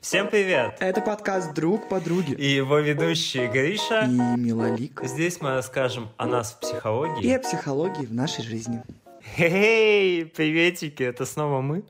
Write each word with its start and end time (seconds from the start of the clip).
Всем 0.00 0.28
привет! 0.28 0.76
Это 0.78 1.00
подкаст 1.00 1.54
«Друг 1.54 1.88
подруги». 1.88 2.32
И 2.32 2.46
его 2.46 2.78
ведущие 2.78 3.48
Гриша 3.48 4.04
и 4.04 4.40
Милолик. 4.40 5.00
Здесь 5.02 5.40
мы 5.40 5.50
расскажем 5.50 6.08
о 6.16 6.26
нас 6.26 6.52
в 6.52 6.60
психологии. 6.60 7.24
И 7.24 7.32
о 7.32 7.40
психологии 7.40 8.06
в 8.06 8.14
нашей 8.14 8.44
жизни. 8.44 8.80
Хей, 9.36 10.24
приветики, 10.24 11.02
это 11.02 11.26
снова 11.26 11.60
мы. 11.60 11.82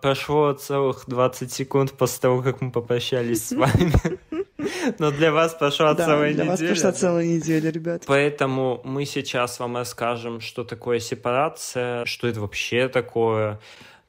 Прошло 0.00 0.52
целых 0.52 1.04
20 1.08 1.52
секунд 1.52 1.92
после 1.92 2.20
того, 2.20 2.40
как 2.40 2.60
мы 2.60 2.70
попрощались 2.70 3.48
с 3.48 3.52
вами. 3.52 3.92
Но 4.98 5.10
для 5.10 5.32
вас 5.32 5.52
прошла 5.54 5.94
да, 5.94 6.06
целая 6.06 6.32
для 6.32 6.44
неделя. 6.44 6.50
вас 6.50 6.60
прошла 6.60 6.92
целая 6.92 7.26
неделя, 7.26 7.70
ребят. 7.70 8.04
Поэтому 8.06 8.80
мы 8.84 9.04
сейчас 9.04 9.58
вам 9.58 9.76
расскажем, 9.76 10.40
что 10.40 10.62
такое 10.62 11.00
сепарация, 11.00 12.04
что 12.04 12.28
это 12.28 12.40
вообще 12.40 12.88
такое. 12.88 13.58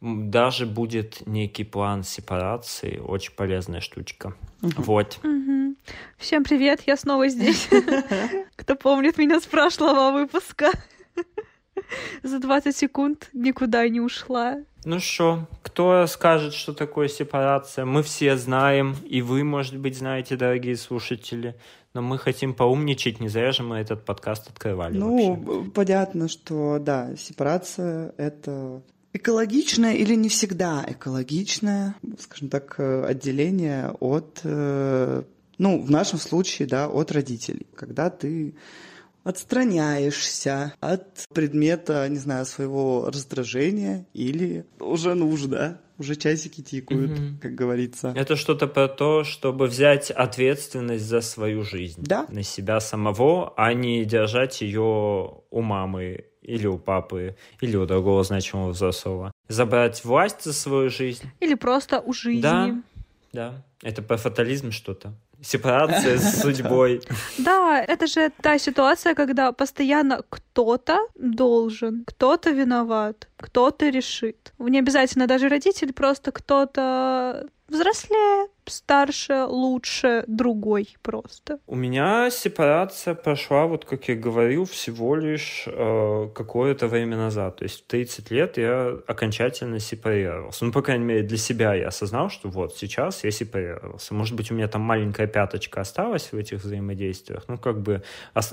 Даже 0.01 0.65
будет 0.65 1.27
некий 1.27 1.63
план 1.63 2.03
сепарации, 2.03 2.97
очень 2.97 3.33
полезная 3.33 3.81
штучка. 3.81 4.33
Вот. 4.61 5.19
Всем 6.17 6.43
привет, 6.43 6.81
я 6.87 6.97
снова 6.97 7.27
здесь. 7.27 7.69
Кто 8.55 8.75
помнит 8.75 9.19
меня 9.19 9.39
с 9.39 9.45
прошлого 9.45 10.11
выпуска. 10.11 10.71
За 12.23 12.39
20 12.39 12.75
секунд 12.75 13.29
никуда 13.33 13.87
не 13.87 14.01
ушла. 14.01 14.57
Ну 14.83 14.99
что, 14.99 15.47
кто 15.61 16.07
скажет, 16.07 16.53
что 16.53 16.73
такое 16.73 17.07
сепарация? 17.07 17.85
Мы 17.85 18.01
все 18.01 18.35
знаем, 18.37 18.95
и 19.05 19.21
вы, 19.21 19.43
может 19.43 19.77
быть, 19.77 19.97
знаете, 19.97 20.35
дорогие 20.35 20.75
слушатели. 20.77 21.55
Но 21.93 22.01
мы 22.01 22.17
хотим 22.17 22.53
поумничать, 22.53 23.19
не 23.19 23.27
зря 23.27 23.51
же 23.51 23.63
мы 23.63 23.77
этот 23.77 24.05
подкаст 24.05 24.49
открывали. 24.49 24.97
Ну, 24.97 25.35
вообще. 25.35 25.71
понятно, 25.71 26.27
что 26.29 26.79
да, 26.79 27.15
сепарация 27.15 28.13
это 28.17 28.81
экологичное 29.13 29.93
или 29.93 30.15
не 30.15 30.29
всегда 30.29 30.85
экологичное, 30.87 31.95
скажем 32.19 32.49
так, 32.49 32.79
отделение 32.79 33.91
от, 33.99 34.41
э, 34.43 35.23
ну, 35.57 35.81
в 35.81 35.91
нашем 35.91 36.19
случае, 36.19 36.67
да, 36.67 36.87
от 36.87 37.11
родителей. 37.11 37.67
Когда 37.75 38.09
ты 38.09 38.55
отстраняешься 39.23 40.73
от 40.79 41.25
предмета, 41.33 42.07
не 42.09 42.17
знаю, 42.17 42.45
своего 42.45 43.09
раздражения 43.09 44.05
или 44.13 44.65
уже 44.79 45.13
нужда, 45.13 45.79
уже 45.97 46.15
часики 46.15 46.61
тикают, 46.61 47.11
угу. 47.11 47.21
как 47.41 47.53
говорится. 47.53 48.13
Это 48.15 48.35
что-то 48.35 48.67
про 48.67 48.87
то, 48.87 49.23
чтобы 49.23 49.67
взять 49.67 50.09
ответственность 50.09 51.05
за 51.05 51.21
свою 51.21 51.63
жизнь 51.63 52.01
да? 52.03 52.25
на 52.29 52.43
себя 52.43 52.79
самого, 52.79 53.53
а 53.55 53.73
не 53.73 54.03
держать 54.05 54.61
ее 54.61 54.81
у 55.49 55.61
мамы 55.61 56.25
или 56.41 56.67
у 56.67 56.77
папы, 56.77 57.35
или 57.61 57.77
у 57.77 57.85
другого 57.85 58.23
значимого 58.23 58.69
взрослого. 58.69 59.31
Забрать 59.47 60.03
власть 60.05 60.43
за 60.43 60.53
свою 60.53 60.89
жизнь. 60.89 61.29
Или 61.39 61.55
просто 61.55 61.99
у 61.99 62.13
жизни. 62.13 62.41
Да, 62.41 62.75
да. 63.33 63.65
Это 63.83 64.01
про 64.01 64.17
фатализм 64.17 64.71
что-то 64.71 65.13
сепарация 65.41 66.17
с 66.17 66.41
судьбой. 66.41 67.01
Да, 67.37 67.83
это 67.87 68.07
же 68.07 68.31
та 68.41 68.59
ситуация, 68.59 69.15
когда 69.15 69.51
постоянно 69.51 70.21
кто-то 70.29 70.99
должен, 71.15 72.03
кто-то 72.05 72.51
виноват, 72.51 73.27
кто-то 73.37 73.89
решит. 73.89 74.53
Не 74.59 74.79
обязательно 74.79 75.27
даже 75.27 75.49
родитель, 75.49 75.93
просто 75.93 76.31
кто-то 76.31 77.47
взрослее, 77.71 78.47
старше, 78.65 79.45
лучше, 79.45 80.23
другой 80.27 80.95
просто. 81.01 81.59
У 81.67 81.75
меня 81.75 82.29
сепарация 82.29 83.15
прошла, 83.15 83.65
вот 83.65 83.85
как 83.85 84.07
я 84.09 84.15
говорил, 84.15 84.65
всего 84.65 85.15
лишь 85.15 85.63
э, 85.67 86.29
какое-то 86.35 86.87
время 86.87 87.17
назад. 87.17 87.57
То 87.57 87.63
есть 87.63 87.83
в 87.83 87.87
30 87.87 88.31
лет 88.31 88.57
я 88.57 88.97
окончательно 89.07 89.79
сепарировался. 89.79 90.65
Ну, 90.65 90.71
по 90.71 90.81
крайней 90.81 91.05
мере, 91.05 91.23
для 91.23 91.37
себя 91.37 91.73
я 91.73 91.87
осознал, 91.87 92.29
что 92.29 92.49
вот 92.49 92.75
сейчас 92.75 93.23
я 93.23 93.31
сепарировался. 93.31 94.13
Может 94.13 94.35
быть, 94.35 94.51
у 94.51 94.55
меня 94.55 94.67
там 94.67 94.81
маленькая 94.81 95.27
пяточка 95.27 95.81
осталась 95.81 96.31
в 96.31 96.37
этих 96.37 96.63
взаимодействиях. 96.63 97.45
Ну, 97.47 97.57
как 97.57 97.81
бы 97.81 98.03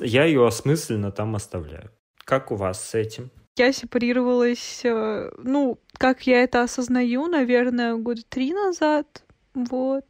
я 0.01 0.25
ее 0.25 0.47
осмысленно 0.47 1.11
там 1.11 1.35
оставляю. 1.35 1.91
Как 2.25 2.53
у 2.53 2.57
вас 2.57 2.83
с 2.83 2.95
этим? 2.95 3.31
Я 3.59 3.73
сепарировалась, 3.73 4.83
э, 4.85 5.31
ну, 5.37 5.81
как 5.95 6.29
я 6.29 6.45
это 6.45 6.63
осознаю, 6.63 7.27
наверное, 7.27 7.97
года 7.97 8.23
три 8.29 8.53
назад, 8.53 9.25
вот, 9.53 10.05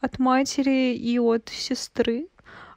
от 0.00 0.18
матери 0.18 0.94
и 0.94 1.18
от 1.18 1.50
сестры. 1.50 2.28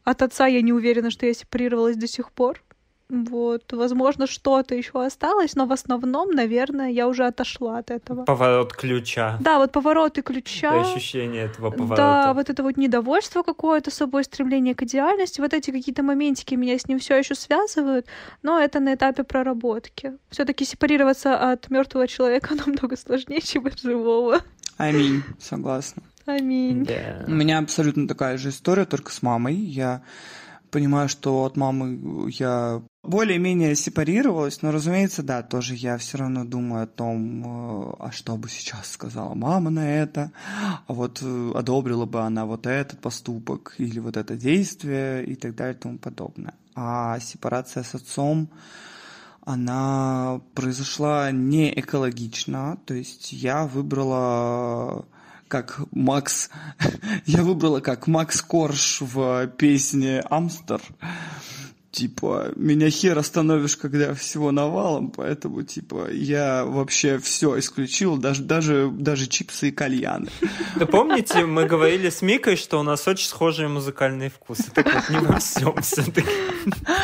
От 0.03 0.21
отца 0.21 0.45
я 0.47 0.61
не 0.61 0.73
уверена, 0.73 1.11
что 1.11 1.25
я 1.25 1.33
сепарировалась 1.33 1.95
до 1.95 2.07
сих 2.07 2.33
пор. 2.33 2.61
Вот, 3.09 3.72
возможно, 3.72 4.28
что-то 4.28 4.75
еще 4.75 5.06
осталось, 5.06 5.56
но 5.56 5.66
в 5.66 5.72
основном, 5.72 6.31
наверное, 6.31 6.90
я 6.90 7.07
уже 7.07 7.25
отошла 7.25 7.78
от 7.78 7.90
этого. 7.90 8.25
Поворот 8.25 8.73
ключа. 8.73 9.38
Да, 9.40 9.59
вот 9.59 9.72
повороты 9.72 10.22
ключа. 10.22 10.81
Ощущение 10.81 11.45
этого 11.45 11.72
поворота. 11.72 11.95
Да, 11.95 12.34
вот 12.34 12.50
это 12.50 12.63
вот 12.63 12.75
недовольство 12.75 13.44
какое-то 13.44 13.91
собой, 13.91 14.25
стремление 14.25 14.75
к 14.75 14.84
идеальности, 14.84 15.40
вот 15.40 15.53
эти 15.53 15.72
какие-то 15.72 16.03
моментики 16.03 16.56
меня 16.56 16.78
с 16.78 16.88
ним 16.88 17.00
все 17.00 17.16
еще 17.16 17.34
связывают, 17.34 18.07
но 18.44 18.59
это 18.59 18.81
на 18.81 18.95
этапе 18.95 19.24
проработки. 19.24 20.13
Все-таки 20.29 20.66
сепарироваться 20.66 21.51
от 21.51 21.69
мертвого 21.69 22.09
человека 22.09 22.56
намного 22.66 22.97
сложнее, 22.97 23.39
чем 23.39 23.68
от 23.68 23.79
живого. 23.79 24.41
Аминь, 24.75 25.24
согласна. 25.39 26.03
Аминь. 26.25 26.84
Yeah. 26.84 27.25
У 27.25 27.31
меня 27.31 27.59
абсолютно 27.59 28.06
такая 28.06 28.38
же 28.38 28.50
история, 28.50 28.84
только 28.84 29.13
с 29.13 29.22
мамой. 29.22 29.56
Я 29.56 30.03
понимаю, 30.72 31.07
что 31.07 31.45
от 31.45 31.56
мамы 31.56 32.29
я 32.31 32.81
более-менее 33.07 33.75
сепарировалась, 33.75 34.62
но, 34.62 34.72
разумеется, 34.72 35.23
да, 35.23 35.41
тоже 35.41 35.75
я 35.75 35.97
все 35.97 36.18
равно 36.18 36.45
думаю 36.45 36.84
о 36.84 36.88
том, 36.88 37.91
э, 37.91 37.94
а 38.00 38.12
что 38.12 38.35
бы 38.35 38.50
сейчас 38.50 38.91
сказала 38.91 39.34
мама 39.34 39.69
на 39.69 39.90
это, 39.90 40.31
а 40.88 40.94
вот 40.94 41.19
э, 41.22 41.51
одобрила 41.56 42.06
бы 42.06 42.22
она 42.22 42.45
вот 42.45 42.68
этот 42.68 43.00
поступок 43.00 43.75
или 43.78 44.00
вот 44.00 44.18
это 44.18 44.35
действие 44.35 45.25
и 45.25 45.35
так 45.35 45.56
далее 45.56 45.75
и 45.75 45.79
тому 45.79 45.97
подобное. 45.97 46.53
А 46.75 47.19
сепарация 47.19 47.84
с 47.84 47.95
отцом, 47.95 48.50
она 49.45 50.41
произошла 50.53 51.31
не 51.31 51.72
экологично, 51.79 52.78
то 52.85 52.94
есть 52.94 53.31
я 53.31 53.66
выбрала 53.66 55.06
как 55.47 55.79
Макс, 55.91 56.50
я 57.25 57.44
выбрала 57.44 57.79
как 57.79 58.07
Макс 58.07 58.41
Корж 58.41 59.01
в 59.01 59.47
песне 59.47 60.22
«Амстер». 60.29 60.81
Типа, 61.97 62.52
меня 62.56 62.91
хер 62.91 63.18
остановишь, 63.18 63.75
когда 63.75 64.13
всего 64.13 64.52
навалом, 64.52 65.09
поэтому, 65.09 65.63
типа, 65.63 66.12
я 66.12 66.63
вообще 66.63 67.18
все 67.18 67.58
исключил, 67.58 68.18
даже, 68.18 68.44
даже, 68.44 68.91
даже 68.91 69.25
чипсы 69.25 69.69
и 69.69 69.72
кальяны. 69.72 70.30
Да 70.75 70.86
помните, 70.86 71.47
мы 71.47 71.66
говорили 71.66 72.12
с 72.12 72.22
Микой, 72.22 72.56
что 72.56 72.80
у 72.80 72.84
нас 72.84 73.07
очень 73.07 73.28
схожие 73.28 73.68
музыкальные 73.68 74.30
вкусы. 74.30 74.69
Так 74.75 74.94
вот, 74.94 75.09
не 75.09 75.25
во 75.25 75.40
всем 75.40 75.81
все-таки. 75.81 76.30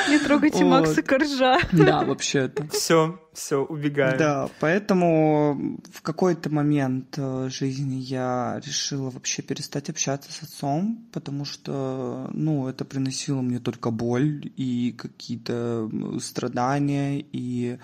Не 0.10 0.20
трогайте 0.20 0.64
Макса 0.64 1.02
Коржа. 1.02 1.58
Да, 1.72 2.04
вообще-то. 2.04 2.68
Все, 2.68 3.20
все, 3.34 3.64
убегаем. 3.64 4.18
Да, 4.18 4.50
поэтому 4.60 5.80
в 5.92 6.02
какой-то 6.02 6.50
момент 6.50 7.16
э, 7.18 7.50
жизни 7.50 7.96
я 7.96 8.62
решила 8.64 9.10
вообще 9.10 9.42
перестать 9.42 9.90
общаться 9.90 10.32
с 10.32 10.44
отцом, 10.44 11.08
потому 11.12 11.44
что, 11.44 12.30
ну, 12.34 12.68
это 12.68 12.86
приносило 12.86 13.42
мне 13.42 13.60
только 13.60 13.90
боль 13.90 14.52
и 14.56 14.94
какие-то 14.98 15.90
страдания, 16.22 17.26
и 17.32 17.80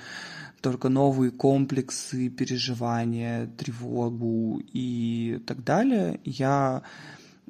только 0.62 0.90
новые 0.90 1.32
комплексы, 1.32 2.30
переживания, 2.30 3.48
тревогу 3.58 4.62
и 4.72 5.42
так 5.48 5.64
далее. 5.64 6.20
Я 6.24 6.84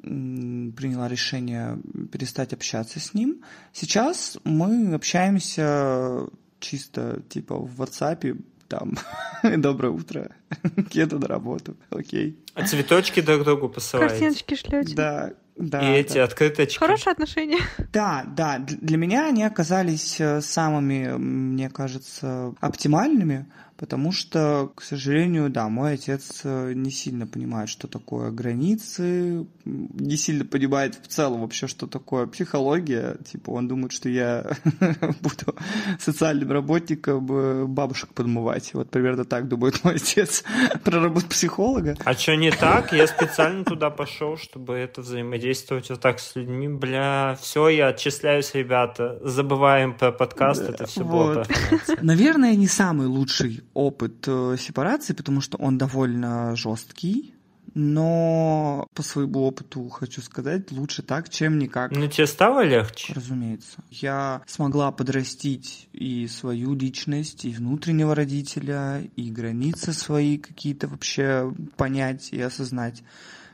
приняла 0.02 1.08
решение 1.08 1.78
перестать 2.10 2.52
общаться 2.52 3.00
с 3.00 3.12
ним. 3.12 3.42
Сейчас 3.72 4.38
мы 4.44 4.94
общаемся 4.94 6.26
чисто 6.60 7.22
типа 7.28 7.56
в 7.56 7.80
WhatsApp, 7.80 8.40
там, 8.68 8.94
доброе 9.42 9.90
утро, 9.90 10.30
еду 10.92 11.18
на 11.18 11.26
работу, 11.26 11.76
окей. 11.90 12.38
А 12.54 12.66
цветочки 12.66 13.20
друг 13.20 13.44
другу 13.44 13.68
посылаете? 13.68 14.14
Картиночки 14.14 14.54
шлете. 14.54 14.94
Да, 14.94 15.32
да. 15.56 15.80
И 15.80 16.00
эти 16.00 16.14
да. 16.14 16.24
открыточки. 16.24 16.78
Хорошие 16.78 17.12
отношения. 17.12 17.58
Да, 17.92 18.24
да. 18.26 18.58
Для 18.58 18.96
меня 18.96 19.26
они 19.26 19.42
оказались 19.42 20.20
э, 20.20 20.40
самыми, 20.40 21.12
мне 21.18 21.68
кажется, 21.68 22.54
оптимальными, 22.60 23.46
потому 23.80 24.12
что, 24.12 24.70
к 24.74 24.82
сожалению, 24.82 25.48
да, 25.48 25.70
мой 25.70 25.94
отец 25.94 26.42
э, 26.44 26.74
не 26.74 26.90
сильно 26.90 27.26
понимает, 27.26 27.70
что 27.70 27.88
такое 27.88 28.30
границы, 28.30 29.46
не 29.64 30.16
сильно 30.18 30.44
понимает 30.44 30.96
в 31.02 31.08
целом 31.08 31.40
вообще, 31.40 31.66
что 31.66 31.86
такое 31.86 32.26
психология. 32.26 33.16
Типа 33.24 33.52
он 33.52 33.68
думает, 33.68 33.92
что 33.92 34.10
я 34.10 34.44
буду 35.22 35.56
социальным 35.98 36.52
работником 36.52 37.26
э, 37.32 37.64
бабушек 37.64 38.12
подмывать. 38.12 38.74
Вот 38.74 38.90
примерно 38.90 39.24
так 39.24 39.48
думает 39.48 39.82
мой 39.82 39.94
отец 39.94 40.44
про 40.84 41.00
работу 41.00 41.28
психолога. 41.28 41.96
А 42.04 42.12
что 42.12 42.36
не 42.36 42.50
так? 42.50 42.92
Я 42.92 43.06
специально 43.06 43.64
туда 43.64 43.88
пошел, 43.88 44.36
чтобы 44.36 44.74
это 44.74 45.00
взаимодействовать 45.00 45.88
вот 45.88 46.00
так 46.00 46.20
с 46.20 46.36
людьми. 46.36 46.68
Бля, 46.68 47.38
все, 47.40 47.70
я 47.70 47.88
отчисляюсь, 47.88 48.52
ребята. 48.52 49.18
Забываем 49.22 49.94
про 49.94 50.12
подкаст, 50.12 50.68
это 50.68 50.84
все 50.84 51.02
было. 51.02 51.46
Наверное, 52.02 52.54
не 52.56 52.66
самый 52.66 53.06
лучший 53.06 53.62
опыт 53.74 54.24
э, 54.26 54.56
сепарации, 54.58 55.12
потому 55.12 55.40
что 55.40 55.56
он 55.58 55.78
довольно 55.78 56.56
жесткий, 56.56 57.34
но 57.74 58.88
по 58.94 59.02
своему 59.02 59.44
опыту 59.44 59.88
хочу 59.88 60.20
сказать, 60.22 60.72
лучше 60.72 61.02
так, 61.02 61.28
чем 61.28 61.58
никак. 61.58 61.92
Ну, 61.92 62.08
тебе 62.08 62.26
стало 62.26 62.64
легче? 62.64 63.12
Разумеется. 63.14 63.78
Я 63.90 64.42
смогла 64.46 64.90
подрастить 64.90 65.88
и 65.92 66.26
свою 66.26 66.74
личность, 66.74 67.44
и 67.44 67.52
внутреннего 67.52 68.14
родителя, 68.14 69.02
и 69.16 69.30
границы 69.30 69.92
свои 69.92 70.38
какие-то 70.38 70.88
вообще 70.88 71.52
понять 71.76 72.32
и 72.32 72.40
осознать. 72.40 73.02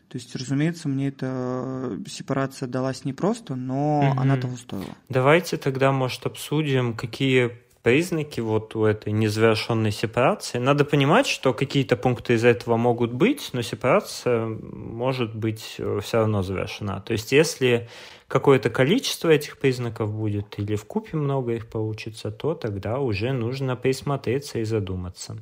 То 0.08 0.18
есть, 0.18 0.34
разумеется, 0.36 0.88
мне 0.88 1.08
эта 1.08 1.98
сепарация 2.06 2.68
далась 2.68 3.04
непросто, 3.04 3.56
но 3.56 3.98
угу. 3.98 4.20
она 4.20 4.36
того 4.36 4.56
стоила. 4.56 4.94
Давайте 5.08 5.56
тогда, 5.56 5.90
может, 5.92 6.24
обсудим, 6.26 6.94
какие 6.94 7.65
признаки 7.86 8.40
вот 8.40 8.74
у 8.74 8.84
этой 8.84 9.12
незавершенной 9.12 9.92
сепарации. 9.92 10.58
Надо 10.58 10.84
понимать, 10.84 11.28
что 11.28 11.54
какие-то 11.54 11.96
пункты 11.96 12.34
из 12.34 12.44
этого 12.44 12.76
могут 12.76 13.12
быть, 13.12 13.50
но 13.52 13.62
сепарация 13.62 14.46
может 14.46 15.36
быть 15.36 15.76
э, 15.78 16.00
все 16.02 16.18
равно 16.18 16.42
завершена. 16.42 17.00
То 17.00 17.12
есть 17.12 17.30
если 17.30 17.88
какое-то 18.26 18.70
количество 18.70 19.28
этих 19.28 19.58
признаков 19.58 20.12
будет 20.12 20.58
или 20.58 20.74
в 20.74 20.84
купе 20.84 21.16
много 21.16 21.52
их 21.52 21.68
получится, 21.68 22.32
то 22.32 22.54
тогда 22.54 22.98
уже 22.98 23.30
нужно 23.30 23.76
присмотреться 23.76 24.58
и 24.58 24.64
задуматься. 24.64 25.36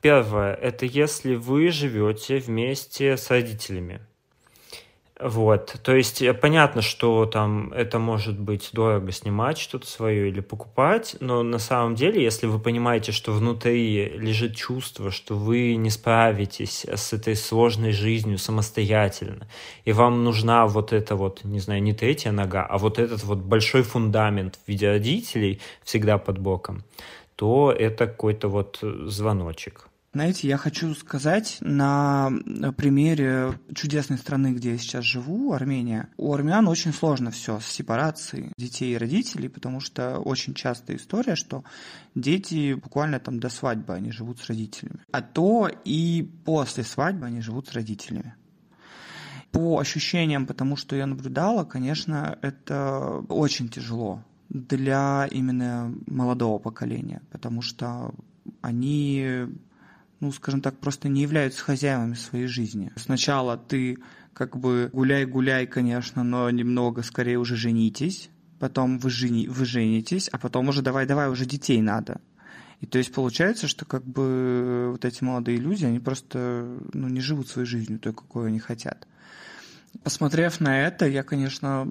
Первое– 0.00 0.54
это 0.62 0.86
если 0.86 1.34
вы 1.34 1.70
живете 1.72 2.38
вместе 2.38 3.16
с 3.16 3.28
родителями. 3.30 4.00
Вот, 5.22 5.76
то 5.84 5.94
есть 5.94 6.20
э, 6.20 6.34
понятно, 6.34 6.82
что 6.82 7.26
там 7.26 7.72
это 7.72 8.00
может 8.00 8.40
быть 8.40 8.70
дорого 8.72 9.12
снимать 9.12 9.56
что-то 9.56 9.86
свое 9.86 10.28
или 10.28 10.40
покупать, 10.40 11.14
но 11.20 11.44
на 11.44 11.60
самом 11.60 11.94
деле, 11.94 12.20
если 12.20 12.46
вы 12.48 12.58
понимаете, 12.58 13.12
что 13.12 13.30
внутри 13.30 14.08
лежит 14.16 14.56
чувство, 14.56 15.12
что 15.12 15.36
вы 15.36 15.76
не 15.76 15.90
справитесь 15.90 16.84
с 16.84 17.12
этой 17.12 17.36
сложной 17.36 17.92
жизнью 17.92 18.36
самостоятельно, 18.36 19.46
и 19.84 19.92
вам 19.92 20.24
нужна 20.24 20.66
вот 20.66 20.92
эта 20.92 21.14
вот, 21.14 21.44
не 21.44 21.60
знаю, 21.60 21.82
не 21.82 21.92
третья 21.92 22.32
нога, 22.32 22.66
а 22.66 22.78
вот 22.78 22.98
этот 22.98 23.22
вот 23.22 23.38
большой 23.38 23.82
фундамент 23.82 24.58
в 24.64 24.68
виде 24.68 24.88
родителей 24.88 25.60
всегда 25.84 26.18
под 26.18 26.38
боком, 26.38 26.82
то 27.36 27.70
это 27.70 28.08
какой-то 28.08 28.48
вот 28.48 28.80
звоночек. 28.82 29.86
Знаете, 30.14 30.46
я 30.46 30.58
хочу 30.58 30.94
сказать 30.94 31.56
на 31.62 32.30
примере 32.76 33.58
чудесной 33.74 34.18
страны, 34.18 34.52
где 34.52 34.72
я 34.72 34.78
сейчас 34.78 35.06
живу, 35.06 35.54
Армения. 35.54 36.10
У 36.18 36.34
армян 36.34 36.68
очень 36.68 36.92
сложно 36.92 37.30
все 37.30 37.60
с 37.60 37.66
сепарацией 37.66 38.52
детей 38.58 38.92
и 38.92 38.98
родителей, 38.98 39.48
потому 39.48 39.80
что 39.80 40.18
очень 40.18 40.52
частая 40.52 40.98
история, 40.98 41.34
что 41.34 41.64
дети 42.14 42.74
буквально 42.74 43.20
там 43.20 43.40
до 43.40 43.48
свадьбы 43.48 43.94
они 43.94 44.12
живут 44.12 44.38
с 44.38 44.48
родителями. 44.48 45.00
А 45.12 45.22
то 45.22 45.70
и 45.86 46.30
после 46.44 46.84
свадьбы 46.84 47.24
они 47.24 47.40
живут 47.40 47.68
с 47.68 47.72
родителями. 47.72 48.34
По 49.50 49.78
ощущениям, 49.78 50.46
потому 50.46 50.76
что 50.76 50.94
я 50.94 51.06
наблюдала, 51.06 51.64
конечно, 51.64 52.38
это 52.42 53.24
очень 53.30 53.70
тяжело 53.70 54.22
для 54.50 55.26
именно 55.30 55.94
молодого 56.06 56.58
поколения, 56.58 57.22
потому 57.30 57.62
что 57.62 58.14
они 58.60 59.46
ну, 60.22 60.30
скажем 60.30 60.60
так, 60.60 60.78
просто 60.78 61.08
не 61.08 61.22
являются 61.22 61.64
хозяевами 61.64 62.14
своей 62.14 62.46
жизни. 62.46 62.92
Сначала 62.94 63.56
ты 63.56 63.98
как 64.32 64.56
бы 64.56 64.88
гуляй-гуляй, 64.92 65.66
конечно, 65.66 66.22
но 66.22 66.48
немного 66.48 67.02
скорее 67.02 67.38
уже 67.38 67.56
женитесь, 67.56 68.30
потом 68.60 69.00
вы, 69.00 69.10
жени, 69.10 69.48
вы 69.48 69.64
женитесь, 69.64 70.28
а 70.28 70.38
потом 70.38 70.68
уже 70.68 70.80
давай-давай, 70.80 71.28
уже 71.28 71.44
детей 71.44 71.82
надо. 71.82 72.20
И 72.80 72.86
то 72.86 72.98
есть 72.98 73.12
получается, 73.12 73.66
что 73.66 73.84
как 73.84 74.04
бы 74.04 74.90
вот 74.92 75.04
эти 75.04 75.24
молодые 75.24 75.58
люди, 75.58 75.84
они 75.84 75.98
просто 75.98 76.78
ну, 76.92 77.08
не 77.08 77.20
живут 77.20 77.48
своей 77.48 77.66
жизнью 77.66 77.98
той, 77.98 78.12
какой 78.12 78.46
они 78.46 78.60
хотят. 78.60 79.08
Посмотрев 80.04 80.60
на 80.60 80.86
это, 80.86 81.06
я, 81.08 81.24
конечно, 81.24 81.84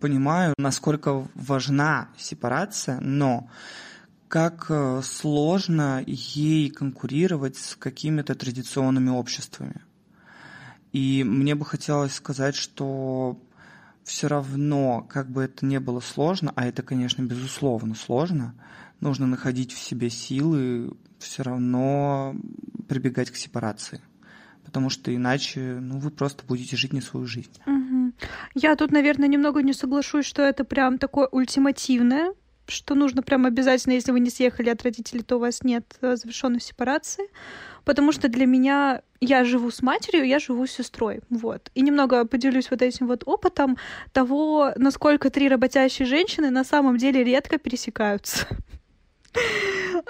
понимаю, 0.00 0.52
насколько 0.58 1.26
важна 1.34 2.08
сепарация, 2.18 3.00
но 3.00 3.48
как 4.34 4.66
э, 4.68 5.00
сложно 5.04 6.02
ей 6.04 6.68
конкурировать 6.68 7.56
с 7.56 7.76
какими-то 7.76 8.34
традиционными 8.34 9.10
обществами. 9.10 9.82
И 10.90 11.22
мне 11.22 11.54
бы 11.54 11.64
хотелось 11.64 12.14
сказать, 12.14 12.56
что 12.56 13.40
все 14.02 14.26
равно, 14.26 15.06
как 15.08 15.30
бы 15.30 15.44
это 15.44 15.64
ни 15.64 15.78
было 15.78 16.00
сложно, 16.00 16.52
а 16.56 16.66
это, 16.66 16.82
конечно, 16.82 17.22
безусловно 17.22 17.94
сложно, 17.94 18.56
нужно 18.98 19.28
находить 19.28 19.72
в 19.72 19.78
себе 19.78 20.10
силы 20.10 20.96
все 21.20 21.44
равно 21.44 22.34
прибегать 22.88 23.30
к 23.30 23.36
сепарации. 23.36 24.00
Потому 24.64 24.90
что 24.90 25.14
иначе 25.14 25.78
ну, 25.80 26.00
вы 26.00 26.10
просто 26.10 26.42
будете 26.44 26.76
жить 26.76 26.92
не 26.92 27.02
свою 27.02 27.26
жизнь. 27.26 27.56
Угу. 27.66 28.14
Я 28.56 28.74
тут, 28.74 28.90
наверное, 28.90 29.28
немного 29.28 29.62
не 29.62 29.72
соглашусь, 29.72 30.26
что 30.26 30.42
это 30.42 30.64
прям 30.64 30.98
такое 30.98 31.28
ультимативное 31.28 32.34
что 32.66 32.94
нужно 32.94 33.22
прям 33.22 33.46
обязательно, 33.46 33.94
если 33.94 34.12
вы 34.12 34.20
не 34.20 34.30
съехали 34.30 34.70
от 34.70 34.82
родителей, 34.82 35.22
то 35.22 35.36
у 35.36 35.40
вас 35.40 35.62
нет 35.62 35.84
э, 36.00 36.16
завершенной 36.16 36.60
сепарации. 36.60 37.28
Потому 37.84 38.12
что 38.12 38.28
для 38.28 38.46
меня 38.46 39.02
я 39.20 39.44
живу 39.44 39.70
с 39.70 39.82
матерью, 39.82 40.26
я 40.26 40.38
живу 40.38 40.66
с 40.66 40.72
сестрой. 40.72 41.20
Вот. 41.28 41.70
И 41.74 41.82
немного 41.82 42.24
поделюсь 42.24 42.70
вот 42.70 42.82
этим 42.82 43.06
вот 43.06 43.22
опытом 43.26 43.76
того, 44.12 44.72
насколько 44.76 45.30
три 45.30 45.48
работящие 45.48 46.06
женщины 46.06 46.50
на 46.50 46.64
самом 46.64 46.96
деле 46.96 47.22
редко 47.22 47.58
пересекаются. 47.58 48.46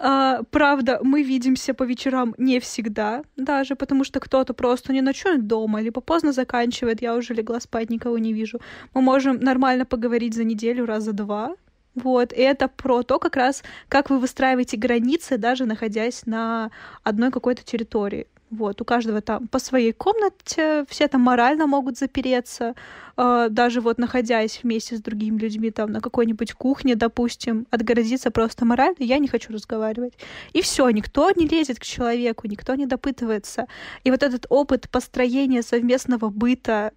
А, 0.00 0.42
правда, 0.50 1.00
мы 1.02 1.22
видимся 1.22 1.74
по 1.74 1.84
вечерам 1.84 2.34
не 2.38 2.60
всегда, 2.60 3.22
даже 3.36 3.74
потому 3.76 4.04
что 4.04 4.20
кто-то 4.20 4.54
просто 4.54 4.92
не 4.92 5.00
ночует 5.00 5.46
дома, 5.46 5.80
либо 5.80 6.00
поздно 6.00 6.32
заканчивает, 6.32 7.02
я 7.02 7.14
уже 7.14 7.34
легла 7.34 7.60
спать, 7.60 7.90
никого 7.90 8.18
не 8.18 8.32
вижу. 8.32 8.60
Мы 8.92 9.02
можем 9.02 9.38
нормально 9.40 9.86
поговорить 9.86 10.34
за 10.34 10.44
неделю 10.44 10.86
раза 10.86 11.12
два, 11.12 11.54
вот, 11.94 12.32
и 12.32 12.40
это 12.40 12.68
про 12.68 13.02
то, 13.02 13.18
как 13.18 13.36
раз, 13.36 13.62
как 13.88 14.10
вы 14.10 14.18
выстраиваете 14.18 14.76
границы, 14.76 15.38
даже 15.38 15.64
находясь 15.64 16.26
на 16.26 16.70
одной 17.02 17.30
какой-то 17.30 17.62
территории. 17.62 18.26
Вот, 18.50 18.80
у 18.80 18.84
каждого 18.84 19.20
там 19.20 19.48
по 19.48 19.58
своей 19.58 19.92
комнате, 19.92 20.84
все 20.88 21.08
там 21.08 21.22
морально 21.22 21.66
могут 21.66 21.98
запереться, 21.98 22.74
э, 23.16 23.48
даже 23.50 23.80
вот 23.80 23.98
находясь 23.98 24.60
вместе 24.62 24.96
с 24.96 25.00
другими 25.00 25.38
людьми 25.38 25.70
там 25.70 25.90
на 25.90 26.00
какой-нибудь 26.00 26.52
кухне, 26.52 26.94
допустим, 26.94 27.66
отгородиться 27.70 28.30
просто 28.30 28.64
морально, 28.64 28.96
я 29.00 29.18
не 29.18 29.26
хочу 29.26 29.52
разговаривать. 29.52 30.14
И 30.52 30.62
все, 30.62 30.88
никто 30.90 31.30
не 31.32 31.48
лезет 31.48 31.80
к 31.80 31.84
человеку, 31.84 32.46
никто 32.46 32.74
не 32.76 32.86
допытывается. 32.86 33.66
И 34.04 34.10
вот 34.10 34.22
этот 34.22 34.46
опыт 34.48 34.88
построения 34.88 35.62
совместного 35.62 36.28
быта 36.28 36.92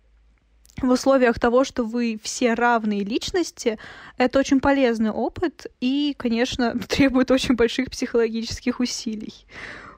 в 0.82 0.90
условиях 0.90 1.40
того, 1.40 1.64
что 1.64 1.84
вы 1.84 2.20
все 2.22 2.54
равные 2.54 3.04
личности, 3.04 3.78
это 4.18 4.40
очень 4.40 4.60
полезный 4.60 5.12
опыт 5.12 5.68
и, 5.80 6.16
конечно, 6.18 6.78
требует 6.88 7.32
очень 7.32 7.56
больших 7.56 7.90
психологических 7.90 8.80
усилий. 8.80 9.34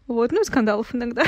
Вот, 0.07 0.31
ну 0.31 0.41
и 0.41 0.43
скандалов 0.43 0.95
иногда. 0.95 1.23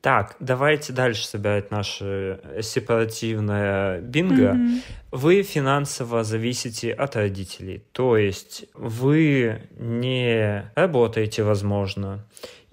Так, 0.00 0.36
давайте 0.38 0.92
дальше 0.92 1.26
собирать 1.26 1.72
наше 1.72 2.40
сепаративное 2.62 4.00
бинго. 4.00 4.52
Mm-hmm. 4.52 4.80
Вы 5.10 5.42
финансово 5.42 6.22
зависите 6.22 6.92
от 6.92 7.16
родителей, 7.16 7.82
то 7.90 8.16
есть 8.16 8.66
вы 8.74 9.62
не 9.76 10.70
работаете, 10.76 11.42
возможно, 11.42 12.24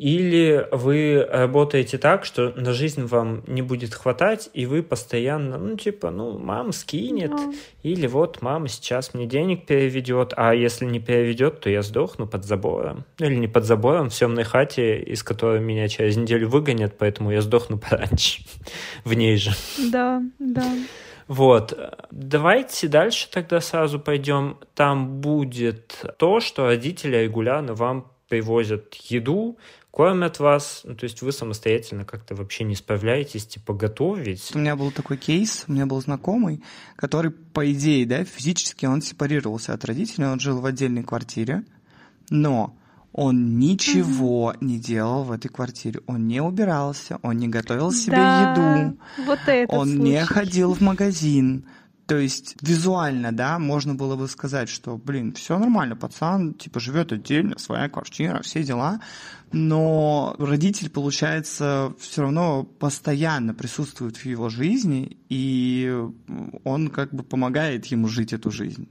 или 0.01 0.67
вы 0.71 1.23
работаете 1.29 1.99
так, 1.99 2.25
что 2.25 2.53
на 2.55 2.73
жизнь 2.73 3.05
вам 3.05 3.43
не 3.45 3.61
будет 3.61 3.93
хватать, 3.93 4.49
и 4.51 4.65
вы 4.65 4.81
постоянно, 4.81 5.59
ну, 5.59 5.77
типа, 5.77 6.09
ну, 6.09 6.39
мама 6.39 6.71
скинет, 6.71 7.29
mm. 7.29 7.55
или 7.83 8.07
вот 8.07 8.41
мама 8.41 8.67
сейчас 8.67 9.13
мне 9.13 9.27
денег 9.27 9.67
переведет, 9.67 10.33
а 10.35 10.55
если 10.55 10.85
не 10.85 10.99
переведет, 10.99 11.59
то 11.59 11.69
я 11.69 11.83
сдохну 11.83 12.25
под 12.25 12.45
забором. 12.45 13.05
Ну, 13.19 13.27
или 13.27 13.35
не 13.35 13.47
под 13.47 13.65
забором, 13.65 14.09
в 14.09 14.13
темной 14.15 14.43
хате, 14.43 15.03
из 15.03 15.21
которой 15.21 15.59
меня 15.59 15.87
через 15.87 16.17
неделю 16.17 16.49
выгонят, 16.49 16.97
поэтому 16.97 17.29
я 17.29 17.41
сдохну 17.41 17.77
пораньше 17.77 18.41
в 19.05 19.13
ней 19.13 19.37
же. 19.37 19.51
Да, 19.91 20.23
да. 20.39 20.65
Вот. 21.27 21.77
Давайте 22.09 22.87
дальше 22.87 23.29
тогда 23.29 23.61
сразу 23.61 23.99
пойдем. 23.99 24.57
Там 24.73 25.21
будет 25.21 26.03
то, 26.17 26.39
что 26.39 26.65
родители 26.65 27.17
регулярно 27.17 27.75
вам 27.75 28.07
привозят 28.31 28.95
еду, 28.95 29.57
кормят 29.91 30.39
вас, 30.39 30.81
ну, 30.85 30.95
то 30.95 31.03
есть 31.03 31.21
вы 31.21 31.31
самостоятельно 31.31 32.05
как-то 32.05 32.33
вообще 32.33 32.63
не 32.63 32.75
справляетесь, 32.75 33.45
типа, 33.45 33.73
готовить. 33.73 34.51
У 34.55 34.59
меня 34.59 34.75
был 34.75 34.91
такой 34.91 35.17
кейс, 35.17 35.65
у 35.67 35.73
меня 35.73 35.85
был 35.85 36.01
знакомый, 36.01 36.63
который, 36.95 37.31
по 37.31 37.69
идее, 37.71 38.05
да, 38.05 38.23
физически 38.23 38.85
он 38.85 39.01
сепарировался 39.01 39.73
от 39.73 39.83
родителей, 39.85 40.27
он 40.27 40.39
жил 40.39 40.59
в 40.61 40.65
отдельной 40.65 41.03
квартире, 41.03 41.63
но 42.29 42.77
он 43.13 43.59
ничего 43.59 44.47
угу. 44.47 44.57
не 44.65 44.79
делал 44.79 45.23
в 45.23 45.31
этой 45.33 45.49
квартире. 45.49 45.99
Он 46.07 46.27
не 46.27 46.41
убирался, 46.41 47.19
он 47.23 47.37
не 47.37 47.49
готовил 47.49 47.91
себе 47.91 48.15
да, 48.15 48.51
еду, 48.51 48.97
вот 49.25 49.39
это 49.47 49.75
он 49.75 49.89
случай. 49.89 50.03
не 50.03 50.25
ходил 50.25 50.73
в 50.73 50.81
магазин. 50.81 51.65
То 52.07 52.17
есть 52.17 52.55
визуально, 52.61 53.31
да, 53.31 53.57
можно 53.59 53.95
было 53.95 54.15
бы 54.15 54.27
сказать, 54.27 54.69
что, 54.69 54.97
блин, 54.97 55.33
все 55.33 55.57
нормально, 55.57 55.95
пацан, 55.95 56.53
типа, 56.53 56.79
живет 56.79 57.13
отдельно, 57.13 57.57
своя 57.57 57.87
квартира, 57.87 58.41
все 58.41 58.63
дела, 58.63 58.99
но 59.51 60.35
родитель, 60.39 60.89
получается, 60.89 61.93
все 61.99 62.21
равно 62.21 62.63
постоянно 62.63 63.53
присутствует 63.53 64.17
в 64.17 64.25
его 64.25 64.49
жизни, 64.49 65.17
и 65.29 65.93
он 66.63 66.89
как 66.89 67.13
бы 67.13 67.23
помогает 67.23 67.85
ему 67.87 68.07
жить 68.07 68.33
эту 68.33 68.51
жизнь. 68.51 68.87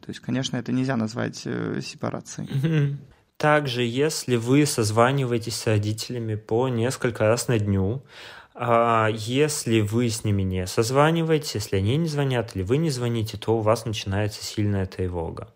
То 0.00 0.10
есть, 0.10 0.20
конечно, 0.20 0.56
это 0.56 0.72
нельзя 0.72 0.96
назвать 0.96 1.42
э, 1.44 1.80
сепарацией. 1.82 2.96
Также, 3.36 3.82
если 3.82 4.36
вы 4.36 4.66
созваниваетесь 4.66 5.54
с 5.54 5.66
родителями 5.66 6.34
по 6.34 6.68
несколько 6.68 7.28
раз 7.28 7.46
на 7.48 7.58
дню, 7.58 8.02
а 8.54 9.08
если 9.12 9.80
вы 9.80 10.10
с 10.10 10.24
ними 10.24 10.42
не 10.42 10.66
созваниваетесь, 10.66 11.54
если 11.54 11.76
они 11.76 11.96
не 11.96 12.08
звонят 12.08 12.56
или 12.56 12.64
вы 12.64 12.78
не 12.78 12.90
звоните, 12.90 13.36
то 13.36 13.56
у 13.56 13.60
вас 13.60 13.86
начинается 13.86 14.42
сильная 14.42 14.86
тревога. 14.86 15.54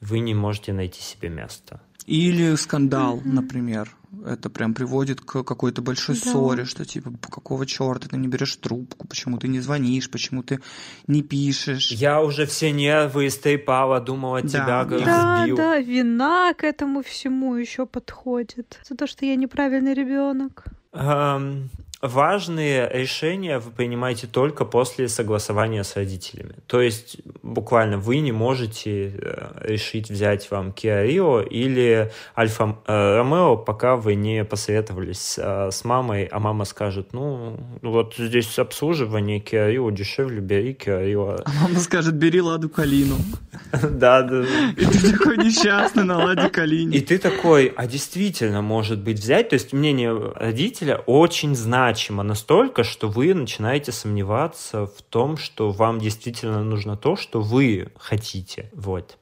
Вы 0.00 0.18
не 0.18 0.34
можете 0.34 0.74
найти 0.74 1.00
себе 1.00 1.30
место. 1.30 1.80
Или 2.06 2.54
скандал, 2.56 3.18
mm-hmm. 3.18 3.32
например. 3.32 3.96
Это 4.26 4.50
прям 4.50 4.74
приводит 4.74 5.20
к 5.20 5.42
какой-то 5.42 5.80
большой 5.80 6.16
да. 6.16 6.20
ссоре, 6.20 6.64
что 6.64 6.84
типа, 6.84 7.12
какого 7.30 7.64
черта 7.64 8.08
ты 8.08 8.16
не 8.16 8.28
берешь 8.28 8.56
трубку, 8.56 9.08
почему 9.08 9.38
ты 9.38 9.48
не 9.48 9.60
звонишь, 9.60 10.10
почему 10.10 10.42
ты 10.42 10.60
не 11.06 11.22
пишешь. 11.22 11.90
Я 11.90 12.20
уже 12.20 12.44
все 12.46 12.72
нервы 12.72 13.26
истрепала, 13.26 14.00
думала, 14.00 14.42
да. 14.42 14.48
тебя 14.48 14.84
как 14.84 15.04
да, 15.04 15.42
сбил. 15.42 15.56
Да, 15.56 15.78
вина 15.78 16.52
к 16.54 16.62
этому 16.62 17.02
всему 17.02 17.54
еще 17.54 17.86
подходит. 17.86 18.80
За 18.84 18.94
то, 18.94 19.06
что 19.06 19.24
я 19.24 19.34
неправильный 19.34 19.94
ребенок. 19.94 20.64
Um, 20.92 21.70
важные 22.02 22.90
решения 22.92 23.60
вы 23.60 23.70
принимаете 23.70 24.26
только 24.26 24.64
после 24.64 25.08
согласования 25.08 25.84
с 25.84 25.94
родителями. 25.94 26.56
То 26.66 26.80
есть 26.80 27.18
буквально 27.42 27.96
вы 27.96 28.18
не 28.18 28.32
можете 28.32 29.12
э, 29.16 29.52
решить 29.60 30.10
взять 30.10 30.50
вам 30.50 30.70
Kia 30.70 31.06
Rio 31.06 31.46
или 31.46 32.10
Альфа 32.36 32.76
Ромео, 32.86 33.56
пока 33.56 33.94
вы 33.94 34.16
не 34.16 34.44
посоветовались 34.44 35.36
э, 35.38 35.70
с 35.70 35.84
мамой, 35.84 36.24
а 36.24 36.40
мама 36.40 36.64
скажет, 36.64 37.12
ну, 37.12 37.56
вот 37.82 38.14
здесь 38.18 38.58
обслуживание 38.58 39.38
Kia 39.38 39.72
Rio 39.72 39.92
дешевле, 39.92 40.40
бери 40.40 40.72
Kia 40.72 41.06
Rio. 41.06 41.40
А 41.44 41.52
мама 41.62 41.78
скажет, 41.78 42.14
бери 42.14 42.40
Ладу 42.40 42.68
Калину. 42.68 43.16
Да, 43.92 44.22
да. 44.22 44.44
И 44.76 44.84
ты 44.84 45.12
такой 45.12 45.38
несчастный 45.38 46.04
на 46.04 46.18
Ладе 46.18 46.48
Калине. 46.48 46.98
И 46.98 47.00
ты 47.00 47.18
такой, 47.18 47.72
а 47.76 47.86
действительно, 47.86 48.60
может 48.60 49.00
быть, 49.00 49.18
взять? 49.18 49.50
То 49.50 49.54
есть 49.54 49.72
мнение 49.72 50.12
родителя 50.34 50.96
очень 51.06 51.54
значимо 51.54 51.91
значимо 51.92 52.22
настолько, 52.22 52.84
что 52.84 53.08
вы 53.08 53.34
начинаете 53.34 53.92
сомневаться 53.92 54.86
в 54.86 55.02
том, 55.02 55.36
что 55.36 55.72
вам 55.72 55.98
действительно 55.98 56.64
нужно 56.64 56.96
то, 56.96 57.16
что 57.16 57.42
вы 57.42 57.92
хотите. 57.98 58.70
Вот. 58.72 59.18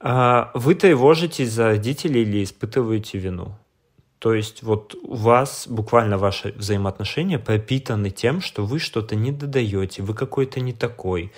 А 0.00 0.50
вы 0.54 0.74
тревожитесь 0.74 1.52
за 1.52 1.66
родителей 1.66 2.22
или 2.22 2.42
испытываете 2.42 3.18
вину? 3.18 3.56
То 4.18 4.34
есть 4.34 4.64
вот 4.64 4.96
у 5.04 5.14
вас 5.14 5.68
буквально 5.68 6.18
ваши 6.18 6.52
взаимоотношения 6.56 7.38
пропитаны 7.38 8.10
тем, 8.10 8.40
что 8.40 8.64
вы 8.64 8.80
что-то 8.80 9.14
не 9.14 9.30
додаете, 9.30 10.02
вы 10.02 10.14
какой-то 10.14 10.58
не 10.58 10.72
такой. 10.72 11.30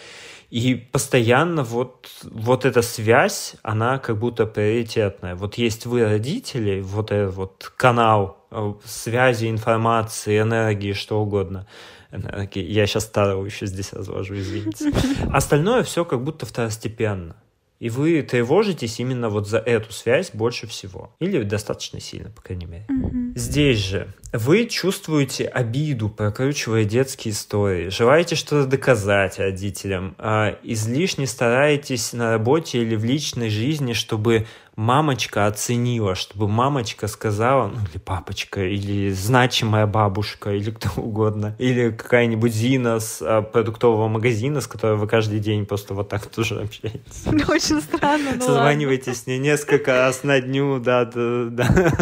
И 0.50 0.74
постоянно 0.74 1.62
вот, 1.62 2.10
вот 2.24 2.64
эта 2.64 2.82
связь, 2.82 3.54
она 3.62 3.98
как 3.98 4.18
будто 4.18 4.46
приоритетная. 4.46 5.36
Вот 5.36 5.54
есть 5.54 5.86
вы 5.86 6.04
родители, 6.04 6.80
вот 6.80 7.12
этот 7.12 7.34
вот 7.34 7.72
канал 7.76 8.40
Э, 8.50 8.74
связи, 8.84 9.48
информации, 9.48 10.40
энергии, 10.40 10.92
что 10.92 11.20
угодно. 11.20 11.66
Энергии. 12.10 12.62
Я 12.62 12.86
сейчас 12.86 13.04
старого 13.04 13.44
еще 13.44 13.66
здесь 13.66 13.92
развожу, 13.92 14.34
извините. 14.34 14.92
Остальное 15.32 15.84
все 15.84 16.04
как 16.04 16.22
будто 16.24 16.46
второстепенно. 16.46 17.36
И 17.80 17.88
вы 17.88 18.20
тревожитесь 18.22 19.00
именно 19.00 19.30
вот 19.30 19.48
за 19.48 19.56
эту 19.58 19.90
связь 19.92 20.30
больше 20.34 20.66
всего. 20.66 21.14
Или 21.18 21.42
достаточно 21.42 21.98
сильно, 21.98 22.28
по 22.28 22.42
крайней 22.42 22.66
мере. 22.66 22.86
Mm-hmm. 22.90 23.32
Здесь 23.34 23.78
же 23.78 24.08
вы 24.34 24.66
чувствуете 24.66 25.46
обиду, 25.46 26.10
прокручивая 26.10 26.84
детские 26.84 27.32
истории. 27.32 27.88
Желаете 27.88 28.36
что-то 28.36 28.68
доказать 28.68 29.38
родителям. 29.38 30.14
А 30.18 30.58
излишне 30.62 31.26
стараетесь 31.26 32.12
на 32.12 32.32
работе 32.32 32.82
или 32.82 32.96
в 32.96 33.04
личной 33.04 33.48
жизни, 33.48 33.94
чтобы 33.94 34.46
мамочка 34.80 35.46
оценила, 35.46 36.14
чтобы 36.14 36.48
мамочка 36.48 37.06
сказала, 37.06 37.68
ну 37.68 37.80
или 37.90 37.98
папочка, 37.98 38.64
или 38.64 39.10
значимая 39.10 39.86
бабушка, 39.86 40.52
или 40.52 40.70
кто 40.70 40.88
угодно, 41.00 41.54
или 41.58 41.90
какая-нибудь 41.90 42.52
Зина 42.52 42.98
с 42.98 43.20
а, 43.20 43.42
продуктового 43.42 44.08
магазина, 44.08 44.62
с 44.62 44.66
которой 44.66 44.96
вы 44.96 45.06
каждый 45.06 45.38
день 45.38 45.66
просто 45.66 45.92
вот 45.92 46.08
так 46.08 46.26
тоже 46.26 46.60
общаетесь. 46.60 47.26
Очень 47.48 47.82
странно, 47.82 48.30
ну 48.36 48.40
Созваниваетесь 48.40 49.22
с 49.22 49.26
ней 49.26 49.38
несколько 49.38 49.92
раз 49.92 50.24
на 50.24 50.40
дню, 50.40 50.80
да, 50.80 51.04
да, 51.04 51.44
да. 51.50 51.92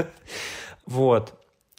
Вот 0.87 1.35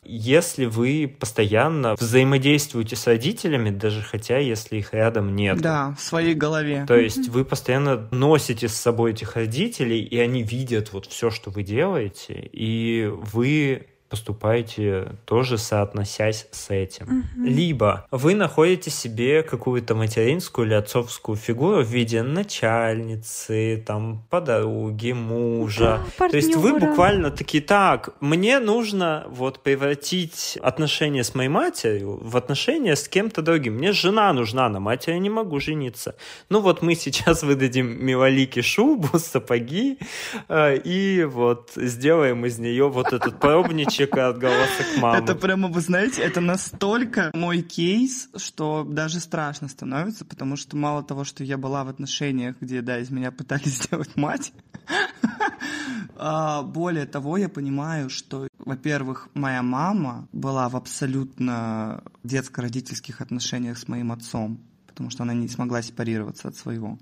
если 0.09 0.65
вы 0.65 1.13
постоянно 1.19 1.95
взаимодействуете 1.95 2.95
с 2.95 3.05
родителями, 3.05 3.69
даже 3.69 4.01
хотя 4.01 4.37
если 4.37 4.77
их 4.77 4.93
рядом 4.93 5.35
нет. 5.35 5.61
Да, 5.61 5.95
в 5.97 6.01
своей 6.01 6.33
голове. 6.33 6.85
То 6.87 6.95
есть 6.95 7.29
вы 7.29 7.45
постоянно 7.45 8.07
носите 8.11 8.67
с 8.67 8.73
собой 8.73 9.11
этих 9.11 9.35
родителей, 9.35 10.01
и 10.01 10.19
они 10.19 10.41
видят 10.41 10.93
вот 10.93 11.05
все, 11.05 11.29
что 11.29 11.51
вы 11.51 11.63
делаете, 11.63 12.49
и 12.51 13.09
вы 13.11 13.87
поступаете 14.09 15.13
тоже 15.25 15.57
соотносясь 15.57 16.47
с 16.51 16.69
этим. 16.71 17.25
Угу. 17.35 17.47
Либо 17.47 18.07
вы 18.11 18.35
находите 18.35 18.89
себе 18.89 19.43
какую-то 19.43 19.95
материнскую 19.95 20.67
или 20.67 20.73
отцовскую 20.73 21.35
фигуру 21.35 21.83
в 21.83 21.87
виде 21.87 22.23
начальницы, 22.23 23.83
там, 23.85 24.25
подруги, 24.29 25.11
мужа. 25.11 26.01
Да, 26.17 26.29
То 26.29 26.37
есть 26.37 26.55
вы 26.55 26.79
буквально 26.79 27.31
такие, 27.31 27.61
так, 27.61 28.15
мне 28.19 28.59
нужно 28.59 29.25
вот 29.29 29.61
превратить 29.63 30.57
отношения 30.61 31.23
с 31.23 31.35
моей 31.35 31.49
матерью 31.49 32.19
в 32.21 32.35
отношения 32.35 32.95
с 32.95 33.07
кем-то 33.07 33.41
другим. 33.41 33.75
Мне 33.75 33.91
жена 33.91 34.33
нужна, 34.33 34.69
на 34.69 34.79
матери 34.79 35.17
не 35.17 35.29
могу 35.29 35.59
жениться. 35.59 36.15
Ну 36.49 36.61
вот 36.61 36.81
мы 36.81 36.95
сейчас 36.95 37.43
выдадим 37.49 38.05
Милолике 38.05 38.61
шубу, 38.61 39.19
сапоги, 39.19 39.99
э, 40.47 40.77
и 40.77 41.23
вот 41.23 41.71
сделаем 41.75 42.45
из 42.45 42.57
нее 42.57 42.89
вот 42.89 43.13
этот 43.13 43.33
пробничек 44.07 44.17
от 44.17 44.37
голоса 44.39 44.83
к 44.83 45.01
мамы. 45.01 45.17
Это 45.17 45.35
прямо, 45.35 45.67
вы 45.67 45.81
знаете, 45.81 46.21
это 46.21 46.41
настолько 46.41 47.31
мой 47.33 47.61
кейс, 47.61 48.29
что 48.35 48.85
даже 48.87 49.19
страшно 49.19 49.67
становится, 49.67 50.25
потому 50.25 50.55
что 50.55 50.77
мало 50.77 51.03
того, 51.03 51.23
что 51.23 51.43
я 51.43 51.57
была 51.57 51.83
в 51.83 51.89
отношениях, 51.89 52.55
где, 52.61 52.81
да, 52.81 52.99
из 52.99 53.09
меня 53.09 53.31
пытались 53.31 53.83
сделать 53.83 54.15
мать, 54.15 54.53
а, 56.15 56.61
более 56.63 57.05
того, 57.05 57.37
я 57.37 57.49
понимаю, 57.49 58.09
что, 58.09 58.47
во-первых, 58.57 59.29
моя 59.33 59.61
мама 59.61 60.27
была 60.31 60.69
в 60.69 60.75
абсолютно 60.75 62.03
детско-родительских 62.23 63.21
отношениях 63.21 63.77
с 63.77 63.87
моим 63.87 64.11
отцом, 64.11 64.59
потому 64.87 65.09
что 65.09 65.23
она 65.23 65.33
не 65.33 65.47
смогла 65.47 65.81
сепарироваться 65.81 66.47
от 66.47 66.55
своего. 66.55 66.97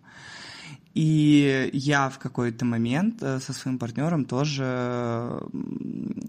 И 0.98 1.70
я 1.74 2.10
в 2.10 2.18
какой-то 2.18 2.66
момент 2.66 3.22
э, 3.22 3.40
со 3.40 3.54
своим 3.54 3.78
партнером 3.78 4.26
тоже, 4.26 5.44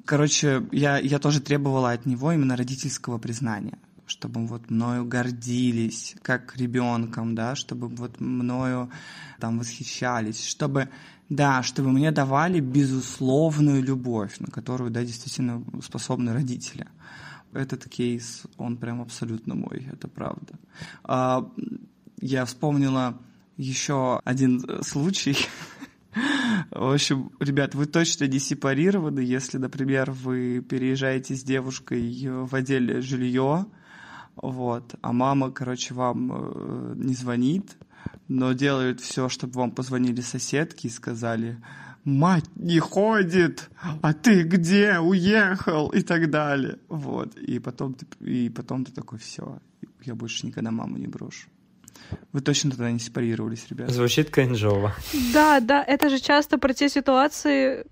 короче, 0.05 0.69
я, 0.73 0.99
я 0.99 1.19
тоже 1.19 1.41
требовала 1.41 1.93
от 1.93 2.05
него 2.05 2.33
именно 2.33 2.55
родительского 2.55 3.19
признания 3.19 3.79
чтобы 4.07 4.47
вот 4.47 4.71
мною 4.71 5.05
гордились 5.05 6.17
как 6.23 6.57
ребенком, 6.57 7.35
да, 7.35 7.55
чтобы 7.55 7.89
вот 7.89 8.21
мною 8.21 8.91
там 9.39 9.59
восхищались, 9.59 10.47
чтобы, 10.47 10.89
да, 11.29 11.63
чтобы 11.63 11.91
мне 11.91 12.11
давали 12.11 12.61
безусловную 12.61 13.83
любовь, 13.83 14.39
на 14.41 14.47
которую, 14.47 14.91
да, 14.91 15.05
действительно 15.05 15.63
способны 15.83 16.33
родители. 16.33 16.87
Этот 17.53 17.87
кейс, 17.87 18.45
он 18.57 18.79
прям 18.79 19.03
абсолютно 19.03 19.55
мой, 19.55 19.87
это 19.93 20.09
правда. 20.09 20.55
А, 21.05 21.47
я 22.21 22.47
вспомнила 22.47 23.19
еще 23.59 24.21
один 24.25 24.65
э, 24.67 24.83
случай. 24.83 25.37
В 26.71 26.95
общем, 26.95 27.31
ребят, 27.39 27.75
вы 27.75 27.87
точно 27.87 28.27
не 28.27 28.39
сепарированы, 28.39 29.21
если, 29.21 29.59
например, 29.59 30.11
вы 30.11 30.61
переезжаете 30.67 31.35
с 31.35 31.43
девушкой 31.43 32.27
в 32.27 32.55
отдельное 32.55 33.03
жилье, 33.03 33.67
вот, 34.37 34.95
а 35.03 35.13
мама, 35.13 35.51
короче, 35.51 35.95
вам 35.95 36.33
э, 36.33 36.95
не 36.97 37.15
звонит, 37.15 37.77
но 38.29 38.53
делает 38.53 39.01
все, 39.01 39.29
чтобы 39.29 39.55
вам 39.55 39.73
позвонили 39.73 40.21
соседки 40.21 40.87
и 40.87 40.91
сказали, 40.91 41.61
мать 42.05 42.49
не 42.55 42.79
ходит, 42.79 43.69
а 44.01 44.13
ты 44.13 44.45
где, 44.45 44.99
уехал 44.99 45.89
и 45.89 46.03
так 46.03 46.31
далее. 46.31 46.79
Вот, 46.89 47.37
и 47.37 47.59
потом 47.59 47.95
ты, 47.95 48.07
и 48.25 48.49
потом 48.49 48.85
ты 48.85 48.93
такой, 48.93 49.19
все, 49.19 49.61
я 50.05 50.15
больше 50.15 50.47
никогда 50.47 50.71
маму 50.71 50.97
не 50.97 51.09
брошу. 51.09 51.49
Вы 52.33 52.41
точно 52.41 52.71
тогда 52.71 52.91
не 52.91 52.99
сепарировались, 52.99 53.67
ребята. 53.71 53.93
Звучит 53.93 54.31
кринжово. 54.31 54.95
Да, 55.33 55.61
да, 55.61 55.83
это 55.83 56.09
же 56.09 56.19
часто 56.19 56.59
про 56.59 56.73
те 56.73 56.89
ситуации, 56.89 57.87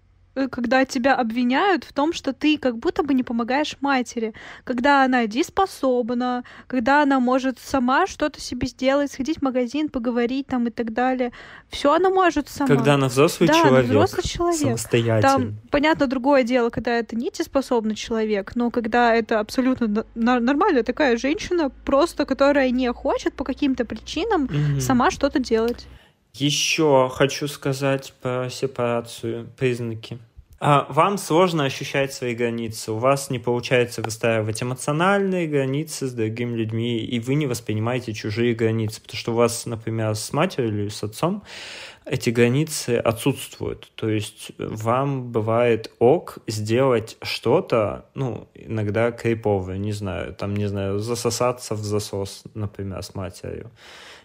когда 0.50 0.84
тебя 0.84 1.14
обвиняют 1.14 1.84
в 1.84 1.92
том, 1.92 2.12
что 2.12 2.32
ты 2.32 2.58
как 2.58 2.76
будто 2.78 3.02
бы 3.02 3.14
не 3.14 3.22
помогаешь 3.22 3.76
матери, 3.80 4.34
когда 4.64 5.04
она 5.04 5.26
дееспособна, 5.26 6.44
когда 6.66 7.02
она 7.02 7.20
может 7.20 7.58
сама 7.58 8.06
что-то 8.06 8.40
себе 8.40 8.66
сделать, 8.68 9.10
сходить 9.10 9.38
в 9.38 9.42
магазин, 9.42 9.88
поговорить 9.88 10.46
там 10.46 10.66
и 10.66 10.70
так 10.70 10.92
далее. 10.92 11.32
Все 11.70 11.94
она 11.94 12.10
может 12.10 12.48
сама. 12.48 12.68
Когда 12.68 12.94
она 12.94 13.08
взрослый 13.08 13.48
да, 13.48 13.54
человек. 13.54 13.78
Она 13.78 13.82
взрослый 13.82 14.24
человек. 14.24 14.60
Самостоятельный. 14.60 15.22
Там, 15.22 15.54
понятно, 15.70 16.06
другое 16.06 16.42
дело, 16.42 16.70
когда 16.70 16.92
это 16.92 17.16
не 17.16 17.30
дееспособный 17.30 17.94
человек, 17.94 18.54
но 18.54 18.70
когда 18.70 19.14
это 19.14 19.40
абсолютно 19.40 20.04
нормальная 20.14 20.82
такая 20.82 21.16
женщина, 21.16 21.70
просто 21.84 22.26
которая 22.26 22.70
не 22.70 22.92
хочет 22.92 23.34
по 23.34 23.44
каким-то 23.44 23.84
причинам 23.84 24.44
угу. 24.44 24.80
сама 24.80 25.10
что-то 25.10 25.38
делать. 25.38 25.86
Еще 26.34 27.10
хочу 27.14 27.48
сказать 27.48 28.12
про 28.20 28.50
сепарацию, 28.50 29.48
признаки. 29.56 30.18
А 30.58 30.86
вам 30.88 31.18
сложно 31.18 31.64
ощущать 31.66 32.14
свои 32.14 32.34
границы, 32.34 32.92
у 32.92 32.96
вас 32.96 33.28
не 33.28 33.38
получается 33.38 34.00
выстраивать 34.00 34.62
эмоциональные 34.62 35.46
границы 35.46 36.06
с 36.06 36.12
другими 36.12 36.56
людьми, 36.56 36.98
и 36.98 37.20
вы 37.20 37.34
не 37.34 37.46
воспринимаете 37.46 38.14
чужие 38.14 38.54
границы, 38.54 39.02
потому 39.02 39.18
что 39.18 39.32
у 39.32 39.34
вас, 39.34 39.66
например, 39.66 40.14
с 40.14 40.32
матерью 40.32 40.84
или 40.84 40.88
с 40.88 41.02
отцом 41.02 41.42
эти 42.06 42.30
границы 42.30 42.96
отсутствуют. 42.96 43.90
То 43.96 44.08
есть 44.08 44.52
вам 44.58 45.30
бывает 45.30 45.92
ок 45.98 46.38
сделать 46.46 47.18
что-то, 47.20 48.06
ну, 48.14 48.48
иногда 48.54 49.10
криповое, 49.12 49.76
не 49.76 49.92
знаю, 49.92 50.32
там, 50.32 50.56
не 50.56 50.68
знаю, 50.68 51.00
засосаться 51.00 51.74
в 51.74 51.84
засос, 51.84 52.44
например, 52.54 53.02
с 53.02 53.14
матерью. 53.14 53.70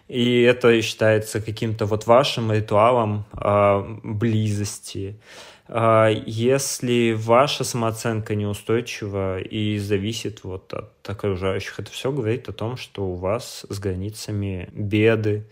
И 0.08 0.42
это 0.42 0.80
считается 0.80 1.42
каким-то 1.42 1.84
вот 1.84 2.06
вашим 2.06 2.52
ритуалом 2.52 3.24
э, 3.34 3.98
близости. 4.02 5.16
Э, 5.18 5.51
если 5.68 7.12
ваша 7.12 7.64
самооценка 7.64 8.34
неустойчива 8.34 9.40
и 9.40 9.78
зависит 9.78 10.44
вот 10.44 10.72
от 10.74 11.08
окружающих, 11.08 11.78
это 11.78 11.90
все 11.90 12.10
говорит 12.10 12.48
о 12.48 12.52
том, 12.52 12.76
что 12.76 13.06
у 13.06 13.14
вас 13.14 13.64
с 13.68 13.78
границами 13.78 14.68
беды. 14.72 15.46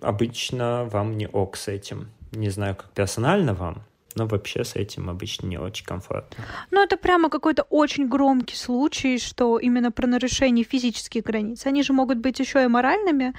Обычно 0.00 0.84
вам 0.84 1.16
не 1.16 1.26
ок 1.26 1.56
с 1.56 1.68
этим. 1.68 2.10
Не 2.32 2.50
знаю, 2.50 2.76
как 2.76 2.90
персонально 2.90 3.54
вам, 3.54 3.82
но 4.16 4.26
вообще 4.26 4.64
с 4.64 4.74
этим 4.74 5.08
обычно 5.10 5.46
не 5.46 5.58
очень 5.58 5.84
комфортно. 5.84 6.44
Ну, 6.70 6.82
это 6.82 6.96
прямо 6.96 7.28
какой-то 7.28 7.62
очень 7.64 8.08
громкий 8.08 8.56
случай, 8.56 9.18
что 9.18 9.58
именно 9.58 9.92
про 9.92 10.06
нарушение 10.06 10.64
физических 10.64 11.22
границ. 11.22 11.66
Они 11.66 11.82
же 11.82 11.92
могут 11.92 12.18
быть 12.18 12.40
еще 12.40 12.64
и 12.64 12.66
моральными, 12.66 13.34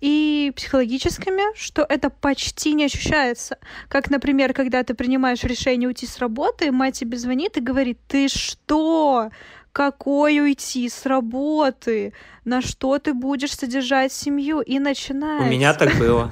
и 0.00 0.52
психологическими, 0.56 1.56
что 1.56 1.84
это 1.88 2.08
почти 2.10 2.72
не 2.72 2.84
ощущается. 2.84 3.58
Как, 3.88 4.10
например, 4.10 4.54
когда 4.54 4.82
ты 4.82 4.94
принимаешь 4.94 5.44
решение 5.44 5.88
уйти 5.88 6.06
с 6.06 6.18
работы, 6.18 6.72
мать 6.72 6.98
тебе 6.98 7.18
звонит 7.18 7.56
и 7.56 7.60
говорит, 7.60 7.98
ты 8.08 8.28
что? 8.28 9.30
Какой 9.72 10.40
уйти 10.40 10.88
с 10.88 11.06
работы, 11.06 12.12
на 12.44 12.60
что 12.60 12.98
ты 12.98 13.14
будешь 13.14 13.56
содержать 13.56 14.12
семью, 14.12 14.60
и 14.60 14.78
начинается. 14.78 15.46
У 15.46 15.50
меня 15.50 15.74
так 15.74 15.96
было. 15.98 16.30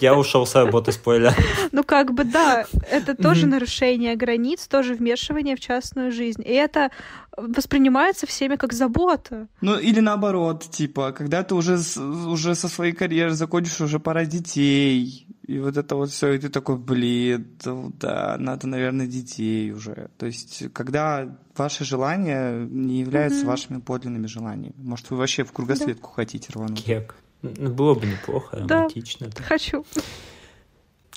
Я 0.00 0.14
ушел 0.14 0.46
с 0.46 0.54
работы, 0.54 0.92
спойлер. 0.92 1.34
Ну, 1.72 1.82
как 1.84 2.12
бы, 2.12 2.24
да, 2.24 2.66
это 2.90 3.16
тоже 3.16 3.46
нарушение 3.46 4.14
границ, 4.16 4.66
тоже 4.66 4.94
вмешивание 4.94 5.56
в 5.56 5.60
частную 5.60 6.12
жизнь. 6.12 6.42
И 6.44 6.52
это 6.52 6.90
воспринимается 7.36 8.26
всеми 8.26 8.56
как 8.56 8.72
забота. 8.72 9.48
Ну, 9.60 9.78
или 9.78 10.00
наоборот, 10.00 10.64
типа, 10.70 11.12
когда 11.12 11.42
ты 11.42 11.54
уже, 11.54 11.78
уже 12.26 12.54
со 12.54 12.68
своей 12.68 12.92
карьеры 12.92 13.32
закончишь, 13.32 13.80
уже 13.80 13.98
пора 13.98 14.24
детей, 14.24 15.26
и 15.46 15.58
вот 15.58 15.76
это 15.76 15.96
вот 15.96 16.10
все, 16.10 16.32
и 16.32 16.38
ты 16.38 16.48
такой, 16.48 16.76
блин, 16.76 17.58
да, 17.64 18.36
надо, 18.38 18.68
наверное, 18.68 19.06
детей 19.06 19.72
уже. 19.72 20.08
То 20.16 20.26
есть, 20.26 20.72
когда 20.72 21.36
ваши 21.56 21.84
желания 21.84 22.64
не 22.64 23.00
являются 23.00 23.42
mm-hmm. 23.42 23.46
вашими 23.46 23.80
подлинными 23.80 24.26
желаниями. 24.26 24.74
Может, 24.76 25.10
вы 25.10 25.16
вообще 25.16 25.44
в 25.44 25.52
кругосветку 25.52 26.10
да. 26.10 26.14
хотите 26.14 26.52
рвануть? 26.52 26.84
Кек. 26.84 27.16
Ну, 27.42 27.70
было 27.70 27.94
бы 27.94 28.06
неплохо, 28.06 28.58
романтично. 28.58 29.28
Да, 29.28 29.42
хочу. 29.42 29.84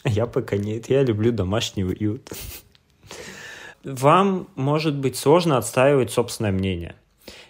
Я 0.03 0.25
пока 0.25 0.58
нет, 0.58 0.89
я 0.89 1.03
люблю 1.03 1.32
домашний 1.32 1.84
уют. 1.84 2.32
Вам 3.84 4.48
может 4.55 4.96
быть 4.96 5.15
сложно 5.17 5.58
отстаивать 5.58 6.12
собственное 6.12 6.51
мнение. 6.51 6.96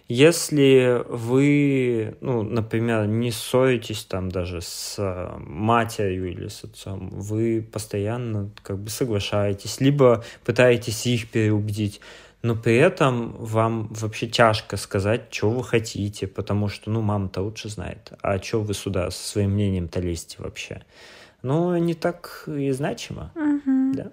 Если 0.08 1.02
вы, 1.08 2.16
ну, 2.20 2.42
например, 2.42 3.06
не 3.08 3.32
ссоритесь 3.32 4.04
там 4.04 4.30
даже 4.30 4.60
с 4.60 4.94
э, 4.98 5.36
матерью 5.38 6.30
или 6.30 6.46
с 6.46 6.62
отцом, 6.62 7.08
вы 7.10 7.60
постоянно 7.60 8.50
как 8.62 8.78
бы 8.78 8.88
соглашаетесь, 8.88 9.80
либо 9.80 10.24
пытаетесь 10.44 11.06
их 11.06 11.28
переубедить, 11.28 12.00
но 12.42 12.54
при 12.54 12.76
этом 12.76 13.32
вам 13.32 13.88
вообще 13.88 14.28
тяжко 14.28 14.76
сказать, 14.76 15.22
что 15.30 15.50
вы 15.50 15.64
хотите, 15.64 16.28
потому 16.28 16.68
что, 16.68 16.88
ну, 16.88 17.02
мама-то 17.02 17.42
лучше 17.42 17.68
знает, 17.68 18.12
а 18.22 18.40
что 18.40 18.60
вы 18.60 18.74
сюда 18.74 19.10
со 19.10 19.26
своим 19.26 19.52
мнением-то 19.52 19.98
лезете 19.98 20.36
вообще? 20.38 20.82
Ну, 21.42 21.76
не 21.76 21.94
так 21.94 22.44
и 22.46 22.70
значимо, 22.70 23.32
угу, 23.34 23.94
да? 23.94 24.10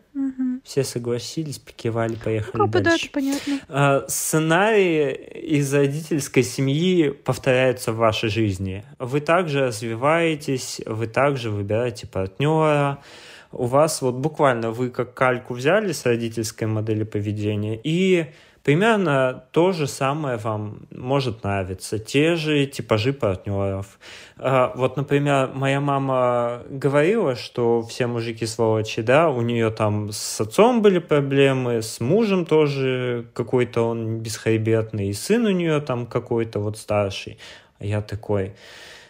Все 0.63 0.85
согласились, 0.85 1.59
покивали, 1.59 2.15
поехали 2.15 2.61
ну, 2.61 2.67
дальше. 2.67 3.07
Да, 3.07 3.11
понятно. 3.13 3.59
А, 3.67 4.05
сценарии 4.07 5.13
из 5.13 5.73
родительской 5.73 6.43
семьи 6.43 7.09
повторяются 7.09 7.91
в 7.91 7.97
вашей 7.97 8.29
жизни. 8.29 8.85
Вы 8.97 9.19
также 9.19 9.65
развиваетесь, 9.65 10.79
вы 10.85 11.07
также 11.07 11.49
выбираете 11.51 12.07
партнера, 12.07 12.99
у 13.51 13.65
вас 13.65 14.01
вот 14.01 14.15
буквально 14.15 14.71
вы 14.71 14.89
как 14.89 15.13
кальку 15.13 15.53
взяли 15.53 15.91
с 15.91 16.05
родительской 16.05 16.65
модели 16.65 17.03
поведения 17.03 17.79
и 17.81 18.27
Примерно 18.63 19.43
то 19.51 19.73
же 19.73 19.87
самое 19.87 20.37
вам 20.37 20.87
может 20.89 21.43
нравиться, 21.43 21.99
те 21.99 22.35
же 22.35 22.65
типажи 22.65 23.11
партнеров. 23.11 23.99
А, 24.37 24.71
вот, 24.75 24.95
например, 24.95 25.51
моя 25.53 25.81
мама 25.81 26.63
говорила, 26.69 27.35
что 27.35 27.81
все 27.81 28.07
мужики 28.07 28.45
сволочи, 28.45 29.01
да, 29.01 29.29
у 29.29 29.41
нее 29.41 29.69
там 29.69 30.13
с 30.13 30.39
отцом 30.39 30.81
были 30.81 30.99
проблемы, 30.99 31.81
с 31.81 31.99
мужем 31.99 32.45
тоже 32.45 33.25
какой-то 33.33 33.81
он 33.81 34.19
бесхребетный, 34.19 35.09
и 35.09 35.13
сын 35.13 35.45
у 35.45 35.51
нее 35.51 35.81
там 35.81 36.05
какой-то 36.05 36.59
вот 36.59 36.77
старший. 36.77 37.37
А 37.79 37.85
я 37.85 38.01
такой, 38.01 38.53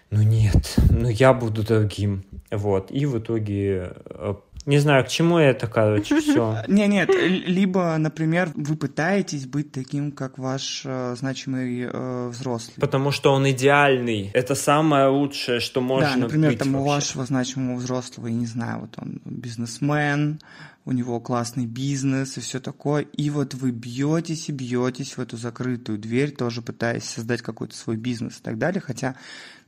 ну 0.10 0.24
нет, 0.24 0.76
ну 0.90 1.10
я 1.10 1.32
буду 1.32 1.62
другим. 1.64 2.24
Вот, 2.50 2.90
и 2.90 3.06
в 3.06 3.20
итоге 3.20 3.94
э, 4.06 4.34
не 4.66 4.78
знаю, 4.80 5.04
к 5.06 5.10
чему 5.10 5.38
это, 5.38 5.68
короче, 5.68 6.20
все. 6.22 6.64
Не, 6.68 6.88
нет, 6.88 7.10
либо, 7.14 7.96
например, 7.98 8.52
вы 8.56 8.76
пытаетесь 8.76 9.46
быть 9.46 9.72
таким, 9.72 10.12
как 10.12 10.38
ваш 10.38 10.84
э, 10.86 11.16
значимый 11.18 11.82
э, 11.82 12.28
взрослый. 12.30 12.76
Потому 12.80 13.12
что 13.12 13.34
он 13.34 13.50
идеальный. 13.50 14.32
Это 14.34 14.56
самое 14.56 15.08
лучшее, 15.08 15.60
что 15.60 15.82
можно 15.82 16.12
Да, 16.12 16.18
например, 16.18 16.52
быть 16.52 16.60
там 16.60 16.74
вообще. 16.74 16.84
у 16.84 16.88
вашего 16.88 17.26
значимого 17.26 17.78
взрослого, 17.78 18.28
я 18.28 18.34
не 18.34 18.46
знаю, 18.46 18.82
вот 18.82 18.96
он 18.98 19.22
бизнесмен, 19.26 20.40
у 20.86 20.92
него 20.92 21.20
классный 21.20 21.66
бизнес 21.66 22.38
и 22.38 22.42
все 22.42 22.60
такое, 22.60 23.04
и 23.04 23.30
вот 23.30 23.54
вы 23.54 23.72
бьетесь 23.72 24.50
и 24.50 24.52
бьетесь 24.52 25.16
в 25.18 25.22
эту 25.22 25.38
закрытую 25.38 25.98
дверь, 25.98 26.32
тоже 26.32 26.62
пытаясь 26.62 27.06
создать 27.06 27.42
какой-то 27.42 27.76
свой 27.76 27.96
бизнес 27.96 28.40
и 28.40 28.42
так 28.42 28.58
далее, 28.58 28.82
хотя, 28.82 29.16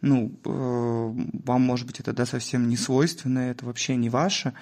ну, 0.01 0.31
э, 0.43 0.49
вам, 0.49 1.61
может 1.61 1.87
быть, 1.87 1.99
это, 1.99 2.11
да, 2.11 2.25
совсем 2.25 2.67
не 2.67 2.75
свойственно, 2.75 3.39
это 3.39 3.65
вообще 3.65 3.95
не 3.95 4.09
ваше, 4.09 4.53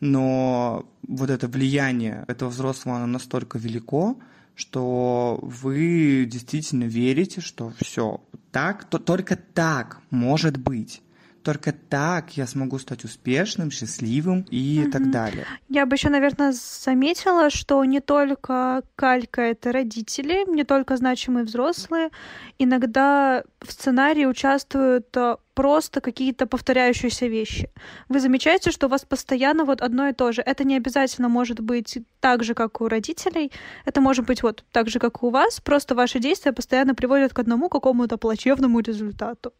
но 0.00 0.88
вот 1.08 1.30
это 1.30 1.48
влияние 1.48 2.24
этого 2.28 2.50
взрослого, 2.50 2.96
оно 2.96 3.06
настолько 3.06 3.58
велико, 3.58 4.16
что 4.54 5.38
вы 5.42 6.26
действительно 6.30 6.84
верите, 6.84 7.40
что 7.40 7.72
все 7.80 8.22
так, 8.52 8.84
то 8.84 8.98
только 8.98 9.36
так 9.36 10.00
может 10.10 10.56
быть 10.56 11.02
только 11.46 11.72
так 11.72 12.36
я 12.36 12.44
смогу 12.44 12.76
стать 12.80 13.04
успешным, 13.04 13.70
счастливым 13.70 14.44
и 14.50 14.82
угу. 14.82 14.90
так 14.90 15.12
далее. 15.12 15.46
Я 15.68 15.86
бы 15.86 15.94
еще, 15.94 16.08
наверное, 16.08 16.52
заметила, 16.52 17.50
что 17.50 17.84
не 17.84 18.00
только 18.00 18.82
калька 18.96 19.42
это 19.42 19.70
родители, 19.70 20.44
не 20.50 20.64
только 20.64 20.96
значимые 20.96 21.44
взрослые. 21.44 22.10
Иногда 22.58 23.44
в 23.60 23.70
сценарии 23.70 24.24
участвуют 24.24 25.16
а, 25.16 25.38
просто 25.56 26.00
какие-то 26.00 26.46
повторяющиеся 26.46 27.26
вещи. 27.26 27.68
Вы 28.08 28.20
замечаете, 28.20 28.70
что 28.70 28.86
у 28.86 28.90
вас 28.90 29.04
постоянно 29.04 29.64
вот 29.64 29.80
одно 29.80 30.08
и 30.08 30.12
то 30.12 30.32
же. 30.32 30.42
Это 30.42 30.64
не 30.64 30.76
обязательно 30.76 31.28
может 31.28 31.60
быть 31.60 31.98
так 32.20 32.44
же, 32.44 32.54
как 32.54 32.80
у 32.80 32.88
родителей. 32.88 33.50
Это 33.86 34.00
может 34.00 34.26
быть 34.26 34.42
вот 34.42 34.64
так 34.70 34.88
же, 34.88 34.98
как 34.98 35.22
у 35.22 35.30
вас. 35.30 35.60
Просто 35.60 35.94
ваши 35.94 36.18
действия 36.18 36.52
постоянно 36.52 36.94
приводят 36.94 37.32
к 37.32 37.38
одному 37.38 37.68
какому-то 37.68 38.18
плачевному 38.18 38.80
результату. 38.80 39.52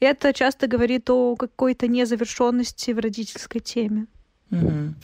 И 0.00 0.06
это 0.06 0.32
часто 0.32 0.66
говорит 0.66 1.10
о 1.10 1.36
какой-то 1.36 1.86
незавершенности 1.86 2.92
в 2.92 2.98
родительской 2.98 3.60
теме. 3.60 4.06
Угу. 4.50 4.94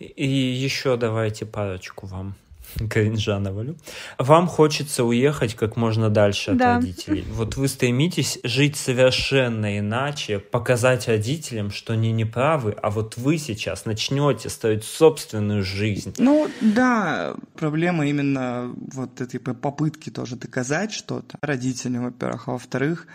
И 0.00 0.26
еще 0.26 0.96
давайте 0.96 1.46
парочку 1.46 2.06
вам. 2.06 2.34
кринжа 2.90 3.38
навалю. 3.38 3.76
Вам 4.18 4.46
хочется 4.46 5.04
уехать 5.04 5.54
как 5.54 5.76
можно 5.76 6.10
дальше 6.10 6.52
от 6.52 6.56
Да. 6.58 6.74
родителей. 6.76 7.24
Вот 7.32 7.56
вы 7.56 7.68
стремитесь 7.68 8.38
жить 8.42 8.76
совершенно 8.76 9.78
иначе, 9.78 10.38
показать 10.38 11.08
родителям, 11.08 11.70
что 11.70 11.92
они 11.92 12.12
не 12.12 12.24
правы, 12.24 12.76
а 12.82 12.90
вот 12.90 13.16
вы 13.16 13.38
сейчас 13.38 13.84
начнете 13.86 14.48
строить 14.48 14.84
собственную 14.84 15.62
жизнь. 15.62 16.14
Ну, 16.18 16.48
да, 16.60 17.34
проблема 17.56 18.06
именно 18.06 18.72
вот 18.92 19.20
этой 19.20 19.38
попытки 19.40 20.10
тоже 20.10 20.36
доказать 20.36 20.92
что-то 20.92 21.38
родителям, 21.40 22.04
во-первых, 22.04 22.48
а 22.48 22.52
во-вторых, 22.52 23.06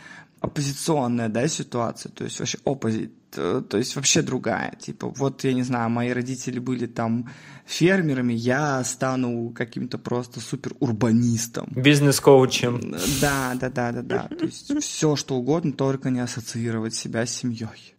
оппозиционная, 0.41 1.29
да, 1.29 1.47
ситуация, 1.47 2.11
то 2.11 2.23
есть 2.23 2.39
вообще 2.39 2.57
оппозит, 2.65 3.11
э, 3.37 3.61
то 3.67 3.77
есть 3.77 3.95
вообще 3.95 4.21
другая, 4.21 4.75
типа, 4.79 5.07
вот, 5.09 5.43
я 5.43 5.53
не 5.53 5.63
знаю, 5.63 5.89
мои 5.89 6.11
родители 6.11 6.59
были 6.59 6.85
там 6.85 7.29
фермерами, 7.65 8.33
я 8.33 8.83
стану 8.83 9.49
каким-то 9.49 9.97
просто 9.97 10.39
супер 10.39 10.73
урбанистом. 10.79 11.67
Бизнес-коучем. 11.75 12.95
Да, 13.21 13.53
да, 13.55 13.69
да, 13.69 13.91
да, 13.91 14.01
да, 14.01 14.27
то 14.27 14.45
есть 14.45 14.71
все 14.81 15.15
что 15.15 15.35
угодно, 15.35 15.73
только 15.73 16.09
не 16.09 16.19
ассоциировать 16.19 16.95
себя 16.95 17.25
с 17.25 17.35
семьей. 17.35 17.95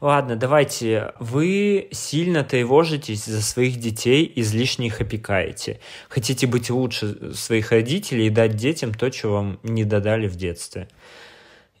Ладно, 0.00 0.36
давайте. 0.36 1.12
Вы 1.18 1.88
сильно 1.92 2.44
тревожитесь 2.44 3.24
за 3.24 3.40
своих 3.40 3.78
детей, 3.78 4.30
излишне 4.36 4.88
их 4.88 5.00
опекаете. 5.00 5.80
Хотите 6.08 6.46
быть 6.46 6.70
лучше 6.70 7.32
своих 7.34 7.70
родителей 7.70 8.26
и 8.26 8.30
дать 8.30 8.56
детям 8.56 8.92
то, 8.92 9.10
чего 9.10 9.34
вам 9.34 9.60
не 9.62 9.84
додали 9.84 10.28
в 10.28 10.36
детстве. 10.36 10.88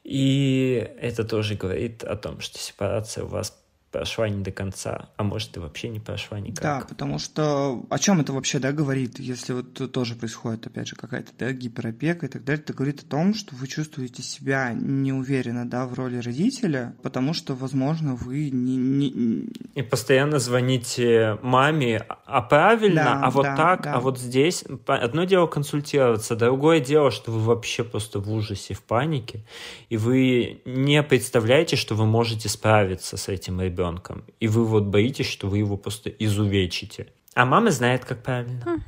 И 0.04 0.86
это 1.00 1.24
тоже 1.24 1.54
говорит 1.54 2.04
о 2.04 2.14
том, 2.16 2.40
что 2.40 2.58
сепарация 2.58 3.24
у 3.24 3.28
вас 3.28 3.63
прошла 3.94 4.28
не 4.28 4.42
до 4.42 4.50
конца, 4.50 5.08
а 5.16 5.22
может 5.22 5.56
и 5.56 5.60
вообще 5.60 5.88
не 5.88 6.00
прошла 6.00 6.40
никак. 6.40 6.62
Да, 6.62 6.86
потому 6.88 7.20
что 7.20 7.84
о 7.88 7.98
чем 8.00 8.20
это 8.20 8.32
вообще, 8.32 8.58
да, 8.58 8.72
говорит, 8.72 9.20
если 9.20 9.52
вот 9.52 9.92
тоже 9.92 10.16
происходит, 10.16 10.66
опять 10.66 10.88
же, 10.88 10.96
какая-то, 10.96 11.30
да, 11.38 11.52
гиперопека 11.52 12.26
и 12.26 12.28
так 12.28 12.42
далее, 12.44 12.60
это 12.64 12.72
говорит 12.72 13.02
о 13.02 13.06
том, 13.06 13.34
что 13.34 13.54
вы 13.54 13.68
чувствуете 13.68 14.20
себя 14.22 14.72
неуверенно, 14.72 15.64
да, 15.64 15.86
в 15.86 15.94
роли 15.94 16.16
родителя, 16.18 16.96
потому 17.04 17.34
что, 17.34 17.54
возможно, 17.54 18.16
вы 18.16 18.50
не... 18.50 18.76
не- 18.76 19.48
И 19.76 19.82
постоянно 19.82 20.40
звоните 20.40 21.38
маме, 21.42 22.04
а 22.26 22.42
правильно, 22.42 23.04
Да, 23.04 23.20
а 23.22 23.30
вот 23.30 23.42
да, 23.44 23.56
так, 23.56 23.82
да. 23.84 23.94
а 23.94 24.00
вот 24.00 24.18
здесь. 24.18 24.64
Одно 24.86 25.22
дело 25.24 25.46
консультироваться, 25.46 26.34
другое 26.34 26.80
дело, 26.80 27.12
что 27.12 27.30
вы 27.30 27.38
вообще 27.38 27.84
просто 27.84 28.18
в 28.18 28.28
ужасе, 28.32 28.74
в 28.74 28.82
панике, 28.82 29.44
и 29.88 29.96
вы 29.96 30.62
не 30.64 31.00
представляете, 31.04 31.76
что 31.76 31.94
вы 31.94 32.06
можете 32.06 32.48
справиться 32.48 33.16
с 33.16 33.28
этим 33.28 33.60
ребенком, 33.60 33.83
и 34.40 34.48
вы 34.48 34.64
вот 34.64 34.84
боитесь, 34.84 35.26
что 35.26 35.48
вы 35.48 35.58
его 35.58 35.76
просто 35.76 36.10
изувечите. 36.10 37.08
А 37.34 37.44
мама 37.44 37.70
знает, 37.70 38.04
как 38.04 38.22
правильно. 38.22 38.80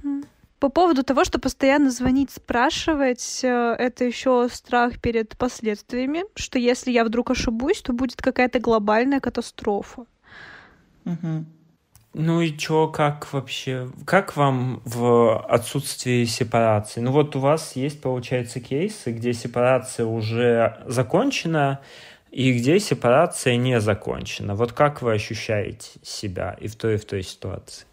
По 0.59 0.71
поводу 0.71 1.03
того, 1.03 1.25
что 1.25 1.39
постоянно 1.39 1.91
звонить, 1.91 2.31
спрашивать, 2.31 3.41
э, 3.45 3.77
это 3.79 4.05
еще 4.05 4.49
страх 4.51 4.99
перед 5.01 5.37
последствиями, 5.37 6.25
что 6.35 6.59
если 6.59 6.91
я 6.91 7.05
вдруг 7.05 7.31
ошибусь, 7.31 7.83
то 7.83 7.93
будет 7.93 8.23
какая-то 8.23 8.59
глобальная 8.59 9.21
катастрофа. 9.21 10.07
Мгм. 11.05 11.47
Ну 12.15 12.41
и 12.41 12.57
чё, 12.57 12.89
как 12.89 13.31
вообще, 13.35 13.91
как 14.07 14.37
вам 14.39 14.81
в 14.87 15.39
отсутствии 15.39 16.25
сепарации? 16.25 17.01
Ну 17.01 17.13
вот 17.13 17.37
у 17.37 17.41
вас 17.41 17.77
есть, 17.77 18.01
получается, 18.01 18.59
кейсы, 18.59 19.13
где 19.13 19.35
сепарация 19.35 20.07
уже 20.07 20.83
закончена, 20.87 21.81
и 22.37 22.53
где 22.53 22.79
сепарация 22.79 23.57
не 23.57 23.81
закончена. 23.81 24.55
Вот 24.55 24.75
как 24.75 25.01
вы 25.01 25.15
ощущаете 25.15 25.89
себя 26.03 26.55
и 26.61 26.69
в 26.69 26.77
той, 26.77 26.97
и 26.97 26.99
в 26.99 27.07
той 27.07 27.23
ситуации? 27.23 27.87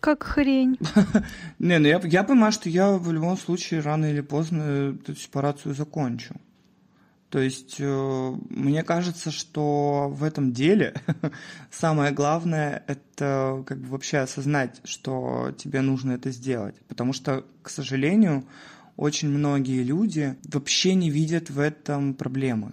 Как 0.00 0.24
хрень. 0.24 0.76
Не, 1.58 1.78
ну 1.78 1.88
я, 1.88 1.98
я 2.04 2.22
понимаю, 2.22 2.52
что 2.52 2.68
я 2.68 2.92
в 2.92 3.10
любом 3.10 3.38
случае 3.38 3.80
рано 3.80 4.04
или 4.04 4.20
поздно 4.20 4.94
эту 4.94 5.14
сепарацию 5.14 5.74
закончу. 5.74 6.34
То 7.30 7.38
есть 7.38 7.76
э, 7.78 8.34
мне 8.50 8.82
кажется, 8.82 9.30
что 9.30 10.10
в 10.12 10.22
этом 10.22 10.52
деле 10.52 10.92
самое 11.70 12.12
главное 12.12 12.84
это 12.86 13.64
как 13.66 13.78
бы 13.78 13.88
вообще 13.88 14.18
осознать, 14.18 14.82
что 14.84 15.54
тебе 15.56 15.80
нужно 15.80 16.12
это 16.12 16.30
сделать. 16.30 16.74
Потому 16.88 17.14
что, 17.14 17.42
к 17.62 17.70
сожалению, 17.70 18.44
очень 18.98 19.30
многие 19.30 19.82
люди 19.82 20.36
вообще 20.44 20.94
не 20.94 21.08
видят 21.08 21.48
в 21.48 21.58
этом 21.58 22.12
проблемы. 22.12 22.72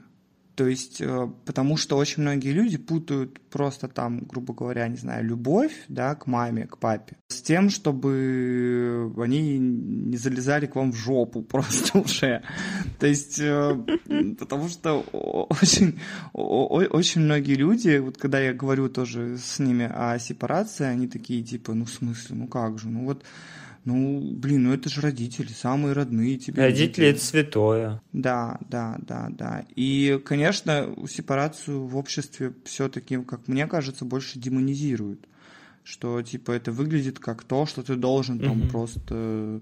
То 0.55 0.67
есть, 0.67 1.01
э, 1.01 1.29
потому 1.45 1.75
что 1.75 1.97
очень 1.97 2.21
многие 2.21 2.51
люди 2.51 2.77
путают 2.77 3.41
просто 3.49 3.89
там, 3.89 4.19
грубо 4.19 4.53
говоря, 4.53 4.87
не 4.87 4.95
знаю, 4.95 5.25
любовь, 5.25 5.73
да, 5.89 6.15
к 6.15 6.27
маме, 6.27 6.65
к 6.65 6.77
папе, 6.77 7.17
с 7.27 7.41
тем, 7.41 7.69
чтобы 7.69 9.13
они 9.17 9.57
не 9.59 10.15
залезали 10.17 10.65
к 10.65 10.75
вам 10.75 10.93
в 10.93 10.95
жопу 10.95 11.41
просто 11.43 11.99
уже. 11.99 12.41
То 12.99 13.07
есть, 13.07 13.37
э, 13.39 13.77
потому 14.39 14.69
что 14.69 15.01
очень, 15.49 15.99
очень 16.33 17.21
многие 17.21 17.55
люди, 17.55 17.97
вот 17.97 18.17
когда 18.17 18.39
я 18.39 18.53
говорю 18.53 18.87
тоже 18.87 19.37
с 19.37 19.59
ними 19.59 19.91
о 19.93 20.17
сепарации, 20.19 20.85
они 20.85 21.07
такие 21.07 21.43
типа, 21.43 21.73
ну 21.73 21.83
в 21.83 21.89
смысле, 21.89 22.37
ну 22.37 22.47
как 22.47 22.79
же, 22.79 22.87
ну 22.87 23.03
вот, 23.03 23.25
ну 23.85 24.33
блин, 24.33 24.63
ну 24.63 24.73
это 24.73 24.89
же 24.89 25.01
родители, 25.01 25.47
самые 25.47 25.93
родные 25.93 26.37
тебе. 26.37 26.61
Родители 26.63 27.05
люди». 27.05 27.15
это 27.15 27.25
святое. 27.25 28.01
Да, 28.13 28.59
да, 28.69 28.97
да, 28.99 29.27
да. 29.29 29.65
И, 29.75 30.19
конечно, 30.25 30.93
сепарацию 31.07 31.85
в 31.85 31.95
обществе 31.95 32.53
все-таки, 32.65 33.17
как 33.23 33.47
мне 33.47 33.67
кажется, 33.67 34.03
больше 34.05 34.39
демонизируют. 34.39 35.27
Что, 35.83 36.21
типа, 36.23 36.51
это 36.51 36.71
выглядит 36.71 37.19
как 37.19 37.43
то, 37.43 37.67
что 37.67 37.83
ты 37.83 37.95
должен 37.95 38.39
там 38.39 38.59
Мгм. 38.61 38.69
просто, 38.69 39.61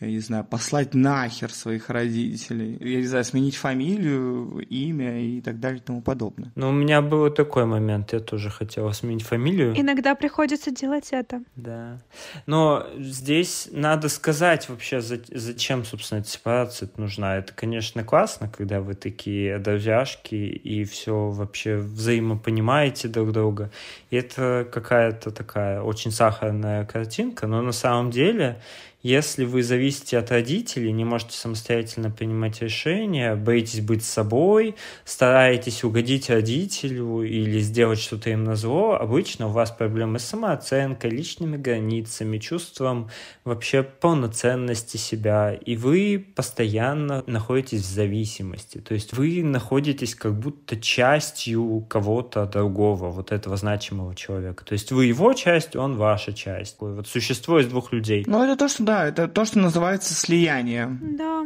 я 0.00 0.08
не 0.08 0.18
знаю, 0.18 0.44
послать 0.44 0.94
нахер 0.94 1.50
своих 1.52 1.88
родителей. 1.88 2.76
Я 2.80 2.98
не 2.98 3.06
знаю, 3.06 3.24
сменить 3.24 3.56
фамилию, 3.56 4.58
имя 4.68 5.20
и 5.20 5.40
так 5.40 5.60
далее 5.60 5.78
и 5.78 5.82
тому 5.82 6.02
подобное. 6.02 6.52
Но 6.56 6.68
у 6.70 6.72
меня 6.72 7.00
был 7.00 7.30
такой 7.30 7.64
момент, 7.64 8.12
я 8.12 8.20
тоже 8.20 8.50
хотела 8.50 8.92
сменить 8.92 9.22
фамилию. 9.22 9.72
Иногда 9.76 10.14
приходится 10.14 10.70
делать 10.70 11.08
это. 11.12 11.42
Да. 11.56 12.00
Но 12.46 12.86
здесь 12.98 13.68
надо 13.72 14.08
сказать 14.08 14.68
вообще, 14.68 15.00
за- 15.00 15.20
зачем, 15.32 15.84
собственно, 15.84 16.20
эта 16.20 16.28
сепарация 16.28 16.88
нужна. 16.96 17.36
Это, 17.36 17.52
конечно, 17.52 18.04
классно, 18.04 18.48
когда 18.48 18.80
вы 18.80 18.94
такие 18.94 19.58
друзьяшки 19.58 20.34
и 20.34 20.84
все 20.84 21.30
вообще 21.30 21.76
взаимопонимаете 21.76 23.08
друг 23.08 23.32
друга. 23.32 23.70
И 24.10 24.16
это 24.16 24.66
какая-то 24.70 25.30
такая 25.30 25.80
очень 25.82 26.10
сахарная 26.10 26.84
картинка, 26.84 27.46
но 27.46 27.62
на 27.62 27.72
самом 27.72 28.10
деле 28.10 28.60
если 29.04 29.44
вы 29.44 29.62
зависите 29.62 30.16
от 30.16 30.30
родителей, 30.30 30.90
не 30.90 31.04
можете 31.04 31.36
самостоятельно 31.36 32.10
принимать 32.10 32.62
решения, 32.62 33.36
боитесь 33.36 33.82
быть 33.82 34.02
собой, 34.02 34.76
стараетесь 35.04 35.84
угодить 35.84 36.30
родителю 36.30 37.20
или 37.20 37.58
сделать 37.58 37.98
что-то 37.98 38.30
им 38.30 38.44
на 38.44 38.56
зло, 38.56 38.94
обычно 38.94 39.48
у 39.48 39.50
вас 39.50 39.70
проблемы 39.70 40.18
с 40.18 40.24
самооценкой, 40.24 41.10
личными 41.10 41.58
границами, 41.58 42.38
чувством 42.38 43.10
вообще 43.44 43.82
полноценности 43.82 44.96
себя, 44.96 45.52
и 45.52 45.76
вы 45.76 46.26
постоянно 46.34 47.22
находитесь 47.26 47.82
в 47.82 47.92
зависимости. 47.92 48.78
То 48.78 48.94
есть 48.94 49.12
вы 49.12 49.42
находитесь 49.42 50.14
как 50.14 50.34
будто 50.34 50.80
частью 50.80 51.84
кого-то 51.90 52.46
другого, 52.46 53.10
вот 53.10 53.32
этого 53.32 53.58
значимого 53.58 54.14
человека. 54.14 54.64
То 54.64 54.72
есть 54.72 54.92
вы 54.92 55.04
его 55.04 55.34
часть, 55.34 55.76
он 55.76 55.98
ваша 55.98 56.32
часть. 56.32 56.76
Вот 56.80 57.06
существо 57.06 57.60
из 57.60 57.66
двух 57.66 57.92
людей. 57.92 58.24
Ну, 58.26 58.42
это 58.42 58.56
то, 58.56 58.68
что, 58.68 58.82
да, 58.82 58.93
это 59.02 59.28
то, 59.28 59.44
что 59.44 59.58
называется 59.58 60.14
слияние. 60.14 60.96
Да. 61.00 61.44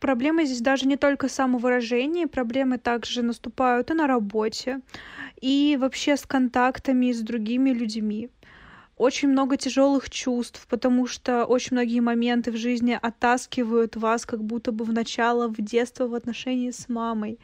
Проблемы 0.00 0.44
здесь 0.44 0.60
даже 0.60 0.86
не 0.86 0.96
только 0.96 1.28
самовыражение, 1.28 2.28
проблемы 2.28 2.78
также 2.78 3.22
наступают 3.22 3.90
и 3.90 3.94
на 3.94 4.06
работе, 4.06 4.80
и 5.40 5.76
вообще 5.80 6.16
с 6.16 6.24
контактами 6.24 7.10
с 7.10 7.20
другими 7.20 7.70
людьми. 7.70 8.30
Очень 8.96 9.28
много 9.28 9.56
тяжелых 9.56 10.10
чувств, 10.10 10.66
потому 10.68 11.06
что 11.06 11.44
очень 11.44 11.76
многие 11.76 12.00
моменты 12.00 12.50
в 12.50 12.56
жизни 12.56 12.98
оттаскивают 13.00 13.96
вас 13.96 14.26
как 14.26 14.42
будто 14.42 14.72
бы 14.72 14.84
в 14.84 14.92
начало, 14.92 15.48
в 15.48 15.56
детство, 15.56 16.08
в 16.08 16.14
отношении 16.14 16.70
с 16.70 16.88
мамой. 16.88 17.38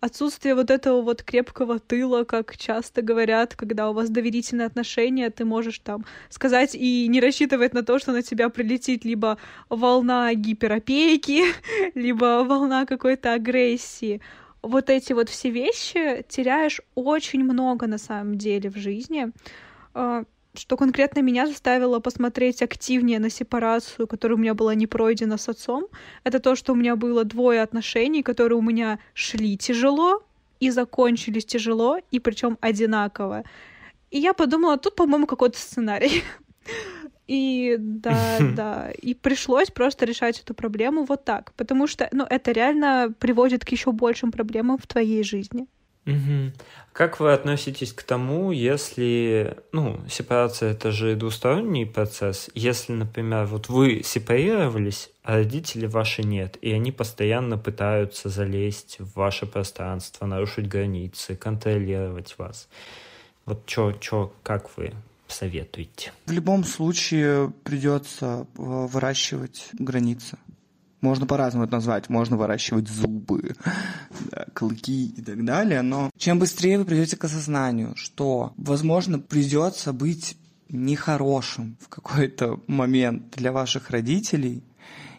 Отсутствие 0.00 0.54
вот 0.54 0.70
этого 0.70 1.00
вот 1.02 1.22
крепкого 1.22 1.78
тыла, 1.78 2.24
как 2.24 2.56
часто 2.56 3.02
говорят, 3.02 3.54
когда 3.54 3.90
у 3.90 3.92
вас 3.92 4.10
доверительные 4.10 4.66
отношения, 4.66 5.30
ты 5.30 5.44
можешь 5.44 5.78
там 5.78 6.04
сказать 6.28 6.74
и 6.74 7.06
не 7.08 7.20
рассчитывать 7.20 7.72
на 7.72 7.82
то, 7.82 7.98
что 7.98 8.12
на 8.12 8.22
тебя 8.22 8.48
прилетит 8.48 9.04
либо 9.04 9.38
волна 9.68 10.34
гиперопеки, 10.34 11.44
либо 11.94 12.44
волна 12.44 12.84
какой-то 12.84 13.32
агрессии. 13.32 14.20
Вот 14.62 14.90
эти 14.90 15.12
вот 15.12 15.28
все 15.28 15.50
вещи 15.50 16.24
теряешь 16.28 16.80
очень 16.94 17.44
много 17.44 17.86
на 17.86 17.98
самом 17.98 18.36
деле 18.36 18.70
в 18.70 18.76
жизни. 18.76 19.32
Что 20.56 20.76
конкретно 20.76 21.20
меня 21.20 21.46
заставило 21.46 22.00
посмотреть 22.00 22.62
активнее 22.62 23.18
на 23.18 23.30
сепарацию, 23.30 24.06
которая 24.06 24.36
у 24.36 24.40
меня 24.40 24.54
была 24.54 24.74
не 24.74 24.86
пройдена 24.86 25.36
с 25.36 25.48
отцом, 25.48 25.88
это 26.24 26.40
то, 26.40 26.56
что 26.56 26.72
у 26.72 26.76
меня 26.76 26.96
было 26.96 27.24
двое 27.24 27.62
отношений, 27.62 28.22
которые 28.22 28.58
у 28.58 28.62
меня 28.62 28.98
шли 29.14 29.56
тяжело 29.56 30.22
и 30.60 30.70
закончились 30.70 31.44
тяжело, 31.44 31.98
и 32.10 32.20
причем 32.20 32.56
одинаково. 32.60 33.44
И 34.10 34.18
я 34.18 34.32
подумала, 34.32 34.78
тут, 34.78 34.96
по-моему, 34.96 35.26
какой-то 35.26 35.58
сценарий. 35.58 36.22
И 37.26 37.76
да, 37.78 38.38
да. 38.56 38.90
И 39.02 39.14
пришлось 39.14 39.70
просто 39.70 40.04
решать 40.04 40.40
эту 40.40 40.54
проблему 40.54 41.04
вот 41.04 41.24
так. 41.24 41.52
Потому 41.56 41.86
что, 41.86 42.08
ну, 42.12 42.24
это 42.24 42.52
реально 42.52 43.12
приводит 43.18 43.64
к 43.64 43.68
еще 43.70 43.92
большим 43.92 44.30
проблемам 44.30 44.78
в 44.78 44.86
твоей 44.86 45.22
жизни. 45.24 45.66
Угу. 46.06 46.52
Как 46.92 47.20
вы 47.20 47.32
относитесь 47.32 47.92
к 47.92 48.02
тому, 48.04 48.52
если, 48.52 49.58
ну, 49.72 50.00
сепарация 50.08 50.70
это 50.70 50.92
же 50.92 51.14
двусторонний 51.16 51.84
процесс, 51.84 52.48
если, 52.54 52.92
например, 52.92 53.44
вот 53.46 53.68
вы 53.68 54.02
сепарировались, 54.02 55.10
а 55.22 55.34
родители 55.34 55.86
ваши 55.86 56.22
нет, 56.22 56.56
и 56.62 56.72
они 56.72 56.92
постоянно 56.92 57.58
пытаются 57.58 58.28
залезть 58.28 58.98
в 59.00 59.16
ваше 59.16 59.46
пространство, 59.46 60.26
нарушить 60.26 60.68
границы, 60.68 61.36
контролировать 61.36 62.36
вас. 62.38 62.68
Вот 63.44 63.62
что, 63.66 63.94
что, 64.00 64.32
как 64.42 64.70
вы 64.78 64.92
советуете? 65.28 66.12
В 66.26 66.32
любом 66.32 66.64
случае 66.64 67.52
придется 67.64 68.46
э, 68.56 68.62
выращивать 68.62 69.68
границы. 69.72 70.38
Можно 71.06 71.26
по-разному 71.26 71.64
это 71.64 71.74
назвать. 71.74 72.08
Можно 72.08 72.36
выращивать 72.36 72.88
зубы, 72.88 73.54
да, 74.32 74.46
клыки 74.52 75.06
и 75.16 75.22
так 75.22 75.44
далее. 75.44 75.82
Но 75.82 76.10
чем 76.18 76.40
быстрее 76.40 76.78
вы 76.78 76.84
придете 76.84 77.16
к 77.16 77.24
осознанию, 77.24 77.94
что, 77.94 78.52
возможно, 78.56 79.20
придется 79.20 79.92
быть 79.92 80.36
нехорошим 80.68 81.76
в 81.80 81.88
какой-то 81.88 82.60
момент 82.66 83.30
для 83.36 83.52
ваших 83.52 83.90
родителей, 83.90 84.64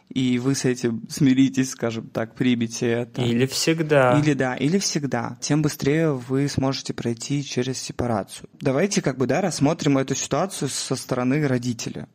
и 0.09 0.39
вы 0.39 0.55
с 0.55 0.65
этим 0.65 1.03
смиритесь, 1.09 1.71
скажем 1.71 2.07
так, 2.07 2.35
примете 2.35 2.87
это. 2.87 3.21
Или 3.21 3.45
всегда. 3.45 4.19
Или 4.19 4.33
да, 4.33 4.55
или 4.55 4.77
всегда. 4.79 5.37
Тем 5.41 5.61
быстрее 5.61 6.11
вы 6.11 6.49
сможете 6.49 6.93
пройти 6.93 7.43
через 7.43 7.77
сепарацию. 7.77 8.49
Давайте 8.59 9.01
как 9.01 9.17
бы, 9.17 9.27
да, 9.27 9.41
рассмотрим 9.41 9.97
эту 9.97 10.15
ситуацию 10.15 10.69
со 10.69 10.95
стороны 10.95 11.47
родителя. 11.47 12.07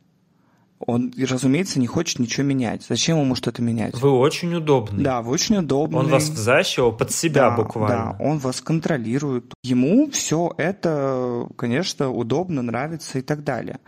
Он, 0.85 1.13
разумеется, 1.17 1.79
не 1.79 1.87
хочет 1.87 2.19
ничего 2.19 2.45
менять. 2.45 2.83
Зачем 2.87 3.19
ему 3.19 3.35
что-то 3.35 3.61
менять? 3.61 3.95
Вы 3.95 4.11
очень 4.11 4.53
удобный. 4.53 5.03
Да, 5.03 5.21
вы 5.21 5.31
очень 5.31 5.57
удобный. 5.57 5.99
Он 5.99 6.07
вас 6.07 6.29
взащивал 6.29 6.91
под 6.91 7.11
себя 7.11 7.49
да, 7.49 7.51
буквально. 7.51 8.15
Да, 8.17 8.23
он 8.23 8.37
вас 8.39 8.61
контролирует. 8.61 9.53
Ему 9.63 10.09
все 10.11 10.53
это, 10.57 11.47
конечно, 11.55 12.11
удобно, 12.11 12.61
нравится 12.61 13.19
и 13.19 13.21
так 13.21 13.43
далее. 13.43 13.79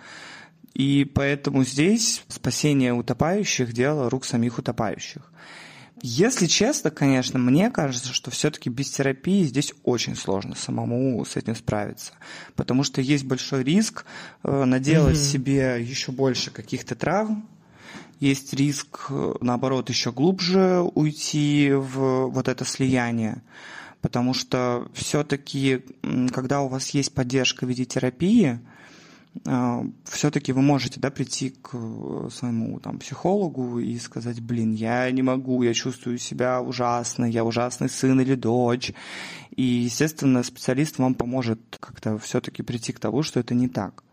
И 0.74 1.06
поэтому 1.06 1.64
здесь 1.64 2.24
спасение 2.28 2.94
утопающих– 2.94 3.72
дело 3.74 4.10
рук 4.10 4.26
самих 4.26 4.58
утопающих. 4.58 5.32
Если 6.08 6.46
честно, 6.46 6.92
конечно, 6.92 7.40
мне 7.40 7.72
кажется, 7.72 8.14
что 8.14 8.30
все-таки 8.30 8.70
без 8.70 8.92
терапии 8.92 9.42
здесь 9.44 9.74
очень 9.84 10.16
сложно 10.16 10.54
самому 10.54 11.26
с 11.26 11.36
этим 11.36 11.56
справиться, 11.56 12.14
потому 12.56 12.84
что 12.84 13.02
есть 13.02 13.24
большой 13.24 13.64
риск 13.64 14.06
э, 14.44 14.66
наделать 14.66 15.18
mm-hmm. 15.18 15.32
себе 15.32 15.78
еще 15.84 16.12
больше 16.12 16.52
каких-то 16.52 16.94
травм, 16.94 17.50
есть 18.20 18.54
риск, 18.54 19.08
э, 19.10 19.34
наоборот, 19.42 19.90
еще 19.90 20.12
глубже 20.12 20.82
уйти 20.94 21.72
в 21.74 22.28
вот 22.28 22.50
это 22.50 22.66
слияние, 22.66 23.42
потому 24.02 24.36
что 24.36 24.88
все-таки, 24.94 25.82
когда 26.32 26.62
у 26.62 26.68
вас 26.68 26.92
есть 26.92 27.16
поддержка 27.16 27.66
в 27.66 27.70
виде 27.70 27.86
терапии, 27.86 28.60
все-таки 30.06 30.54
вы 30.54 30.62
можете 30.62 31.00
да, 31.00 31.12
прийти 31.12 31.50
к 31.50 31.72
э, 31.74 32.30
своему 32.32 32.80
там, 32.80 33.00
психологу 33.00 33.80
и 33.80 33.98
сказать, 34.00 34.42
блин, 34.42 34.74
я 34.74 35.12
не 35.12 35.22
могу, 35.22 35.62
я 35.62 35.74
чувствую 35.74 36.18
себя 36.18 36.62
ужасно, 36.62 37.26
я 37.26 37.44
ужасный 37.44 37.90
сын 37.90 38.20
или 38.22 38.36
дочь. 38.36 38.94
И, 39.56 39.64
естественно, 39.64 40.42
специалист 40.42 40.98
вам 41.00 41.16
поможет 41.16 41.60
как-то 41.80 42.18
все-таки 42.18 42.64
прийти 42.64 42.94
к 42.94 43.00
тому, 43.00 43.24
что 43.24 43.40
это 43.40 43.54
не 43.54 43.68
так 43.68 44.05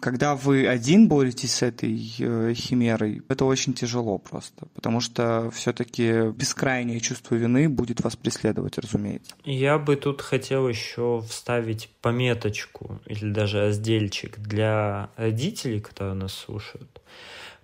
когда 0.00 0.34
вы 0.34 0.66
один 0.66 1.08
боретесь 1.08 1.54
с 1.54 1.62
этой 1.62 2.14
э, 2.18 2.54
химерой, 2.54 3.22
это 3.28 3.44
очень 3.44 3.74
тяжело 3.74 4.18
просто, 4.18 4.66
потому 4.74 5.00
что 5.00 5.50
все-таки 5.50 6.30
бескрайнее 6.30 7.00
чувство 7.00 7.34
вины 7.34 7.68
будет 7.68 8.02
вас 8.02 8.16
преследовать, 8.16 8.78
разумеется. 8.78 9.34
Я 9.44 9.78
бы 9.78 9.96
тут 9.96 10.20
хотел 10.20 10.68
еще 10.68 11.22
вставить 11.28 11.88
пометочку 12.00 13.00
или 13.06 13.30
даже 13.30 13.60
разделчик 13.60 14.38
для 14.38 15.10
родителей, 15.16 15.80
которые 15.80 16.14
нас 16.14 16.34
слушают. 16.34 17.00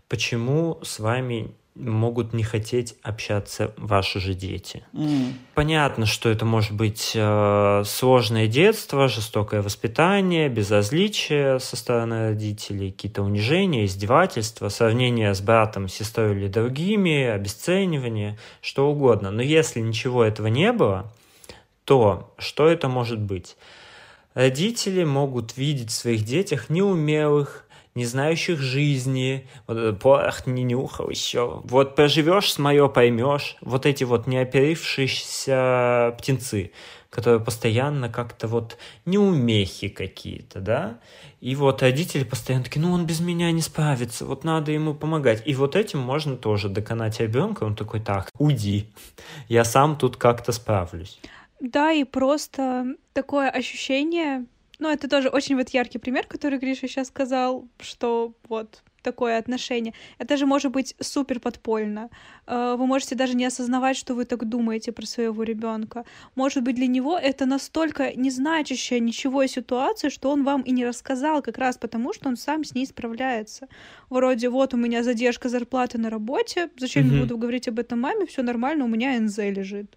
Почему 0.08 0.78
с 0.82 0.98
вами 0.98 1.54
могут 1.80 2.32
не 2.32 2.42
хотеть 2.42 2.94
общаться 3.02 3.72
ваши 3.76 4.20
же 4.20 4.34
дети. 4.34 4.84
Mm. 4.92 5.32
Понятно, 5.54 6.06
что 6.06 6.28
это 6.28 6.44
может 6.44 6.72
быть 6.72 7.12
э, 7.14 7.82
сложное 7.84 8.46
детство, 8.46 9.08
жестокое 9.08 9.62
воспитание, 9.62 10.48
безразличие 10.48 11.58
со 11.60 11.76
стороны 11.76 12.28
родителей, 12.28 12.90
какие-то 12.90 13.22
унижения, 13.22 13.84
издевательства, 13.84 14.68
сравнение 14.68 15.34
с 15.34 15.40
братом, 15.40 15.88
сестрой 15.88 16.32
или 16.32 16.48
другими, 16.48 17.24
обесценивание, 17.24 18.38
что 18.60 18.90
угодно. 18.90 19.30
Но 19.30 19.42
если 19.42 19.80
ничего 19.80 20.24
этого 20.24 20.48
не 20.48 20.72
было, 20.72 21.12
то 21.84 22.32
что 22.38 22.68
это 22.68 22.88
может 22.88 23.20
быть? 23.20 23.56
Родители 24.34 25.02
могут 25.02 25.56
видеть 25.56 25.90
в 25.90 25.94
своих 25.94 26.24
детях 26.24 26.70
неумелых, 26.70 27.66
не 27.94 28.05
знающих 28.05 28.61
жизни, 28.61 29.48
вот 29.66 29.98
порох 29.98 30.46
не 30.46 30.62
нюхал 30.62 31.11
еще. 31.11 31.61
Вот 31.64 31.96
проживешь 31.96 32.53
с 32.53 32.59
мое, 32.59 32.88
поймешь. 32.88 33.57
Вот 33.61 33.87
эти 33.87 34.05
вот 34.05 34.26
неоперившиеся 34.26 36.14
птенцы, 36.18 36.72
которые 37.11 37.40
постоянно 37.40 38.09
как-то 38.09 38.46
вот 38.46 38.79
неумехи 39.05 39.88
какие-то, 39.88 40.61
да, 40.61 41.00
и 41.40 41.57
вот 41.57 41.83
родители 41.83 42.22
постоянно 42.22 42.64
такие, 42.64 42.81
ну 42.81 42.92
он 42.92 43.05
без 43.05 43.20
меня 43.20 43.50
не 43.50 43.62
справится, 43.62 44.24
вот 44.24 44.44
надо 44.44 44.70
ему 44.70 44.94
помогать. 44.94 45.42
И 45.44 45.55
вот 45.55 45.74
этим 45.74 45.98
можно 45.98 46.37
тоже 46.37 46.68
доконать 46.68 47.18
ребенка, 47.18 47.64
он 47.64 47.74
такой, 47.74 48.00
так, 48.00 48.31
уйди, 48.38 48.92
я 49.48 49.64
сам 49.64 49.96
тут 49.98 50.16
как-то 50.16 50.53
справлюсь. 50.53 51.18
Да, 51.59 51.92
и 51.92 52.05
просто 52.05 52.94
такое 53.12 53.50
ощущение, 53.50 54.46
ну, 54.80 54.88
это 54.88 55.08
тоже 55.08 55.28
очень 55.28 55.56
вот 55.56 55.68
яркий 55.70 55.98
пример, 55.98 56.26
который 56.26 56.58
Гриша 56.58 56.88
сейчас 56.88 57.08
сказал, 57.08 57.68
что 57.78 58.32
вот 58.48 58.82
такое 59.02 59.38
отношение. 59.38 59.94
Это 60.18 60.36
же 60.36 60.46
может 60.46 60.72
быть 60.72 60.94
супер 61.00 61.40
подпольно. 61.40 62.10
Э, 62.46 62.76
вы 62.78 62.86
можете 62.86 63.14
даже 63.14 63.34
не 63.34 63.46
осознавать, 63.46 63.96
что 63.96 64.14
вы 64.14 64.24
так 64.24 64.44
думаете 64.48 64.92
про 64.92 65.06
своего 65.06 65.42
ребенка. 65.42 66.04
Может 66.34 66.62
быть, 66.62 66.76
для 66.76 66.86
него 66.86 67.18
это 67.18 67.46
настолько 67.46 68.12
незначащая 68.16 69.00
ничего 69.00 69.46
ситуация, 69.46 70.10
что 70.10 70.30
он 70.30 70.44
вам 70.44 70.62
и 70.62 70.72
не 70.72 70.86
рассказал, 70.86 71.42
как 71.42 71.58
раз 71.58 71.78
потому, 71.78 72.12
что 72.12 72.28
он 72.28 72.36
сам 72.36 72.64
с 72.64 72.74
ней 72.74 72.86
справляется. 72.86 73.68
Вроде, 74.10 74.48
вот 74.48 74.74
у 74.74 74.76
меня 74.76 75.02
задержка 75.02 75.48
зарплаты 75.48 75.98
на 75.98 76.10
работе, 76.10 76.70
зачем 76.78 77.06
mm-hmm. 77.06 77.14
я 77.14 77.20
буду 77.22 77.38
говорить 77.38 77.68
об 77.68 77.78
этом 77.78 78.00
маме, 78.00 78.26
все 78.26 78.42
нормально, 78.42 78.84
у 78.84 78.88
меня 78.88 79.18
НЗ 79.20 79.38
лежит 79.38 79.96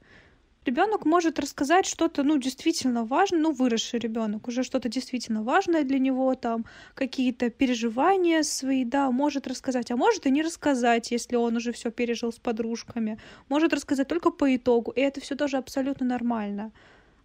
ребенок 0.66 1.06
может 1.06 1.40
рассказать 1.40 1.86
что-то, 1.86 2.24
ну, 2.24 2.38
действительно 2.38 3.04
важное, 3.04 3.40
ну, 3.40 3.52
выросший 3.52 4.00
ребенок, 4.00 4.48
уже 4.48 4.64
что-то 4.64 4.90
действительно 4.90 5.44
важное 5.44 5.84
для 5.84 6.00
него, 6.00 6.34
там, 6.36 6.66
какие-то 6.96 7.50
переживания 7.50 8.44
свои, 8.44 8.86
да, 8.86 9.12
может 9.12 9.48
рассказать, 9.48 9.92
а 9.92 9.96
может 9.96 10.26
и 10.26 10.32
не 10.32 10.42
рассказать, 10.42 11.12
если 11.12 11.36
он 11.36 11.56
уже 11.58 11.72
все 11.72 11.92
пережил 11.92 12.32
с 12.32 12.40
подружками, 12.40 13.20
может 13.50 13.74
рассказать 13.74 14.08
только 14.08 14.32
по 14.32 14.56
итогу, 14.56 14.92
и 14.92 15.02
это 15.02 15.22
все 15.22 15.36
тоже 15.36 15.58
абсолютно 15.58 16.06
нормально. 16.06 16.72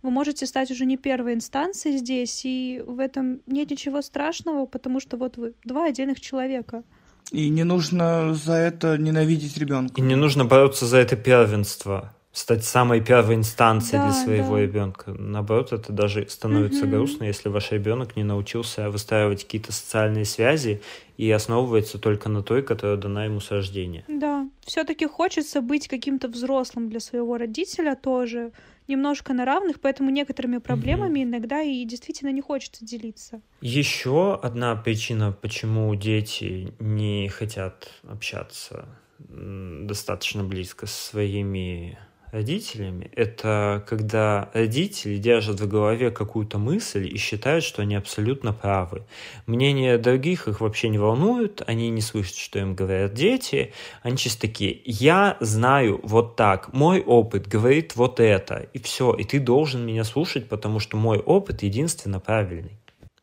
Вы 0.03 0.11
можете 0.11 0.47
стать 0.47 0.71
уже 0.71 0.87
не 0.87 0.97
первой 0.97 1.35
инстанцией 1.35 1.99
здесь, 1.99 2.43
и 2.45 2.83
в 2.87 3.01
этом 3.01 3.41
нет 3.47 3.71
ничего 3.71 4.01
страшного, 4.01 4.67
потому 4.67 5.01
что 5.01 5.17
вот 5.17 5.37
вы 5.37 5.55
два 5.65 5.87
отдельных 5.87 6.21
человека. 6.21 6.85
И 7.33 7.49
не 7.49 7.65
нужно 7.65 8.33
за 8.35 8.55
это 8.55 8.97
ненавидеть 8.97 9.59
ребенка. 9.59 10.01
И 10.01 10.05
не 10.05 10.15
нужно 10.15 10.45
бороться 10.45 10.87
за 10.87 10.99
это 10.99 11.17
первенство 11.17 12.15
стать 12.39 12.65
самой 12.65 13.01
первой 13.01 13.35
инстанцией 13.35 13.99
да, 13.99 14.07
для 14.07 14.15
своего 14.15 14.55
да. 14.55 14.63
ребенка. 14.63 15.11
Наоборот, 15.13 15.73
это 15.73 15.93
даже 15.93 16.29
становится 16.29 16.85
угу. 16.85 16.93
грустно, 16.93 17.25
если 17.25 17.49
ваш 17.49 17.73
ребенок 17.73 18.17
не 18.17 18.23
научился 18.23 18.91
выстраивать 18.91 19.43
какие-то 19.43 19.73
социальные 19.73 20.25
связи 20.25 20.81
и 21.17 21.29
основывается 21.31 21.99
только 21.99 22.29
на 22.29 22.43
той, 22.43 22.63
которая 22.63 22.97
дана 22.97 23.25
ему 23.25 23.41
с 23.41 23.51
рождения. 23.51 24.05
Да, 24.07 24.49
все-таки 24.65 25.07
хочется 25.07 25.61
быть 25.61 25.89
каким-то 25.89 26.29
взрослым 26.29 26.89
для 26.89 27.01
своего 27.01 27.39
родителя 27.39 27.97
тоже, 27.97 28.53
немножко 28.87 29.35
на 29.35 29.45
равных, 29.45 29.81
поэтому 29.81 30.11
некоторыми 30.11 30.59
проблемами 30.59 31.25
угу. 31.25 31.31
иногда 31.31 31.61
и 31.61 31.85
действительно 31.85 32.31
не 32.31 32.41
хочется 32.41 32.85
делиться. 32.85 33.41
Еще 33.61 34.39
одна 34.41 34.77
причина, 34.77 35.33
почему 35.33 35.93
дети 35.97 36.73
не 36.79 37.29
хотят 37.29 37.91
общаться 38.09 38.87
достаточно 39.19 40.45
близко 40.45 40.87
со 40.87 41.11
своими 41.11 41.99
родителями, 42.33 43.11
это 43.15 43.85
когда 43.89 44.51
родители 44.53 45.17
держат 45.17 45.61
в 45.61 45.69
голове 45.69 46.11
какую-то 46.11 46.59
мысль 46.59 47.09
и 47.13 47.17
считают, 47.17 47.65
что 47.65 47.83
они 47.83 47.95
абсолютно 47.95 48.53
правы. 48.53 49.03
Мнение 49.47 49.99
других 49.99 50.49
их 50.49 50.61
вообще 50.61 50.89
не 50.89 50.99
волнует, 50.99 51.63
они 51.67 51.91
не 51.91 52.01
слышат, 52.01 52.37
что 52.37 52.59
им 52.59 52.75
говорят 52.75 53.15
дети, 53.15 53.73
они 54.03 54.17
чисто 54.17 54.43
такие, 54.43 54.81
я 54.85 55.37
знаю 55.41 56.01
вот 56.03 56.37
так, 56.37 56.73
мой 56.73 57.01
опыт 57.01 57.49
говорит 57.49 57.97
вот 57.97 58.21
это, 58.21 58.67
и 58.73 58.79
все, 58.79 59.13
и 59.15 59.25
ты 59.25 59.41
должен 59.41 59.85
меня 59.85 60.05
слушать, 60.05 60.49
потому 60.49 60.81
что 60.81 60.97
мой 60.97 61.19
опыт 61.19 61.63
единственно 61.63 62.21
правильный. 62.21 62.79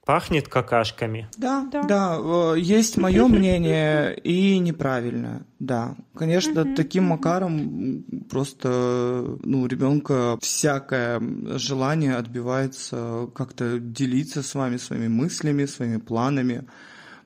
Пахнет 0.06 0.48
какашками. 0.48 1.28
Да, 1.36 1.68
да, 1.72 1.84
да. 1.84 2.18
Э, 2.20 2.56
есть 2.60 2.98
мое 2.98 3.28
мнение 3.28 4.16
и 4.16 4.60
неправильно. 4.60 5.46
Да, 5.60 5.96
конечно, 6.14 6.62
угу, 6.62 6.76
таким 6.76 7.06
угу. 7.06 7.16
макаром 7.16 8.04
просто 8.30 9.38
ну 9.44 9.66
ребенка 9.66 10.38
всякое 10.42 11.20
желание 11.58 12.16
отбивается 12.16 13.30
как-то 13.34 13.80
делиться 13.80 14.44
с 14.44 14.54
вами 14.54 14.78
своими 14.78 15.08
мыслями, 15.08 15.66
своими 15.66 15.98
планами, 15.98 16.68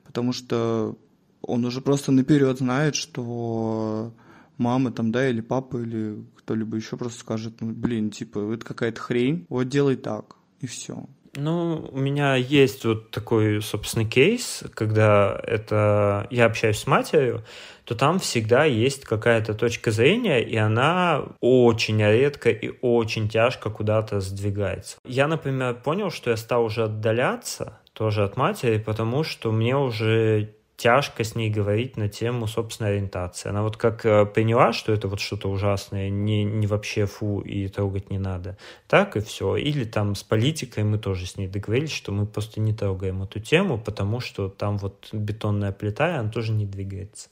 потому 0.06 0.32
что 0.32 0.96
он 1.42 1.64
уже 1.64 1.82
просто 1.82 2.12
наперед 2.12 2.58
знает, 2.58 2.94
что 2.94 4.14
мама 4.56 4.90
там, 4.92 5.10
да, 5.10 5.28
или 5.28 5.40
папа, 5.40 5.78
или 5.78 6.24
кто-либо 6.36 6.76
еще 6.76 6.96
просто 6.96 7.20
скажет, 7.20 7.60
ну, 7.60 7.72
блин, 7.72 8.10
типа, 8.10 8.52
это 8.52 8.64
какая-то 8.64 9.00
хрень, 9.00 9.46
вот 9.48 9.68
делай 9.68 9.96
так, 9.96 10.36
и 10.60 10.66
все. 10.66 11.06
Ну, 11.36 11.88
у 11.92 11.98
меня 11.98 12.34
есть 12.34 12.84
вот 12.84 13.10
такой, 13.10 13.62
собственно, 13.62 14.04
кейс, 14.04 14.64
когда 14.74 15.40
это 15.44 16.26
я 16.30 16.46
общаюсь 16.46 16.78
с 16.78 16.86
матерью, 16.86 17.44
то 17.84 17.94
там 17.94 18.18
всегда 18.18 18.64
есть 18.64 19.04
какая-то 19.04 19.54
точка 19.54 19.90
зрения, 19.90 20.40
и 20.40 20.56
она 20.56 21.24
очень 21.40 22.00
редко 22.02 22.50
и 22.50 22.72
очень 22.82 23.28
тяжко 23.28 23.70
куда-то 23.70 24.20
сдвигается. 24.20 24.98
Я, 25.04 25.28
например, 25.28 25.74
понял, 25.74 26.10
что 26.10 26.30
я 26.30 26.36
стал 26.36 26.64
уже 26.64 26.84
отдаляться 26.84 27.80
тоже 27.92 28.24
от 28.24 28.36
матери, 28.36 28.78
потому 28.78 29.24
что 29.24 29.52
мне 29.52 29.76
уже 29.76 30.54
тяжко 30.80 31.24
с 31.24 31.34
ней 31.34 31.50
говорить 31.50 31.98
на 31.98 32.08
тему 32.08 32.46
собственной 32.46 32.92
ориентации. 32.92 33.50
Она 33.50 33.62
вот 33.62 33.76
как 33.76 34.06
э, 34.06 34.24
поняла, 34.24 34.72
что 34.72 34.92
это 34.92 35.08
вот 35.08 35.20
что-то 35.20 35.50
ужасное, 35.50 36.08
не, 36.08 36.42
не 36.42 36.66
вообще 36.66 37.04
фу 37.04 37.40
и 37.40 37.68
трогать 37.68 38.08
не 38.08 38.18
надо, 38.18 38.56
так 38.88 39.14
и 39.14 39.20
все. 39.20 39.56
Или 39.56 39.84
там 39.84 40.14
с 40.14 40.22
политикой 40.22 40.84
мы 40.84 40.96
тоже 40.96 41.26
с 41.26 41.36
ней 41.36 41.48
договорились, 41.48 41.92
что 41.92 42.12
мы 42.12 42.24
просто 42.24 42.60
не 42.60 42.72
трогаем 42.72 43.22
эту 43.22 43.40
тему, 43.40 43.78
потому 43.78 44.20
что 44.20 44.48
там 44.48 44.78
вот 44.78 45.10
бетонная 45.12 45.72
плита, 45.72 46.14
и 46.14 46.18
она 46.18 46.30
тоже 46.30 46.52
не 46.52 46.64
двигается. 46.64 47.28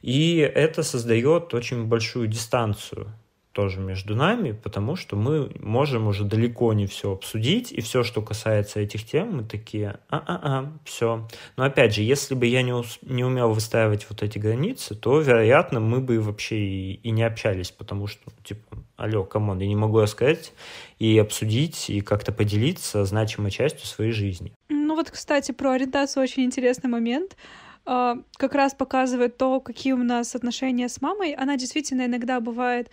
И 0.00 0.36
это 0.36 0.84
создает 0.84 1.54
очень 1.54 1.86
большую 1.86 2.28
дистанцию 2.28 3.12
тоже 3.56 3.80
между 3.80 4.14
нами, 4.14 4.52
потому 4.52 4.96
что 4.96 5.16
мы 5.16 5.50
можем 5.60 6.08
уже 6.08 6.24
далеко 6.24 6.74
не 6.74 6.86
все 6.86 7.12
обсудить, 7.12 7.72
и 7.72 7.80
все, 7.80 8.02
что 8.02 8.20
касается 8.20 8.80
этих 8.80 9.06
тем, 9.06 9.38
мы 9.38 9.44
такие, 9.44 9.98
а-а-а, 10.10 10.70
все. 10.84 11.26
Но 11.56 11.64
опять 11.64 11.94
же, 11.94 12.02
если 12.02 12.34
бы 12.34 12.44
я 12.44 12.60
не, 12.60 12.74
не 13.00 13.24
умел 13.24 13.54
выстраивать 13.54 14.06
вот 14.10 14.22
эти 14.22 14.38
границы, 14.38 14.94
то, 14.94 15.18
вероятно, 15.20 15.80
мы 15.80 16.00
бы 16.00 16.20
вообще 16.20 16.58
и, 16.58 16.92
и 17.02 17.10
не 17.10 17.22
общались, 17.22 17.70
потому 17.70 18.08
что, 18.08 18.30
типа, 18.44 18.76
алло, 18.98 19.24
come 19.24 19.43
on, 19.43 19.58
я 19.60 19.68
не 19.68 19.76
могу 19.76 20.00
рассказать 20.00 20.52
и 20.98 21.18
обсудить, 21.18 21.88
и 21.88 22.02
как-то 22.02 22.32
поделиться 22.32 23.06
значимой 23.06 23.50
частью 23.50 23.86
своей 23.86 24.12
жизни. 24.12 24.52
Ну 24.68 24.94
вот, 24.94 25.10
кстати, 25.10 25.52
про 25.52 25.70
ориентацию 25.70 26.22
очень 26.22 26.44
интересный 26.44 26.90
момент 26.90 27.36
а, 27.86 28.16
как 28.36 28.54
раз 28.54 28.74
показывает 28.74 29.38
то, 29.38 29.60
какие 29.60 29.92
у 29.92 30.02
нас 30.02 30.34
отношения 30.34 30.88
с 30.88 31.00
мамой. 31.00 31.32
Она 31.32 31.56
действительно 31.56 32.04
иногда 32.04 32.40
бывает 32.40 32.90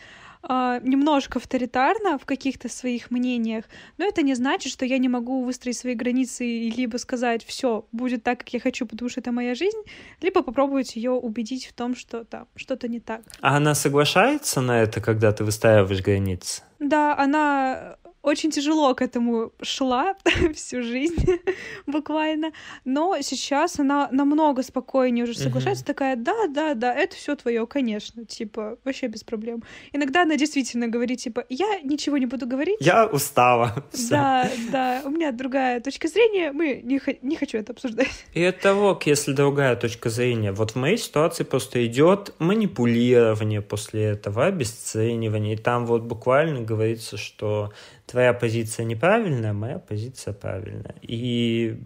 э, 0.48 0.80
немножко 0.84 1.40
авторитарна 1.40 2.18
в 2.18 2.26
каких-то 2.26 2.70
своих 2.70 3.12
мнениях, 3.12 3.66
но 3.98 4.06
это 4.06 4.22
не 4.22 4.36
значит, 4.36 4.72
что 4.72 4.86
я 4.86 4.98
не 4.98 5.10
могу 5.10 5.44
выстроить 5.44 5.78
свои 5.78 5.96
границы 5.96 6.46
и 6.46 6.72
либо 6.72 6.98
сказать, 6.98 7.46
все 7.46 7.86
будет 7.92 8.24
так, 8.24 8.40
как 8.40 8.54
я 8.54 8.60
хочу, 8.60 8.86
потому 8.86 9.10
что 9.10 9.22
это 9.22 9.32
моя 9.32 9.56
жизнь, 9.56 9.82
либо 10.22 10.44
попробовать 10.44 10.96
ее 10.96 11.12
убедить 11.12 11.66
в 11.66 11.74
том, 11.74 11.96
что 11.96 12.24
там 12.24 12.48
что-то 12.56 12.88
не 12.88 13.00
так. 13.00 13.22
А 13.42 13.58
она 13.58 13.76
соглашается 13.76 14.62
на 14.62 14.82
это, 14.82 15.02
когда 15.02 15.32
ты 15.32 15.44
выстраиваешь 15.44 16.02
границы? 16.02 16.64
Да, 16.80 17.18
она 17.18 17.98
очень 18.24 18.52
тяжело 18.52 18.96
к 18.96 19.02
этому 19.02 19.52
шла 19.62 20.16
всю 20.56 20.82
жизнь 20.82 21.24
буквально, 21.86 22.54
но 22.86 23.18
сейчас 23.22 23.80
она 23.80 24.08
намного 24.12 24.64
спокойнее 24.64 25.26
уже 25.26 25.38
соглашается, 25.38 25.86
такая, 25.86 26.16
да, 26.16 26.48
да, 26.48 26.74
да, 26.74 26.94
это 26.94 27.16
все 27.16 27.36
твое, 27.36 27.68
конечно, 27.68 28.26
типа 28.26 28.78
вообще 28.86 29.08
без 29.08 29.24
проблем. 29.24 29.62
Иногда 29.92 30.22
она 30.22 30.38
действительно 30.38 30.88
говорит, 30.88 31.20
типа, 31.20 31.46
я 31.50 31.82
ничего 31.84 32.18
не 32.18 32.26
буду 32.26 32.48
говорить. 32.48 32.78
Я 32.80 33.06
устала. 33.06 33.84
Да, 34.10 34.50
да, 34.72 35.02
у 35.06 35.10
меня 35.10 35.32
другая 35.32 35.82
точка 35.82 36.08
зрения, 36.08 36.52
мы 36.52 36.82
не, 36.84 37.02
не 37.22 37.36
хочу 37.36 37.58
это 37.58 37.74
обсуждать. 37.74 38.26
И 38.34 38.40
это 38.40 38.76
ок, 38.76 39.06
если 39.08 39.34
другая 39.34 39.76
точка 39.76 40.10
зрения. 40.10 40.52
Вот 40.52 40.72
в 40.72 40.76
моей 40.76 40.98
ситуации 40.98 41.44
просто 41.44 41.86
идет 41.86 42.34
манипулирование 42.40 43.62
после 43.62 44.04
этого, 44.04 44.46
обесценивание, 44.46 45.56
и 45.56 45.58
там 45.58 45.86
вот 45.86 46.04
буквально 46.04 46.62
говорится, 46.62 47.18
что 47.18 47.74
твоя 48.14 48.34
позиция 48.34 48.86
неправильная, 48.86 49.54
моя 49.54 49.80
позиция 49.80 50.36
правильная. 50.36 50.94
И 51.02 51.80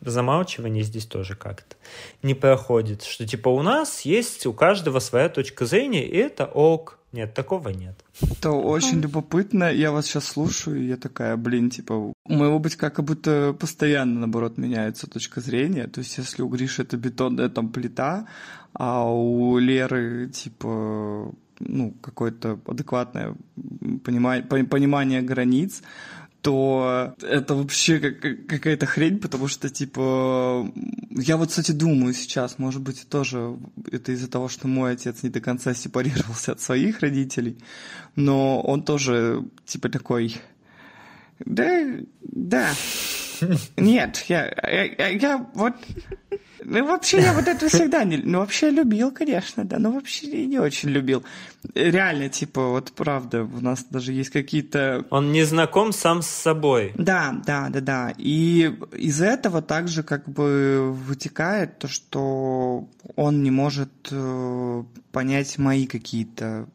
замалчивание 0.00 0.84
здесь 0.84 1.06
тоже 1.06 1.34
как-то 1.34 1.74
не 2.22 2.34
проходит, 2.34 3.02
что 3.02 3.26
типа 3.26 3.48
у 3.48 3.60
нас 3.60 4.02
есть 4.02 4.46
у 4.46 4.52
каждого 4.52 5.00
своя 5.00 5.28
точка 5.28 5.66
зрения, 5.66 6.06
и 6.06 6.16
это 6.16 6.46
ок. 6.46 7.00
Нет, 7.10 7.34
такого 7.34 7.70
нет. 7.70 7.96
Это 8.22 8.52
очень 8.52 9.00
любопытно. 9.00 9.72
Я 9.72 9.90
вас 9.90 10.06
сейчас 10.06 10.26
слушаю, 10.26 10.80
и 10.80 10.86
я 10.86 10.96
такая, 10.96 11.36
блин, 11.36 11.68
типа, 11.68 11.94
у 11.94 12.14
моего 12.28 12.60
быть 12.60 12.76
как 12.76 13.02
будто 13.02 13.52
постоянно, 13.58 14.20
наоборот, 14.20 14.56
меняется 14.56 15.10
точка 15.10 15.40
зрения. 15.40 15.88
То 15.88 16.02
есть, 16.02 16.16
если 16.18 16.42
у 16.42 16.48
Гриши 16.48 16.82
это 16.82 16.96
бетонная 16.96 17.48
там 17.48 17.72
плита, 17.72 18.28
а 18.74 19.12
у 19.12 19.58
Леры, 19.58 20.28
типа, 20.28 21.32
ну, 21.60 21.92
какое-то 22.00 22.58
адекватное 22.66 23.36
понимание, 24.04 24.44
понимание 24.44 25.22
границ, 25.22 25.82
то 26.40 27.14
это 27.22 27.54
вообще 27.54 28.00
какая-то 28.00 28.86
хрень, 28.86 29.18
потому 29.18 29.46
что, 29.46 29.68
типа, 29.68 30.72
я 31.10 31.36
вот, 31.36 31.50
кстати, 31.50 31.72
думаю 31.72 32.14
сейчас, 32.14 32.58
может 32.58 32.80
быть, 32.80 33.06
тоже 33.08 33.58
это 33.92 34.12
из-за 34.12 34.28
того, 34.28 34.48
что 34.48 34.66
мой 34.66 34.92
отец 34.92 35.22
не 35.22 35.28
до 35.28 35.40
конца 35.40 35.74
сепарировался 35.74 36.52
от 36.52 36.60
своих 36.60 37.00
родителей, 37.00 37.58
но 38.16 38.60
он 38.62 38.82
тоже, 38.82 39.44
типа, 39.66 39.90
такой, 39.90 40.36
да, 41.44 41.86
да, 42.22 42.70
нет, 43.76 44.24
я, 44.28 44.46
я, 44.98 45.08
я 45.08 45.46
вот 45.54 45.74
ну, 46.64 46.86
вообще, 46.86 47.20
я 47.20 47.32
вот 47.32 47.48
это 47.48 47.68
всегда 47.68 48.04
не... 48.04 48.18
Ну, 48.18 48.38
вообще 48.38 48.70
любил, 48.70 49.10
конечно, 49.10 49.64
да, 49.64 49.78
но 49.78 49.90
вообще 49.90 50.46
не 50.46 50.58
очень 50.58 50.90
любил. 50.90 51.24
Реально, 51.74 52.28
типа, 52.28 52.68
вот 52.68 52.92
правда, 52.92 53.44
у 53.44 53.60
нас 53.60 53.84
даже 53.88 54.12
есть 54.12 54.30
какие-то... 54.30 55.04
Он 55.10 55.32
не 55.32 55.44
знаком 55.44 55.92
сам 55.92 56.22
с 56.22 56.26
собой. 56.26 56.92
Да, 56.96 57.34
да, 57.46 57.68
да, 57.70 57.80
да. 57.80 58.14
И 58.18 58.72
из 58.92 59.20
этого 59.22 59.62
также 59.62 60.02
как 60.02 60.28
бы 60.28 60.92
вытекает 60.92 61.78
то, 61.78 61.88
что 61.88 62.88
он 63.16 63.42
не 63.42 63.50
может 63.50 63.90
э, 64.10 64.84
понять 65.12 65.58
мои 65.58 65.86
какие-то 65.86 66.66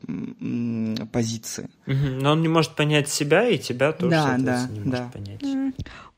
позиции. 1.12 1.70
Но 1.86 2.32
он 2.32 2.42
не 2.42 2.48
может 2.48 2.76
понять 2.76 3.10
себя, 3.10 3.48
и 3.48 3.58
тебя 3.58 3.92
тоже, 3.92 4.12
да, 4.12 4.36
да, 4.38 4.68
не 4.68 4.80
может 4.80 4.92
да. 4.92 5.10
понять. 5.14 5.76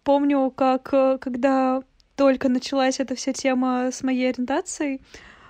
Помню, 0.08 0.52
как 0.56 0.94
э, 0.94 1.18
когда 1.20 1.82
только 2.16 2.48
началась 2.48 3.02
эта 3.02 3.14
вся 3.14 3.34
тема 3.34 3.90
с 3.92 4.04
моей 4.04 4.30
ориентацией, 4.30 5.02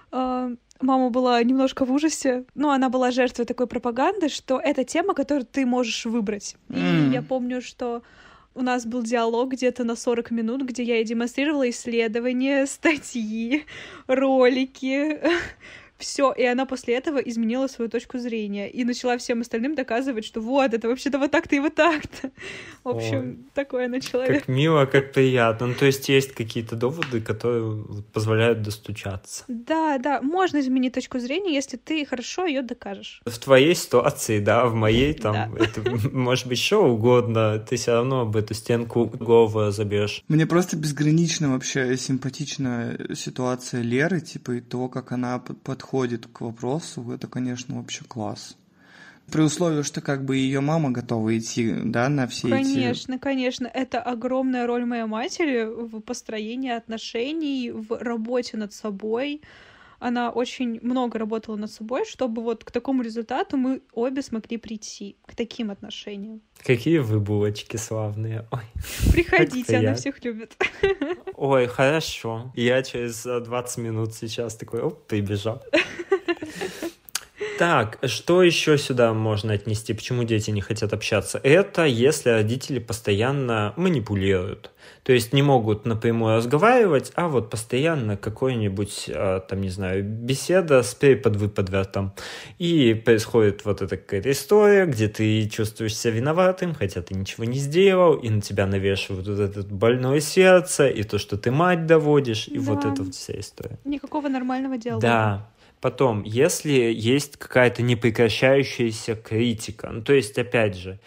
а, 0.10 0.50
мама 0.82 1.12
была 1.12 1.44
немножко 1.44 1.86
в 1.86 1.92
ужасе. 1.92 2.44
Ну, 2.56 2.72
она 2.72 2.90
была 2.90 3.12
жертвой 3.12 3.46
такой 3.46 3.68
пропаганды, 3.68 4.30
что 4.30 4.60
это 4.60 4.84
тема, 4.84 5.14
которую 5.14 5.46
ты 5.46 5.64
можешь 5.68 6.06
выбрать. 6.06 6.56
Mm. 6.70 7.10
И 7.10 7.14
я 7.14 7.22
помню, 7.22 7.62
что 7.62 8.02
у 8.56 8.64
нас 8.64 8.88
был 8.88 9.04
диалог 9.04 9.52
где-то 9.52 9.84
на 9.84 9.96
40 9.96 10.32
минут, 10.32 10.64
где 10.64 10.82
я 10.82 10.96
ей 10.96 11.06
демонстрировала 11.06 11.70
исследования, 11.70 12.66
статьи, 12.66 13.64
ролики, 14.08 15.20
все, 15.98 16.32
и 16.32 16.44
она 16.44 16.66
после 16.66 16.96
этого 16.96 17.18
изменила 17.18 17.68
свою 17.68 17.90
точку 17.90 18.20
зрения 18.20 18.70
и 18.70 18.84
начала 18.84 19.18
всем 19.18 19.42
остальным 19.42 19.76
доказывать, 19.76 20.26
что 20.26 20.42
вот, 20.42 20.74
это 20.74 20.88
вообще-то 20.88 21.18
вот 21.18 21.32
так-то 21.32 21.56
и 21.56 21.60
вот 21.60 21.76
так-то. 21.76 22.32
В 22.84 22.90
общем, 22.90 23.48
О, 23.48 23.56
такой 23.56 23.86
она 23.86 24.00
человек. 24.00 24.40
Как 24.42 24.48
мило, 24.48 24.86
как 24.86 25.12
приятно. 25.12 25.68
Ну, 25.68 25.74
то 25.74 25.86
есть 25.86 26.08
есть 26.10 26.34
какие-то 26.34 26.76
доводы, 26.76 27.20
которые 27.20 27.84
позволяют 28.14 28.62
достучаться. 28.62 29.44
Да, 29.48 29.98
да, 29.98 30.22
можно 30.22 30.60
изменить 30.60 30.94
точку 30.94 31.20
зрения, 31.20 31.54
если 31.54 31.78
ты 31.78 32.06
хорошо 32.06 32.46
ее 32.46 32.62
докажешь. 32.62 33.22
В 33.26 33.38
твоей 33.40 33.76
ситуации, 33.76 34.40
да, 34.40 34.68
в 34.68 34.76
моей 34.76 35.14
там, 35.14 35.56
да. 35.56 35.64
это 35.64 35.82
может 36.12 36.48
быть 36.48 36.60
что 36.60 36.86
угодно, 36.86 37.60
ты 37.60 37.76
все 37.76 37.94
равно 37.94 38.22
об 38.22 38.36
эту 38.36 38.54
стенку 38.54 39.06
голову 39.06 39.72
забьешь. 39.72 40.24
Мне 40.28 40.46
просто 40.46 40.78
безгранично 40.78 41.54
вообще 41.54 41.98
симпатична 41.98 42.98
ситуация 43.16 43.82
Леры, 43.82 44.22
типа, 44.22 44.52
и 44.52 44.62
то, 44.62 44.88
как 44.90 45.12
она 45.12 45.40
подходит 45.40 45.87
подходит 45.88 46.28
к 46.28 46.42
вопросу, 46.42 47.12
это, 47.14 47.28
конечно, 47.28 47.78
вообще 47.78 48.04
класс. 48.04 48.58
При 49.32 49.42
условии, 49.42 49.84
что 49.84 50.02
как 50.02 50.26
бы 50.26 50.36
ее 50.36 50.60
мама 50.60 50.92
готова 50.92 51.38
идти, 51.38 51.74
да, 51.86 52.10
на 52.10 52.28
все 52.28 52.50
конечно, 52.50 52.70
эти... 52.70 52.76
Конечно, 52.76 53.20
конечно. 53.20 53.68
Это 53.74 54.02
огромная 54.02 54.68
роль 54.68 54.86
моей 54.86 55.06
матери 55.06 55.64
в 55.64 56.02
построении 56.02 56.72
отношений, 56.72 57.72
в 57.72 57.98
работе 58.02 58.58
над 58.58 58.74
собой. 58.74 59.42
Она 60.00 60.30
очень 60.30 60.80
много 60.82 61.20
работала 61.20 61.56
над 61.56 61.72
собой, 61.72 62.06
чтобы 62.06 62.42
вот 62.42 62.64
к 62.64 62.72
такому 62.72 63.02
результату 63.02 63.58
мы 63.58 63.82
обе 63.94 64.22
смогли 64.22 64.58
прийти, 64.58 65.18
к 65.26 65.36
таким 65.36 65.72
отношениям. 65.72 66.42
Какие 66.64 67.00
вы 67.00 67.20
булочки 67.20 67.78
славные. 67.78 68.48
Ой, 68.52 68.62
Приходите, 69.12 69.78
она 69.78 69.96
всех 69.96 70.24
любит. 70.24 70.56
Ой, 71.36 71.68
хорошо. 71.68 72.52
Я 72.56 72.84
через 72.84 73.24
20 73.24 73.78
минут 73.78 74.14
сейчас 74.14 74.56
такой, 74.56 74.82
оп, 74.82 75.06
прибежал. 75.08 75.64
Так, 77.58 77.98
что 78.04 78.44
еще 78.44 78.78
сюда 78.78 79.14
можно 79.14 79.54
отнести? 79.54 79.94
Почему 79.94 80.24
дети 80.24 80.52
не 80.52 80.62
хотят 80.62 80.94
общаться? 80.94 81.40
Это 81.42 81.86
если 81.86 82.30
родители 82.30 82.80
постоянно 82.80 83.74
манипулируют. 83.78 84.72
То 85.04 85.14
есть 85.14 85.34
не 85.34 85.42
могут 85.42 85.86
напрямую 85.86 86.36
разговаривать, 86.36 87.12
а 87.16 87.30
вот 87.30 87.50
постоянно 87.50 88.18
какой-нибудь, 88.18 89.10
а, 89.14 89.40
там, 89.40 89.62
не 89.62 89.70
знаю, 89.70 90.04
беседа 90.04 90.84
с 90.84 90.94
переподвыподвертом. 90.96 92.14
И 92.58 92.94
происходит 92.94 93.66
вот 93.66 93.82
эта 93.82 93.98
какая-то 93.98 94.32
история, 94.32 94.86
где 94.86 95.08
ты 95.08 95.48
чувствуешь 95.50 95.96
себя 95.96 96.14
виноватым, 96.14 96.76
хотя 96.76 97.02
ты 97.02 97.16
ничего 97.16 97.46
не 97.46 97.58
сделал, 97.58 98.16
и 98.16 98.30
на 98.30 98.42
тебя 98.42 98.68
навешивают 98.68 99.28
вот 99.28 99.40
это 99.40 99.64
больное 99.64 100.20
сердце, 100.20 100.88
и 100.88 101.04
то, 101.04 101.18
что 101.18 101.38
ты 101.38 101.52
мать 101.52 101.86
доводишь, 101.86 102.48
и 102.48 102.60
да. 102.60 102.62
вот 102.62 102.86
эта 102.86 103.04
вот 103.04 103.16
вся 103.16 103.40
история. 103.40 103.80
Никакого 103.86 104.28
нормального 104.28 104.78
диалога. 104.78 105.02
Да, 105.02 105.50
Потом, 105.82 106.24
если 106.24 106.72
есть 106.72 107.38
какая-то 107.38 107.84
непрекращающаяся 107.84 109.16
критика, 109.16 109.90
ну, 109.90 110.02
то 110.02 110.14
есть, 110.14 110.38
опять 110.38 110.76
же, 110.76 111.00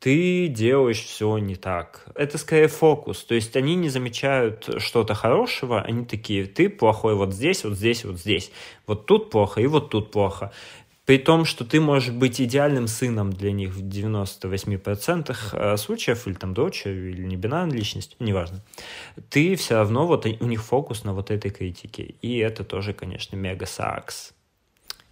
ты 0.00 0.46
делаешь 0.46 1.02
все 1.02 1.38
не 1.38 1.56
так. 1.56 2.06
Это 2.14 2.38
скорее 2.38 2.68
фокус. 2.68 3.24
То 3.24 3.34
есть 3.34 3.56
они 3.56 3.74
не 3.74 3.88
замечают 3.88 4.68
что-то 4.78 5.14
хорошего, 5.14 5.80
они 5.80 6.04
такие, 6.04 6.46
ты 6.46 6.68
плохой 6.68 7.14
вот 7.14 7.34
здесь, 7.34 7.64
вот 7.64 7.74
здесь, 7.74 8.04
вот 8.04 8.18
здесь. 8.18 8.52
Вот 8.86 9.06
тут 9.06 9.30
плохо 9.30 9.60
и 9.60 9.66
вот 9.66 9.90
тут 9.90 10.12
плохо. 10.12 10.52
При 11.08 11.16
том, 11.16 11.46
что 11.46 11.64
ты 11.64 11.80
можешь 11.80 12.10
быть 12.10 12.38
идеальным 12.38 12.86
сыном 12.86 13.32
для 13.32 13.50
них 13.50 13.70
в 13.70 13.82
98% 13.82 15.34
э, 15.52 15.76
случаев, 15.78 16.26
или 16.26 16.34
там 16.34 16.52
дочерью, 16.52 17.08
или 17.08 17.24
не 17.24 17.36
бинарной 17.36 17.78
личностью, 17.78 18.18
неважно, 18.20 18.60
ты 19.30 19.56
все 19.56 19.76
равно, 19.76 20.06
вот 20.06 20.26
у 20.26 20.44
них 20.44 20.62
фокус 20.62 21.04
на 21.04 21.14
вот 21.14 21.30
этой 21.30 21.50
критике. 21.50 22.16
И 22.20 22.36
это 22.36 22.62
тоже, 22.62 22.92
конечно, 22.92 23.36
мега 23.36 23.64
сакс. 23.64 24.34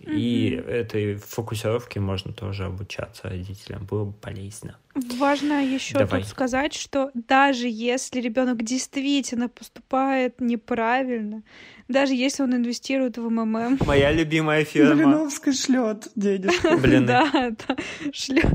И 0.01 0.51
этой 0.51 1.17
фокусировке 1.17 2.01
можно 2.01 2.33
тоже 2.33 2.65
обучаться 2.65 3.29
родителям. 3.29 3.87
Было 3.87 4.05
бы 4.05 4.13
полезно. 4.13 4.77
Важно 4.95 5.65
еще 5.65 5.99
Давай. 5.99 6.21
тут 6.21 6.31
сказать, 6.31 6.75
что 6.75 7.11
даже 7.15 7.67
если 7.69 8.21
ребенок 8.21 8.63
действительно 8.63 9.49
поступает 9.49 10.41
неправильно, 10.41 11.43
даже 11.89 12.15
если 12.15 12.43
он 12.43 12.55
инвестирует 12.55 13.17
в 13.17 13.29
МММ. 13.29 13.79
Моя 13.87 14.13
любимая 14.13 14.65
фирма. 14.67 14.95
Блиновский 14.95 15.53
шлет 15.53 16.09
денежку. 16.15 16.77
Блин. 16.81 17.07
Да, 17.07 17.31
да, 17.67 17.77
шлет. 18.13 18.53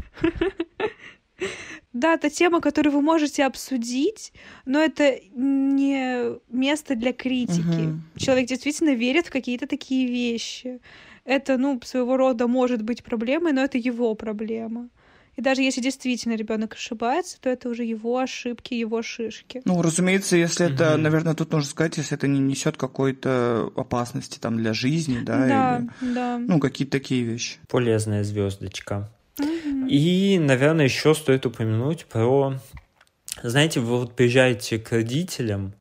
Да, 1.92 2.14
это 2.14 2.30
тема, 2.30 2.62
которую 2.62 2.94
вы 2.94 3.02
можете 3.02 3.44
обсудить, 3.46 4.32
но 4.66 4.80
это 4.80 5.20
не 5.36 6.40
место 6.50 6.96
для 6.96 7.12
критики. 7.12 7.90
Угу. 7.90 8.00
Человек 8.18 8.48
действительно 8.48 8.94
верит 8.94 9.28
в 9.28 9.32
какие-то 9.32 9.68
такие 9.68 10.08
вещи 10.08 10.80
это, 11.26 11.58
ну, 11.58 11.80
своего 11.84 12.18
рода 12.18 12.48
может 12.48 12.82
быть 12.82 13.04
проблемой, 13.04 13.54
но 13.54 13.64
это 13.64 13.78
его 13.78 14.14
проблема. 14.16 14.90
И 15.38 15.42
даже 15.42 15.62
если 15.62 15.82
действительно 15.82 16.34
ребенок 16.36 16.74
ошибается, 16.74 17.40
то 17.40 17.50
это 17.50 17.70
уже 17.70 17.84
его 17.84 18.18
ошибки, 18.18 18.74
его 18.74 19.02
шишки. 19.02 19.62
Ну, 19.64 19.82
разумеется, 19.82 20.36
если 20.36 20.68
mm-hmm. 20.68 20.74
это, 20.74 20.98
наверное, 20.98 21.34
тут 21.36 21.52
нужно 21.54 21.70
сказать, 21.70 21.98
если 21.98 22.18
это 22.18 22.28
не 22.28 22.40
несет 22.40 22.76
какой-то 22.76 23.72
опасности 23.76 24.40
там 24.40 24.58
для 24.58 24.74
жизни, 24.74 25.20
да, 25.24 25.48
да, 25.48 25.88
или, 26.02 26.14
да. 26.14 26.38
ну, 26.38 26.60
какие-то 26.60 26.92
такие 26.92 27.24
вещи. 27.24 27.58
Полезная 27.70 28.24
звездочка. 28.24 29.10
И, 29.88 30.38
наверное, 30.40 30.86
еще 30.86 31.16
стоит 31.16 31.46
упомянуть 31.46 32.06
про, 32.06 32.60
знаете, 33.42 33.80
вы 33.80 34.00
вот 34.00 34.16
приезжаете 34.16 34.80
к 34.80 34.92
родителям, 34.92 35.74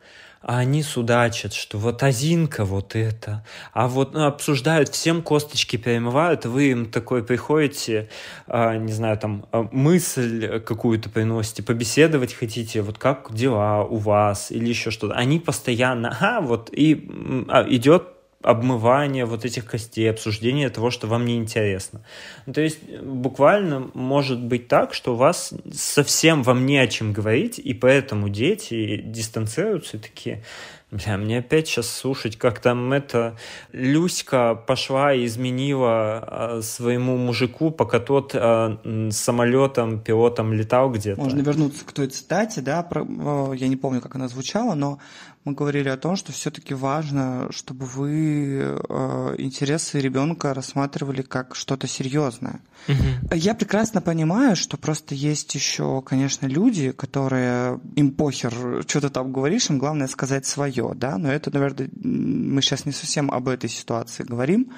а 0.43 0.59
они 0.59 0.83
судачат, 0.83 1.53
что 1.53 1.79
вот 1.79 2.03
Азинка 2.03 2.65
вот 2.65 2.97
это, 2.97 3.45
а 3.73 3.89
вот 3.89 4.15
ну, 4.15 4.25
обсуждают, 4.25 4.89
всем 4.89 5.23
косточки 5.23 5.77
перемывают, 5.77 6.47
вы 6.47 6.71
им 6.71 6.87
такой 6.91 7.23
приходите, 7.23 8.09
а, 8.47 8.77
не 8.77 8.93
знаю, 8.93 9.19
там, 9.19 9.47
а, 9.53 9.69
мысль 9.71 10.61
какую-то 10.61 11.11
приносите, 11.11 11.63
побеседовать 11.63 12.33
хотите, 12.33 12.81
вот 12.83 12.99
как 12.99 13.35
дела 13.35 13.85
у 13.85 13.97
вас 13.97 14.51
или 14.51 14.69
еще 14.69 14.91
что-то. 14.91 15.15
Они 15.15 15.39
постоянно, 15.39 16.17
а, 16.21 16.41
вот, 16.41 16.71
и 16.73 17.09
а, 17.49 17.67
идет 17.69 18.20
обмывание 18.43 19.27
вот 19.27 19.45
этих 19.45 19.67
костей, 19.67 20.11
обсуждение 20.11 20.71
того, 20.71 20.91
что 20.91 21.07
вам 21.07 21.27
не 21.27 21.37
интересно. 21.37 22.03
Ну, 22.47 22.55
то 22.55 22.61
есть 22.61 22.79
буквально 23.03 23.91
может 23.93 24.43
быть 24.43 24.69
так, 24.69 24.95
что 24.95 25.13
у 25.13 25.17
вас 25.17 25.53
совсем 25.73 26.43
вам 26.43 26.65
не 26.65 26.79
о 26.79 26.87
чем 26.87 27.13
говорить, 27.13 27.59
и 27.59 27.75
поэтому 27.75 28.29
дети 28.29 28.97
дистанцируются 29.05 29.99
и 29.99 30.01
такие, 30.01 30.43
Бля, 30.91 31.17
мне 31.17 31.39
опять 31.39 31.69
сейчас 31.69 31.89
слушать, 31.89 32.37
как 32.37 32.59
там 32.59 32.93
это 32.93 33.37
Люська 33.73 34.55
пошла 34.55 35.15
и 35.15 35.25
изменила 35.25 36.59
э, 36.59 36.63
своему 36.63 37.17
мужику, 37.17 37.71
пока 37.71 38.01
тот 38.01 38.33
э, 38.35 39.11
самолетом, 39.13 40.01
пилотом 40.01 40.53
летал 40.53 40.91
где-то. 40.91 41.21
Можно 41.21 41.43
вернуться 41.43 41.85
к 41.85 41.93
той 41.93 42.09
цитате, 42.09 42.61
да, 42.61 42.83
про, 42.83 43.05
э, 43.05 43.57
я 43.57 43.69
не 43.69 43.77
помню, 43.77 44.01
как 44.01 44.17
она 44.17 44.27
звучала, 44.27 44.75
но 44.75 44.99
мы 45.45 45.55
говорили 45.55 45.89
о 45.89 45.97
том, 45.97 46.17
что 46.17 46.33
все-таки 46.33 46.75
важно, 46.75 47.49
чтобы 47.51 47.87
вы 47.87 48.61
э, 48.61 49.35
интересы 49.39 49.99
ребенка 49.99 50.53
рассматривали 50.53 51.23
как 51.23 51.55
что-то 51.55 51.87
серьезное. 51.87 52.61
Угу. 52.89 53.35
Я 53.35 53.55
прекрасно 53.55 54.03
понимаю, 54.03 54.55
что 54.55 54.77
просто 54.77 55.15
есть 55.15 55.55
еще, 55.55 56.03
конечно, 56.03 56.47
люди, 56.47 56.93
которые 56.93 57.81
им 57.97 58.13
похер, 58.13 58.85
что 58.87 59.01
ты 59.01 59.09
там 59.09 59.33
говоришь, 59.33 59.71
им 59.71 59.79
главное 59.79 60.09
сказать 60.09 60.45
свое, 60.45 60.80
да, 60.95 61.19
но 61.19 61.31
это, 61.31 61.51
наверное, 61.53 61.89
мы 62.03 62.63
сейчас 62.63 62.87
не 62.87 62.93
совсем 62.93 63.31
об 63.31 63.49
этой 63.49 63.71
ситуации 63.71 64.25
говорим. 64.25 64.73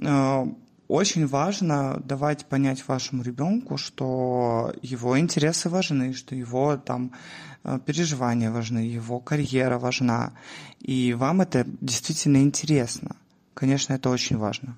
Э, 0.00 0.44
очень 0.88 1.26
важно 1.26 2.02
давать 2.04 2.46
понять 2.46 2.86
вашему 2.88 3.22
ребенку, 3.22 3.76
что 3.76 4.72
его 4.82 5.18
интересы 5.18 5.68
важны, 5.68 6.14
что 6.14 6.34
его 6.34 6.76
там 6.76 7.12
Э, 7.62 7.78
переживания 7.84 8.50
важны, 8.50 8.78
его 8.78 9.20
карьера 9.20 9.78
важна, 9.78 10.32
и 10.80 11.12
вам 11.12 11.42
это 11.42 11.66
действительно 11.80 12.38
интересно. 12.38 13.16
Конечно, 13.54 13.92
это 13.92 14.08
очень 14.08 14.38
важно. 14.38 14.76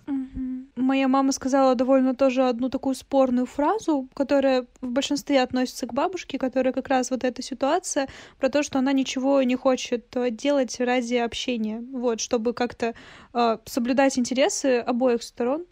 Моя 0.74 1.06
мама 1.06 1.32
сказала 1.32 1.74
довольно 1.74 2.14
тоже 2.14 2.48
одну 2.48 2.70
такую 2.70 2.94
спорную 2.94 3.44
фразу, 3.44 4.08
которая 4.14 4.66
в 4.80 4.88
большинстве 4.90 5.42
относится 5.42 5.86
к 5.86 5.92
бабушке, 5.92 6.38
которая 6.38 6.72
как 6.72 6.88
раз 6.88 7.10
вот 7.10 7.24
эта 7.24 7.42
ситуация 7.42 8.08
про 8.38 8.48
то, 8.48 8.62
что 8.62 8.78
она 8.78 8.92
ничего 8.92 9.42
не 9.42 9.54
хочет 9.54 10.16
э, 10.16 10.30
делать 10.30 10.80
ради 10.80 11.16
общения, 11.16 11.84
вот, 11.92 12.20
чтобы 12.20 12.54
как-то 12.54 12.94
э, 13.34 13.58
соблюдать 13.66 14.18
интересы 14.18 14.78
обоих 14.78 15.22
сторон 15.22 15.66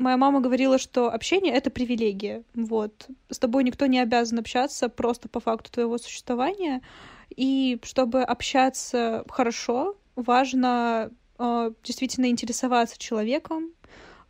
моя 0.00 0.16
мама 0.16 0.40
говорила, 0.40 0.78
что 0.78 1.12
общение— 1.12 1.52
это 1.54 1.70
привилегия. 1.70 2.42
Вот. 2.54 3.08
С 3.28 3.38
тобой 3.38 3.64
никто 3.64 3.86
не 3.86 4.00
обязан 4.00 4.38
общаться 4.38 4.88
просто 4.88 5.28
по 5.28 5.40
факту 5.40 5.70
твоего 5.70 5.98
существования. 5.98 6.80
И 7.36 7.78
чтобы 7.82 8.22
общаться 8.22 9.24
хорошо, 9.28 9.96
важно 10.16 11.10
действительно 11.82 12.26
интересоваться 12.26 12.98
человеком, 12.98 13.70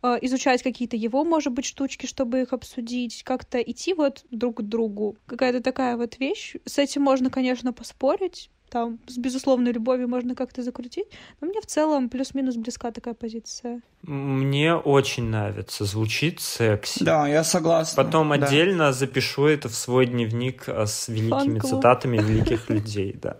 э, 0.03 0.17
изучать 0.21 0.63
какие-то 0.63 0.95
его, 0.95 1.23
может 1.23 1.53
быть, 1.53 1.65
штучки, 1.65 2.05
чтобы 2.05 2.41
их 2.41 2.53
обсудить, 2.53 3.23
как-то 3.23 3.59
идти 3.59 3.93
вот 3.93 4.25
друг 4.31 4.57
к 4.57 4.61
другу. 4.61 5.17
Какая-то 5.25 5.61
такая 5.61 5.97
вот 5.97 6.19
вещь. 6.19 6.55
С 6.65 6.77
этим 6.77 7.01
можно, 7.01 7.29
конечно, 7.29 7.73
поспорить, 7.73 8.49
там 8.71 8.99
с 9.05 9.17
безусловной 9.17 9.73
любовью 9.73 10.07
можно 10.07 10.33
как-то 10.33 10.63
закрутить. 10.63 11.05
Но 11.41 11.47
мне 11.47 11.59
в 11.59 11.65
целом 11.65 12.09
плюс-минус 12.09 12.55
близка 12.55 12.91
такая 12.91 13.13
позиция. 13.13 13.81
Мне 14.01 14.73
очень 14.73 15.25
нравится, 15.25 15.83
звучит 15.83 16.39
секси. 16.39 17.03
Да, 17.03 17.27
я 17.27 17.43
согласна. 17.43 18.01
Потом 18.01 18.29
да. 18.29 18.35
отдельно 18.35 18.93
запишу 18.93 19.47
это 19.47 19.67
в 19.67 19.75
свой 19.75 20.05
дневник 20.05 20.69
а, 20.69 20.85
с 20.87 21.09
великими 21.09 21.59
цитатами 21.59 22.17
великих 22.17 22.69
людей, 22.69 23.13
да. 23.21 23.37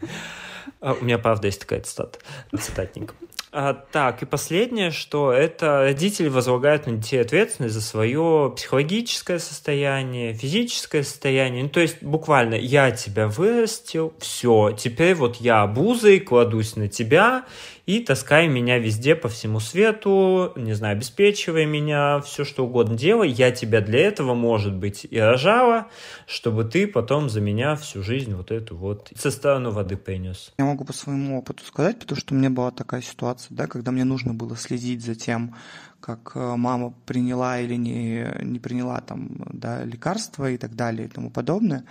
А, 0.80 0.94
у 0.94 1.04
меня, 1.04 1.18
правда, 1.18 1.46
есть 1.46 1.60
такая 1.60 1.80
цитата, 1.80 2.18
цитатник. 2.58 3.14
А, 3.52 3.74
так, 3.74 4.22
и 4.22 4.26
последнее, 4.26 4.92
что 4.92 5.32
это 5.32 5.80
родители 5.80 6.28
возлагают 6.28 6.86
на 6.86 6.92
детей 6.92 7.20
ответственность 7.20 7.74
за 7.74 7.80
свое 7.80 8.52
психологическое 8.54 9.40
состояние, 9.40 10.32
физическое 10.34 11.02
состояние. 11.02 11.64
Ну, 11.64 11.68
то 11.68 11.80
есть, 11.80 12.00
буквально, 12.00 12.54
я 12.54 12.92
тебя 12.92 13.26
вырастил, 13.26 14.14
все, 14.20 14.70
теперь 14.78 15.16
вот 15.16 15.36
я 15.36 15.62
обузой 15.62 16.20
кладусь 16.20 16.76
на 16.76 16.88
тебя, 16.88 17.44
и 17.86 18.00
таскай 18.00 18.48
меня 18.48 18.78
везде 18.78 19.14
по 19.14 19.28
всему 19.28 19.60
свету, 19.60 20.52
не 20.56 20.74
знаю, 20.74 20.96
обеспечивай 20.96 21.66
меня, 21.66 22.20
все 22.20 22.44
что 22.44 22.66
угодно 22.66 22.96
делай, 22.96 23.30
я 23.30 23.50
тебя 23.50 23.80
для 23.80 24.00
этого, 24.00 24.34
может 24.34 24.74
быть, 24.74 25.06
и 25.08 25.18
рожала, 25.18 25.88
чтобы 26.26 26.64
ты 26.64 26.86
потом 26.86 27.28
за 27.28 27.40
меня 27.40 27.74
всю 27.76 28.02
жизнь 28.02 28.34
вот 28.34 28.50
эту 28.50 28.76
вот 28.76 29.10
цистерну 29.16 29.70
воды 29.70 29.96
принес. 29.96 30.52
Я 30.58 30.64
могу 30.64 30.84
по 30.84 30.92
своему 30.92 31.38
опыту 31.38 31.64
сказать, 31.64 31.98
потому 31.98 32.18
что 32.18 32.34
у 32.34 32.36
меня 32.36 32.50
была 32.50 32.70
такая 32.70 33.02
ситуация, 33.02 33.54
да, 33.54 33.66
когда 33.66 33.90
мне 33.90 34.04
нужно 34.04 34.34
было 34.34 34.56
следить 34.56 35.04
за 35.04 35.14
тем, 35.14 35.54
как 36.00 36.32
э, 36.34 36.56
мама 36.56 36.94
приняла 37.06 37.60
или 37.60 37.74
не, 37.74 38.26
не 38.42 38.58
приняла 38.58 39.00
там, 39.00 39.28
да, 39.52 39.84
лекарства 39.84 40.50
и 40.50 40.56
так 40.56 40.74
далее 40.74 41.06
и 41.06 41.10
тому 41.10 41.30
подобное 41.30 41.84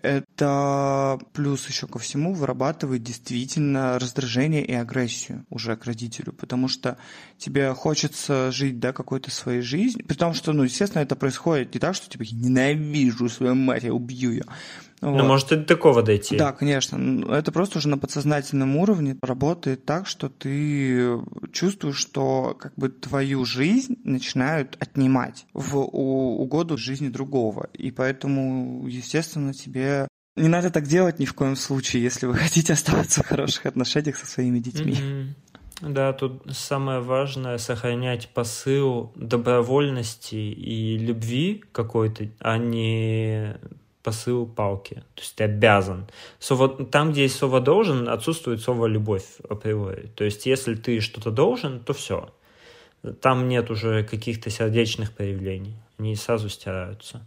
это 0.00 1.18
плюс 1.32 1.68
еще 1.68 1.86
ко 1.86 1.98
всему 1.98 2.32
вырабатывает 2.34 3.02
действительно 3.02 3.98
раздражение 3.98 4.64
и 4.64 4.72
агрессию 4.72 5.44
уже 5.50 5.76
к 5.76 5.84
родителю, 5.84 6.32
потому 6.32 6.68
что 6.68 6.96
тебе 7.38 7.74
хочется 7.74 8.50
жить, 8.50 8.78
да, 8.78 8.92
какой-то 8.92 9.30
своей 9.30 9.60
жизнью, 9.60 10.06
при 10.06 10.14
том, 10.14 10.34
что, 10.34 10.52
ну, 10.52 10.62
естественно, 10.62 11.02
это 11.02 11.16
происходит 11.16 11.74
не 11.74 11.80
так, 11.80 11.94
что 11.94 12.08
типа 12.08 12.22
ненавижу 12.32 13.28
свою 13.28 13.54
мать, 13.54 13.82
я 13.82 13.92
убью 13.92 14.30
ее. 14.30 14.44
Вот. 15.02 15.18
Ну, 15.18 15.24
может 15.24 15.50
и 15.50 15.56
до 15.56 15.64
такого 15.64 16.02
дойти. 16.02 16.36
Да, 16.36 16.52
конечно. 16.52 17.26
Это 17.34 17.50
просто 17.50 17.78
уже 17.78 17.88
на 17.88 17.98
подсознательном 17.98 18.76
уровне 18.76 19.18
работает 19.20 19.84
так, 19.84 20.06
что 20.06 20.28
ты 20.28 21.18
чувствуешь, 21.52 21.96
что 21.96 22.56
как 22.58 22.72
бы 22.76 22.88
твою 22.88 23.44
жизнь 23.44 23.98
начинают 24.04 24.76
отнимать 24.78 25.44
в 25.54 25.76
угоду 25.76 26.78
жизни 26.78 27.08
другого. 27.08 27.68
И 27.74 27.90
поэтому, 27.90 28.86
естественно, 28.86 29.52
тебе 29.52 30.06
не 30.36 30.48
надо 30.48 30.70
так 30.70 30.84
делать 30.84 31.18
ни 31.18 31.24
в 31.24 31.34
коем 31.34 31.56
случае, 31.56 32.04
если 32.04 32.26
вы 32.26 32.34
хотите 32.36 32.72
оставаться 32.72 33.24
в 33.24 33.26
хороших 33.26 33.66
отношениях 33.66 34.16
со 34.16 34.26
своими 34.26 34.60
детьми. 34.60 34.92
Mm-hmm. 34.92 35.26
Да, 35.82 36.12
тут 36.12 36.44
самое 36.52 37.00
важное 37.00 37.58
сохранять 37.58 38.28
посыл 38.28 39.12
добровольности 39.16 40.36
и 40.36 40.96
любви 40.96 41.64
какой-то, 41.72 42.28
а 42.38 42.56
не 42.56 43.56
посыл 44.02 44.46
палки. 44.46 44.94
То 45.14 45.22
есть 45.22 45.36
ты 45.36 45.44
обязан. 45.44 46.06
Слово, 46.38 46.68
там, 46.68 47.12
где 47.12 47.22
есть 47.22 47.36
слово 47.36 47.60
«должен», 47.60 48.08
отсутствует 48.08 48.60
слово 48.60 48.86
«любовь» 48.86 49.24
априори. 49.48 50.10
То 50.14 50.24
есть 50.24 50.46
если 50.46 50.74
ты 50.74 51.00
что-то 51.00 51.30
должен, 51.30 51.80
то 51.80 51.92
все. 51.92 52.32
Там 53.20 53.48
нет 53.48 53.70
уже 53.70 54.04
каких-то 54.04 54.50
сердечных 54.50 55.12
проявлений. 55.12 55.76
Они 55.98 56.16
сразу 56.16 56.48
стираются. 56.48 57.24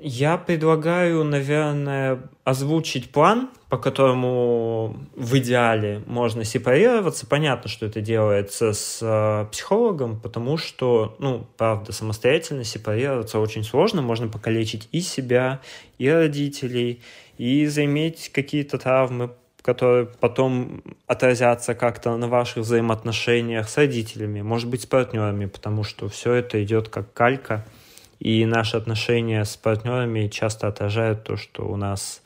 Я 0.00 0.36
предлагаю, 0.36 1.24
наверное, 1.24 2.20
озвучить 2.44 3.10
план, 3.10 3.50
по 3.68 3.78
которому 3.78 4.96
в 5.16 5.38
идеале 5.38 6.02
можно 6.06 6.44
сепарироваться. 6.44 7.26
Понятно, 7.26 7.70
что 7.70 7.86
это 7.86 8.00
делается 8.00 8.72
с 8.72 9.00
э, 9.02 9.46
психологом, 9.50 10.20
потому 10.20 10.58
что, 10.58 11.16
ну, 11.18 11.46
правда, 11.56 11.92
самостоятельно 11.92 12.64
сепарироваться 12.64 13.38
очень 13.38 13.64
сложно. 13.64 14.02
Можно 14.02 14.28
покалечить 14.28 14.88
и 14.92 15.00
себя, 15.00 15.60
и 15.98 16.08
родителей, 16.08 17.02
и 17.38 17.66
заиметь 17.66 18.30
какие-то 18.32 18.78
травмы, 18.78 19.30
которые 19.62 20.06
потом 20.06 20.82
отразятся 21.06 21.74
как-то 21.74 22.16
на 22.16 22.28
ваших 22.28 22.58
взаимоотношениях 22.58 23.68
с 23.68 23.76
родителями, 23.76 24.42
может 24.42 24.68
быть, 24.68 24.82
с 24.82 24.86
партнерами, 24.86 25.46
потому 25.46 25.84
что 25.84 26.08
все 26.08 26.34
это 26.34 26.62
идет 26.62 26.88
как 26.88 27.12
калька– 27.12 27.64
и 28.18 28.44
наши 28.46 28.76
отношения 28.76 29.44
с 29.44 29.56
партнерами 29.56 30.28
часто 30.28 30.68
отражают 30.68 31.24
то, 31.24 31.36
что 31.36 31.66
у 31.66 31.76
нас 31.76 32.22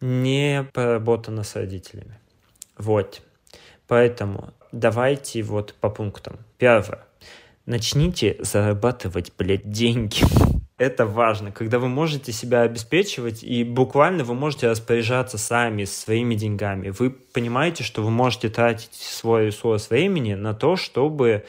не 0.00 0.64
проработано 0.72 1.42
с 1.42 1.56
родителями. 1.56 2.18
Вот. 2.76 3.22
Поэтому 3.86 4.52
давайте 4.72 5.42
вот 5.42 5.74
по 5.74 5.90
пунктам. 5.90 6.38
Первое. 6.58 7.04
Начните 7.66 8.36
зарабатывать, 8.40 9.32
блядь, 9.36 9.70
деньги. 9.70 10.22
Это 10.78 11.06
важно, 11.06 11.50
когда 11.50 11.80
вы 11.80 11.88
можете 11.88 12.30
себя 12.30 12.62
обеспечивать, 12.62 13.42
и 13.42 13.64
буквально 13.64 14.22
вы 14.22 14.34
можете 14.34 14.68
распоряжаться 14.68 15.36
сами 15.36 15.84
своими 15.84 16.36
деньгами. 16.36 16.90
Вы 16.90 17.10
понимаете, 17.10 17.82
что 17.82 18.02
вы 18.02 18.10
можете 18.10 18.48
тратить 18.48 18.94
свой 18.94 19.46
ресурс 19.46 19.90
времени 19.90 20.34
на 20.34 20.54
то, 20.54 20.76
чтобы 20.76 21.44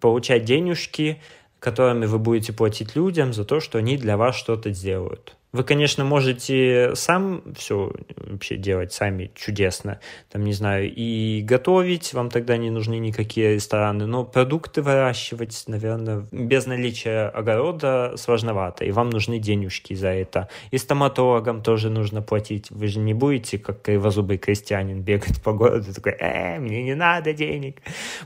получать 0.00 0.44
денежки, 0.44 1.20
которыми 1.64 2.04
вы 2.04 2.18
будете 2.18 2.52
платить 2.52 2.94
людям 2.94 3.32
за 3.32 3.46
то, 3.46 3.58
что 3.58 3.78
они 3.78 3.96
для 3.96 4.18
вас 4.18 4.36
что-то 4.36 4.70
делают. 4.70 5.34
Вы, 5.54 5.62
конечно, 5.62 6.04
можете 6.04 6.96
сам 6.96 7.54
все 7.56 7.92
вообще 8.16 8.56
делать 8.56 8.92
сами 8.92 9.30
чудесно, 9.36 10.00
там, 10.32 10.42
не 10.42 10.52
знаю, 10.52 10.92
и 10.92 11.42
готовить, 11.42 12.12
вам 12.12 12.28
тогда 12.28 12.56
не 12.56 12.70
нужны 12.70 12.98
никакие 12.98 13.54
рестораны, 13.54 14.06
но 14.06 14.24
продукты 14.24 14.82
выращивать, 14.82 15.62
наверное, 15.68 16.26
без 16.32 16.66
наличия 16.66 17.28
огорода 17.28 18.14
сложновато, 18.16 18.84
и 18.84 18.90
вам 18.90 19.10
нужны 19.10 19.38
денежки 19.38 19.94
за 19.94 20.08
это. 20.08 20.48
И 20.72 20.78
стоматологам 20.78 21.62
тоже 21.62 21.88
нужно 21.88 22.20
платить. 22.20 22.72
Вы 22.72 22.88
же 22.88 22.98
не 22.98 23.14
будете, 23.14 23.56
как 23.58 23.80
кривозубый 23.80 24.38
крестьянин, 24.38 25.02
бегать 25.02 25.40
по 25.40 25.52
городу 25.52 25.94
такой, 25.94 26.16
э, 26.18 26.58
мне 26.58 26.82
не 26.82 26.96
надо 26.96 27.32
денег. 27.32 27.80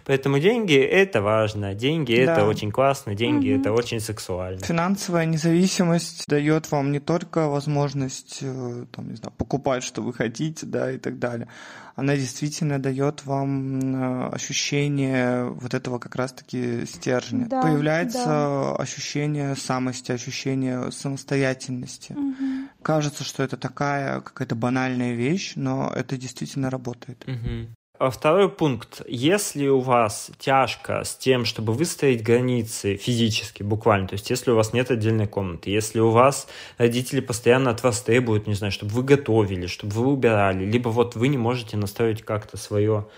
Поэтому 0.07 0.39
деньги— 0.39 0.77
это 0.79 1.21
важно, 1.21 1.75
деньги 1.75 2.25
да.— 2.25 2.33
это 2.37 2.47
очень 2.47 2.73
классно, 2.73 3.15
деньги 3.15 3.53
угу.— 3.53 3.61
это 3.61 3.73
очень 3.73 4.01
сексуально. 4.01 4.61
Финансовая 4.61 5.27
независимость 5.27 6.25
дает 6.27 6.71
вам 6.71 6.91
не 6.91 7.01
только 7.01 7.18
только 7.19 7.49
возможность 7.49 8.39
э, 8.43 8.85
там, 8.93 9.09
не 9.09 9.17
знаю, 9.17 9.33
покупать, 9.37 9.83
что 9.83 10.03
вы 10.03 10.13
хотите, 10.13 10.67
да, 10.67 10.93
и 10.93 10.99
так 10.99 11.19
далее. 11.19 11.49
Она 11.97 12.15
действительно 12.15 12.79
дает 12.79 13.27
вам 13.27 13.81
э, 13.81 14.29
ощущение 14.29 15.45
вот 15.45 15.75
этого 15.75 15.99
как 15.99 16.15
раз-таки 16.15 16.87
стержня. 16.87 17.47
Да, 17.47 17.63
Появляется 17.63 18.25
да. 18.25 18.77
ощущение 18.77 19.57
самости, 19.57 20.13
ощущение 20.13 20.93
самостоятельности. 20.93 22.13
Угу. 22.13 22.69
Кажется, 22.83 23.25
что 23.25 23.43
это 23.43 23.57
такая 23.57 24.21
какая-то 24.21 24.55
банальная 24.55 25.15
вещь, 25.15 25.55
но 25.57 25.93
это 25.93 26.17
действительно 26.17 26.71
работает. 26.71 27.25
Угу. 27.27 27.75
А 27.99 28.11
второй 28.11 28.49
пункт. 28.49 29.03
Если 29.09 29.67
у 29.67 29.81
вас 29.81 30.31
тяжко 30.39 31.03
с 31.03 31.17
тем, 31.17 31.45
чтобы 31.45 31.73
выставить 31.73 32.23
границы 32.23 32.95
физически, 32.95 33.65
буквально, 33.65 34.07
то 34.07 34.13
есть 34.13 34.31
если 34.31 34.53
у 34.53 34.55
вас 34.55 34.73
нет 34.73 34.93
отдельной 34.93 35.27
комнаты, 35.27 35.71
если 35.71 35.99
у 35.99 36.11
вас 36.11 36.47
родители 36.77 37.19
постоянно 37.19 37.73
от 37.73 37.83
вас 37.83 38.01
требуют, 38.03 38.47
не 38.47 38.55
знаю, 38.55 38.71
чтобы 38.71 38.93
вы 38.93 39.03
готовили, 39.03 39.67
чтобы 39.67 39.95
вы 39.95 40.13
убирали, 40.13 40.65
либо 40.65 40.91
вот 40.91 41.17
вы 41.17 41.27
не 41.27 41.39
можете 41.39 41.77
настроить 41.77 42.23
как-то 42.23 42.57
свое 42.57 43.09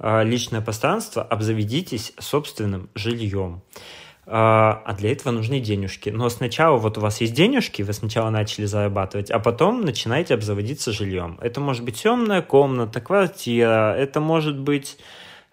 э, 0.00 0.24
личное 0.24 0.60
пространство, 0.60 1.22
обзаведитесь 1.22 2.12
собственным 2.18 2.90
жильем. 2.96 3.62
А, 4.26 4.82
а 4.84 4.94
для 4.94 5.12
этого 5.12 5.32
нужны 5.32 5.60
денежки. 5.60 6.10
Но 6.10 6.28
сначала 6.28 6.78
вот 6.78 6.98
у 6.98 7.00
вас 7.00 7.20
есть 7.20 7.34
денежки, 7.34 7.82
вы 7.82 7.92
сначала 7.92 8.30
начали 8.30 8.64
зарабатывать, 8.64 9.30
а 9.30 9.38
потом 9.38 9.82
начинаете 9.82 10.34
обзаводиться 10.34 10.92
жильем. 10.92 11.38
Это 11.42 11.60
может 11.60 11.84
быть 11.84 12.02
темная 12.02 12.42
комната, 12.42 13.00
квартира, 13.00 13.94
это 13.94 14.20
может 14.20 14.58
быть 14.58 14.98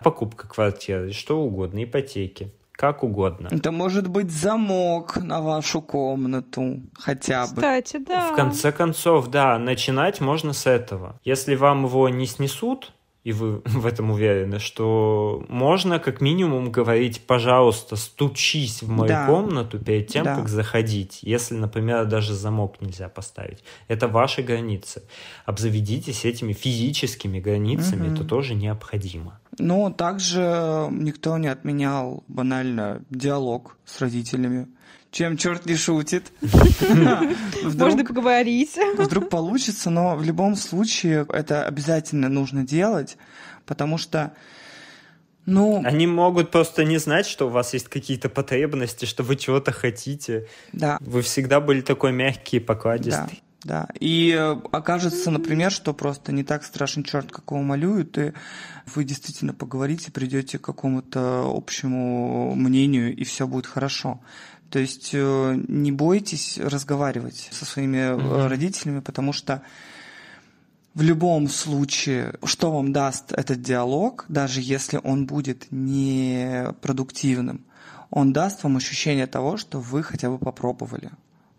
покупка 0.03 0.47
квартиры, 0.47 1.11
что 1.11 1.39
угодно, 1.39 1.83
ипотеки 1.83 2.51
как 2.81 3.03
угодно. 3.03 3.47
Это 3.51 3.71
может 3.71 4.07
быть 4.07 4.31
замок 4.31 5.17
на 5.17 5.39
вашу 5.39 5.83
комнату, 5.83 6.81
хотя 6.97 7.45
бы. 7.45 7.53
Кстати, 7.53 7.97
да. 7.97 8.31
В 8.31 8.35
конце 8.35 8.71
концов, 8.71 9.27
да, 9.27 9.59
начинать 9.59 10.19
можно 10.19 10.51
с 10.51 10.65
этого. 10.65 11.19
Если 11.23 11.53
вам 11.53 11.85
его 11.85 12.09
не 12.09 12.25
снесут, 12.25 12.91
и 13.23 13.33
вы 13.33 13.61
в 13.65 13.85
этом 13.85 14.11
уверены, 14.11 14.59
что 14.59 15.45
можно 15.47 15.99
как 15.99 16.21
минимум 16.21 16.71
говорить, 16.71 17.21
пожалуйста, 17.27 17.95
стучись 17.95 18.81
в 18.81 18.89
мою 18.89 19.09
да. 19.09 19.27
комнату 19.27 19.79
перед 19.79 20.07
тем, 20.07 20.25
да. 20.25 20.35
как 20.35 20.49
заходить, 20.49 21.19
если, 21.21 21.55
например, 21.55 22.05
даже 22.05 22.33
замок 22.33 22.81
нельзя 22.81 23.09
поставить. 23.09 23.63
Это 23.87 24.07
ваши 24.07 24.41
границы. 24.41 25.03
Обзаведитесь 25.45 26.25
этими 26.25 26.53
физическими 26.53 27.39
границами, 27.39 28.07
угу. 28.07 28.15
это 28.15 28.23
тоже 28.23 28.55
необходимо. 28.55 29.39
Но 29.59 29.91
также 29.91 30.87
никто 30.91 31.37
не 31.37 31.47
отменял 31.47 32.23
банально 32.27 33.03
диалог 33.09 33.77
с 33.85 33.99
родителями 33.99 34.67
чем 35.11 35.37
черт 35.37 35.65
не 35.65 35.75
шутит. 35.75 36.31
Можно 37.63 38.05
поговорить. 38.05 38.77
Вдруг 38.97 39.29
получится, 39.29 39.89
но 39.89 40.15
в 40.15 40.23
любом 40.23 40.55
случае 40.55 41.25
это 41.29 41.65
обязательно 41.65 42.29
нужно 42.29 42.65
делать, 42.65 43.17
потому 43.65 43.97
что 43.97 44.33
ну, 45.45 45.81
Они 45.83 46.05
могут 46.05 46.51
просто 46.51 46.83
не 46.83 46.97
знать, 46.99 47.25
что 47.25 47.47
у 47.47 47.49
вас 47.49 47.73
есть 47.73 47.87
какие-то 47.87 48.29
потребности, 48.29 49.05
что 49.05 49.23
вы 49.23 49.35
чего-то 49.35 49.71
хотите. 49.71 50.47
Да. 50.71 50.97
Вы 51.01 51.23
всегда 51.23 51.59
были 51.59 51.81
такой 51.81 52.11
мягкий 52.11 52.57
и 52.57 52.59
покладистый. 52.59 53.41
Да, 53.63 53.87
да. 53.87 53.87
И 53.99 54.35
э, 54.37 54.55
окажется, 54.71 55.31
например, 55.31 55.71
что 55.71 55.95
просто 55.95 56.31
не 56.31 56.43
так 56.43 56.63
страшен 56.63 57.03
черт, 57.03 57.31
как 57.31 57.45
его 57.49 57.61
малюют, 57.63 58.17
и 58.19 58.33
вы 58.93 59.03
действительно 59.03 59.53
поговорите, 59.53 60.11
придете 60.11 60.59
к 60.59 60.61
какому-то 60.61 61.51
общему 61.51 62.53
мнению, 62.55 63.15
и 63.15 63.23
все 63.23 63.47
будет 63.47 63.65
хорошо. 63.65 64.21
То 64.71 64.79
есть 64.79 65.11
э, 65.13 65.63
не 65.67 65.91
бойтесь 65.91 66.57
разговаривать 66.57 67.49
со 67.51 67.65
своими 67.65 67.97
mm-hmm. 67.97 68.47
родителями, 68.47 69.01
потому 69.01 69.33
что 69.33 69.61
В 70.93 71.03
любом 71.03 71.47
случае, 71.47 72.33
что 72.43 72.69
вам 72.71 72.91
даст 72.91 73.31
этот 73.31 73.61
диалог, 73.61 74.25
даже 74.27 74.59
если 74.59 74.99
он 75.01 75.25
будет 75.25 75.67
непродуктивным, 75.71 77.61
он 78.09 78.33
даст 78.33 78.63
вам 78.63 78.75
ощущение 78.75 79.25
того, 79.25 79.55
что 79.55 79.79
вы 79.79 80.03
хотя 80.03 80.29
бы 80.29 80.37
попробовали. 80.37 81.11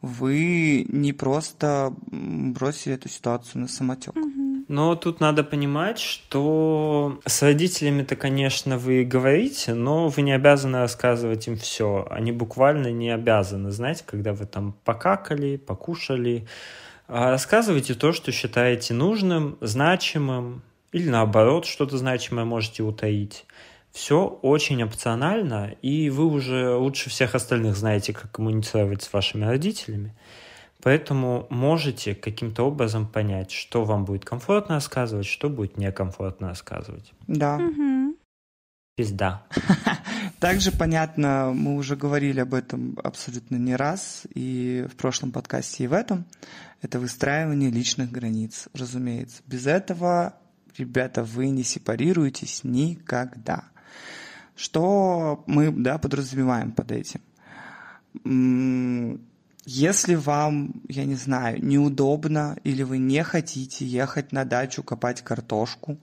Вы 0.03 0.85
не 0.89 1.15
просто 1.15 1.95
бросили 2.11 2.95
эту 2.97 3.09
ситуацию 3.09 3.63
на 3.63 3.69
самотек. 3.69 4.15
Но 4.73 4.95
тут 4.95 5.21
надо 5.21 5.45
понимать, 5.45 5.99
что 5.99 7.21
с 7.27 7.43
родителями-то, 7.43 8.17
конечно, 8.17 8.79
вы 8.79 9.05
говорите, 9.05 9.75
но 9.75 10.09
вы 10.09 10.23
не 10.23 10.33
обязаны 10.33 10.79
рассказывать 10.79 11.47
им 11.47 11.59
все. 11.59 12.07
Они 12.09 12.33
буквально 12.33 12.91
не 12.91 13.11
обязаны, 13.11 13.71
знаете, 13.71 14.03
когда 14.07 14.33
вы 14.33 14.47
там 14.47 14.75
покакали, 14.85 15.59
покушали. 15.59 16.47
А 17.07 17.29
рассказывайте 17.29 17.93
то, 17.93 18.13
что 18.13 18.33
считаете 18.33 18.95
нужным, 18.95 19.59
значимым, 19.61 20.63
или 20.91 21.11
наоборот, 21.11 21.67
что-то 21.67 21.99
значимое 21.99 22.47
можете 22.47 22.83
утаить. 22.83 23.45
Все 23.91 24.25
очень 24.41 24.83
опционально, 24.83 25.75
и 25.83 26.09
вы 26.09 26.25
уже 26.25 26.75
лучше 26.77 27.11
всех 27.11 27.35
остальных 27.35 27.77
знаете, 27.77 28.15
как 28.15 28.31
коммуницировать 28.31 29.03
с 29.03 29.13
вашими 29.13 29.45
родителями. 29.45 30.15
Поэтому 30.83 31.47
можете 31.49 32.15
каким-то 32.15 32.65
образом 32.65 33.07
понять, 33.07 33.53
что 33.53 33.85
вам 33.85 34.05
будет 34.05 34.25
комфортно 34.25 34.75
рассказывать, 34.75 35.27
что 35.27 35.49
будет 35.49 35.77
некомфортно 35.77 36.49
рассказывать. 36.49 37.13
Да. 37.29 37.57
Мгм. 37.59 38.17
Пизда. 38.97 39.47
Также 40.41 40.73
понятно, 40.73 41.53
мы 41.55 41.77
уже 41.77 41.95
говорили 41.95 42.41
об 42.41 42.53
этом 42.53 42.99
абсолютно 43.03 43.57
не 43.57 43.77
раз, 43.77 44.27
и 44.35 44.87
в 44.93 44.97
прошлом 44.97 45.31
подкасте, 45.31 45.85
и 45.85 45.87
в 45.87 45.93
этом, 45.93 46.27
это 46.83 46.99
выстраивание 46.99 47.71
личных 47.71 48.11
границ, 48.11 48.69
разумеется. 48.75 49.41
Без 49.47 49.69
этого, 49.69 50.35
ребята, 50.77 51.23
вы 51.23 51.51
не 51.51 51.63
сепарируетесь 51.63 52.65
никогда. 52.65 53.65
Что 54.57 55.45
мы 55.47 55.71
да, 55.71 55.97
подразумеваем 55.99 56.73
под 56.73 56.91
этим? 56.91 57.21
Если 59.65 60.17
вам, 60.17 60.83
я 60.89 61.05
не 61.05 61.15
знаю, 61.15 61.65
неудобно 61.65 62.57
или 62.65 62.83
вы 62.83 62.99
не 62.99 63.23
хотите 63.23 63.87
ехать 63.87 64.33
на 64.33 64.45
дачу 64.45 64.83
копать 64.83 65.23
картошку, 65.23 65.99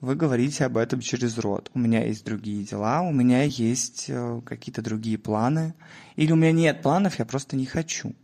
вы 0.00 0.16
говорите 0.16 0.64
об 0.64 0.78
этом 0.78 1.00
через 1.00 1.38
рот. 1.38 1.70
У 1.74 1.78
меня 1.78 2.04
есть 2.04 2.24
другие 2.24 2.64
дела, 2.64 3.02
у 3.02 3.12
меня 3.12 3.44
есть 3.44 4.06
э, 4.08 4.40
какие-то 4.44 4.82
другие 4.82 5.16
планы. 5.16 5.74
Или 6.16 6.32
у 6.32 6.36
меня 6.36 6.52
нет 6.52 6.82
планов, 6.82 7.18
я 7.18 7.24
просто 7.24 7.54
не 7.54 7.66
хочу. 7.66 8.14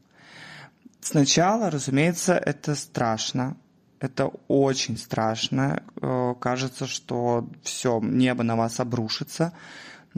Сначала, 1.01 1.71
разумеется, 1.71 2.35
это 2.35 2.75
страшно. 2.75 3.57
Это 4.01 4.27
очень 4.49 4.97
страшно. 4.97 5.85
Э, 6.03 6.35
Кажется, 6.41 6.87
что 6.87 7.49
все, 7.63 8.01
небо 8.01 8.43
на 8.43 8.57
вас 8.57 8.81
обрушится. 8.81 9.53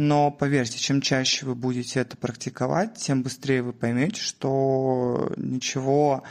Но 0.02 0.30
поверьте, 0.30 0.78
чем 0.78 1.02
чаще 1.02 1.44
вы 1.44 1.54
будете 1.54 2.00
это 2.00 2.16
практиковать, 2.16 2.94
тем 2.94 3.22
быстрее 3.22 3.60
вы 3.62 3.74
поймете, 3.74 4.18
что 4.18 5.30
ничего... 5.36 6.22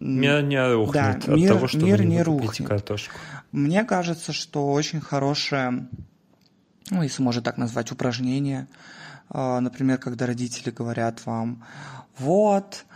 Мир 0.00 0.42
не 0.42 0.72
рухнет 0.72 0.94
Да, 0.94 1.10
от 1.10 1.26
мир- 1.28 1.48
того, 1.52 1.68
что 1.68 1.78
мир 1.78 1.98
вы 1.98 2.04
не 2.06 2.16
не 2.16 2.22
рухнет. 2.22 2.66
картошку. 2.66 3.14
Мне 3.52 3.84
кажется, 3.84 4.32
что 4.32 4.72
очень 4.72 5.02
хорошее, 5.02 5.88
ну, 6.90 7.02
если 7.02 7.22
можно 7.22 7.42
так 7.42 7.58
назвать, 7.58 7.92
упражнение, 7.92 8.66
а, 9.28 9.60
например, 9.60 9.98
когда 9.98 10.24
родители 10.24 10.70
говорят 10.70 11.26
вам, 11.26 11.64
вот, 12.18 12.86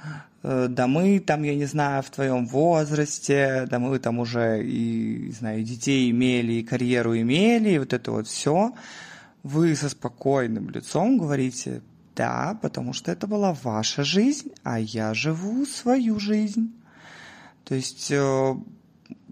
э, 0.43 0.69
да 0.71 0.87
мы 0.87 1.21
там, 1.21 1.43
я 1.43 1.55
не 1.55 1.67
знаю, 1.67 2.03
в 2.03 2.09
твоем 2.09 2.47
возрасте, 2.47 3.67
да 3.71 3.79
мы 3.79 3.99
там 3.99 4.19
уже 4.19 4.65
и, 4.67 5.27
не 5.27 5.33
знаю, 5.33 5.61
и 5.61 5.65
детей 5.65 6.11
имели, 6.11 6.55
и 6.55 6.63
карьеру 6.65 7.15
имели, 7.19 7.69
и 7.73 7.79
вот 7.79 7.93
это 7.93 8.13
вот 8.13 8.27
все, 8.29 8.73
вы 9.43 9.75
со 9.75 9.89
спокойным 9.89 10.71
лицом 10.71 11.19
говорите, 11.19 11.83
да, 12.15 12.59
потому 12.61 12.93
что 12.93 13.11
это 13.11 13.27
была 13.27 13.53
ваша 13.53 14.05
жизнь, 14.05 14.53
а 14.63 14.79
я 14.79 15.15
живу 15.15 15.65
свою 15.65 16.19
жизнь. 16.19 16.73
То 17.65 17.75
есть 17.75 18.11
э, 18.11 18.55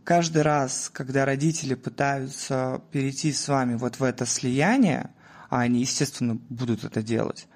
каждый 0.05 0.43
раз, 0.43 0.91
когда 0.93 1.25
родители 1.25 1.75
пытаются 1.75 2.81
перейти 2.93 3.33
с 3.33 3.49
вами 3.49 3.75
вот 3.75 3.99
в 3.99 4.03
это 4.03 4.25
слияние, 4.27 5.11
а 5.51 5.61
они, 5.61 5.81
естественно, 5.81 6.39
будут 6.49 6.85
это 6.85 7.03
делать, 7.03 7.47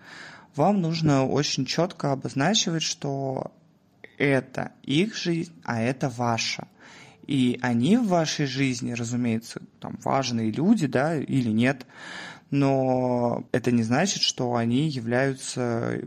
вам 0.54 0.80
нужно 0.80 1.26
очень 1.26 1.64
четко 1.64 2.12
обозначивать, 2.12 2.82
что 2.82 3.52
это 4.18 4.72
их 4.82 5.16
жизнь, 5.16 5.52
а 5.64 5.80
это 5.80 6.08
ваша. 6.10 6.68
И 7.26 7.58
они 7.62 7.96
в 7.96 8.08
вашей 8.08 8.46
жизни, 8.46 8.92
разумеется, 8.92 9.62
там 9.80 9.98
важные 10.02 10.50
люди, 10.50 10.86
да, 10.86 11.16
или 11.16 11.48
нет, 11.48 11.86
но 12.52 13.44
это 13.50 13.72
не 13.72 13.82
значит, 13.82 14.22
что 14.22 14.54
они 14.54 14.86
являются 14.88 16.02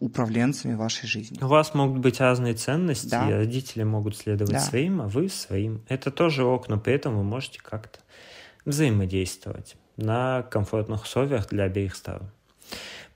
управленцами 0.00 0.74
вашей 0.74 1.06
жизни. 1.08 1.38
У 1.40 1.46
вас 1.46 1.74
могут 1.74 2.00
быть 2.00 2.20
разные 2.20 2.54
ценности, 2.54 3.08
Да. 3.08 3.28
родители 3.30 3.84
могут 3.84 4.16
следовать 4.16 4.52
Да. 4.52 4.60
своим, 4.60 5.00
а 5.00 5.06
вы 5.06 5.28
своим. 5.28 5.82
Это 5.88 6.10
тоже 6.10 6.44
ок, 6.44 6.68
но 6.68 6.78
при 6.78 6.94
этом 6.94 7.16
вы 7.16 7.22
можете 7.22 7.60
как-то 7.62 8.00
взаимодействовать 8.64 9.76
на 9.96 10.42
комфортных 10.42 11.04
условиях 11.04 11.48
для 11.48 11.64
обеих 11.64 11.94
сторон. 11.94 12.30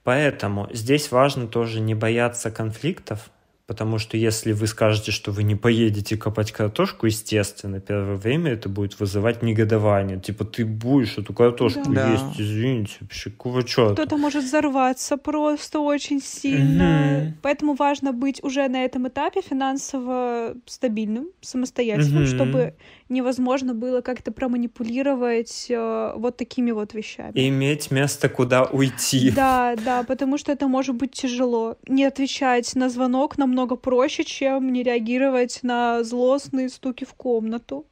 Поэтому 0.03 0.67
здесь 0.73 1.11
важно 1.11 1.47
тоже 1.47 1.79
не 1.81 1.93
бояться 1.93 2.51
конфликтов, 2.51 3.29
потому 3.71 3.99
что 3.99 4.17
если 4.17 4.51
вы 4.51 4.67
скажете, 4.67 5.11
что 5.11 5.31
вы 5.31 5.43
не 5.43 5.55
поедете 5.55 6.17
копать 6.17 6.51
картошку, 6.51 7.05
естественно, 7.05 7.79
первое 7.79 8.15
время 8.15 8.51
это 8.51 8.67
будет 8.67 8.99
вызывать 8.99 9.41
негодование. 9.41 10.19
Типа, 10.19 10.43
ты 10.43 10.65
будешь 10.65 11.17
эту 11.17 11.33
картошку 11.33 11.93
Да. 11.93 12.11
есть, 12.11 12.41
извините, 12.41 12.97
вообще, 12.99 13.29
какого 13.29 13.63
черта? 13.63 13.93
Кто-то 13.93 14.17
может 14.17 14.43
взорваться 14.43 15.15
просто 15.15 15.79
очень 15.79 16.21
сильно. 16.21 17.21
Мгм. 17.23 17.37
Поэтому 17.41 17.75
важно 17.75 18.11
быть 18.11 18.43
уже 18.43 18.67
на 18.67 18.83
этом 18.83 19.07
этапе 19.07 19.39
финансово 19.41 20.53
стабильным, 20.65 21.27
самостоятельным, 21.39 22.23
Мгм. 22.23 22.27
чтобы 22.35 22.73
невозможно 23.07 23.73
было 23.73 24.01
как-то 24.01 24.33
проманипулировать 24.33 25.67
э, 25.69 26.13
вот 26.17 26.35
такими 26.35 26.71
вот 26.71 26.93
вещами. 26.93 27.31
И 27.35 27.47
иметь 27.47 27.89
место, 27.91 28.27
куда 28.27 28.63
уйти. 28.63 29.31
Да, 29.31 29.75
да, 29.85 30.03
потому 30.03 30.37
что 30.37 30.51
это 30.51 30.67
может 30.67 30.95
быть 30.95 31.11
тяжело. 31.13 31.77
Не 31.87 32.03
отвечать 32.03 32.75
на 32.75 32.89
звонок 32.89 33.37
намного 33.37 33.60
проще, 33.67 34.23
чем 34.23 34.71
не 34.71 34.83
реагировать 34.83 35.59
на 35.63 36.03
злостные 36.03 36.69
стуки 36.69 37.05
в 37.05 37.13
комнату. 37.13 37.85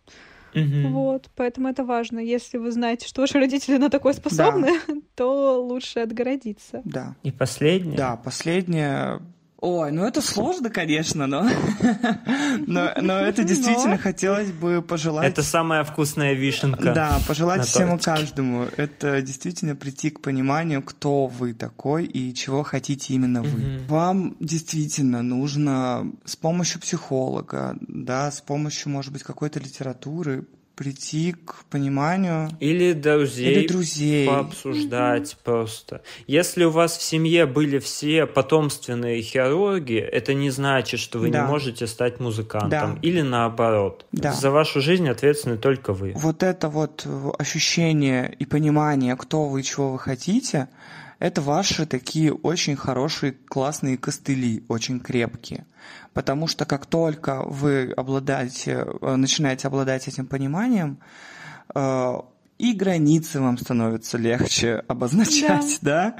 Мгм. 0.53 0.93
Вот, 0.93 1.29
поэтому 1.35 1.67
это 1.67 1.83
важно. 1.83 2.19
Если 2.19 2.57
вы 2.57 2.71
знаете, 2.71 3.07
что 3.07 3.21
ваши 3.21 3.39
родители 3.39 3.77
на 3.77 3.89
такое 3.89 4.13
способны, 4.13 4.79
то 5.15 5.63
лучше 5.63 5.99
отгородиться. 5.99 6.81
Да. 6.85 7.15
И 7.23 7.31
последнее. 7.31 7.97
Да, 7.97 8.15
последнее. 8.17 9.21
Ой, 9.61 9.91
ну 9.91 10.05
это 10.05 10.21
сложно, 10.21 10.69
конечно, 10.69 11.27
но, 11.27 11.43
но, 12.67 12.91
но 13.01 13.13
это 13.19 13.43
действительно 13.43 13.95
Но. 13.95 13.97
хотелось 13.97 14.51
бы 14.51 14.81
пожелать. 14.81 15.27
Это 15.27 15.43
самая 15.43 15.83
вкусная 15.83 16.33
вишенка. 16.33 16.93
Да, 16.93 17.19
пожелать 17.27 17.65
всему 17.65 17.97
тортике. 17.97 18.11
каждому. 18.11 18.67
Это 18.77 19.21
действительно 19.21 19.75
прийти 19.75 20.11
к 20.11 20.21
пониманию, 20.21 20.81
кто 20.81 21.27
вы 21.27 21.53
такой 21.53 22.05
и 22.05 22.33
чего 22.33 22.63
хотите 22.63 23.13
именно 23.13 23.41
вы. 23.43 23.79
Вам 23.87 24.37
действительно 24.39 25.21
нужно 25.21 26.09
с 26.23 26.37
помощью 26.37 26.79
психолога, 26.79 27.77
да, 27.81 28.31
с 28.31 28.39
помощью, 28.39 28.91
может 28.91 29.11
быть, 29.11 29.23
какой-то 29.23 29.59
литературы 29.59 30.45
прийти 30.79 31.33
к 31.33 31.65
пониманию 31.69 32.49
Или 32.61 32.93
друзей, 32.93 33.53
или 33.53 33.67
друзей. 33.67 34.25
пообсуждать 34.27 35.35
просто. 35.43 36.01
Если 36.25 36.63
у 36.63 36.69
вас 36.69 36.97
в 36.97 37.01
семье 37.01 37.45
были 37.45 37.79
все 37.79 38.25
потомственные 38.25 39.21
хирурги, 39.21 39.97
это 39.97 40.33
не 40.33 40.49
значит, 40.51 41.01
что 41.01 41.19
вы 41.19 41.31
Да. 41.31 41.41
не 41.41 41.47
можете 41.47 41.85
стать 41.85 42.21
музыкантом. 42.21 42.69
Да. 42.95 42.99
Или 43.01 43.19
наоборот. 43.21 44.05
Да. 44.13 44.31
За 44.31 44.51
вашу 44.51 44.79
жизнь 44.79 45.09
ответственны 45.09 45.57
только 45.57 45.91
вы. 45.91 46.13
Вот 46.15 46.43
это 46.43 46.69
вот 46.69 47.03
э, 47.05 47.29
ощущение 47.37 48.33
и 48.39 48.45
понимание, 48.45 49.17
кто 49.17 49.49
вы 49.49 49.59
и 49.59 49.63
чего 49.63 49.91
вы 49.91 49.99
хотите, 49.99 50.69
это 51.19 51.41
ваши 51.41 51.85
такие 51.85 52.33
очень 52.33 52.75
хорошие, 52.75 53.33
классные 53.33 53.97
костыли, 53.97 54.63
очень 54.69 54.99
крепкие. 54.99 55.65
Потому 56.13 56.47
что 56.47 56.65
как 56.65 56.85
только 56.85 57.43
вы 57.43 57.91
обладаете, 57.95 58.85
э, 59.01 59.15
начинаете 59.15 59.67
обладать 59.67 60.07
этим 60.07 60.25
пониманием, 60.25 60.99
э, 61.75 62.13
и 62.57 62.73
границы 62.73 63.39
вам 63.39 63.57
становятся 63.57 64.17
легче 64.17 64.83
обозначать, 64.87 65.79
да? 65.81 66.15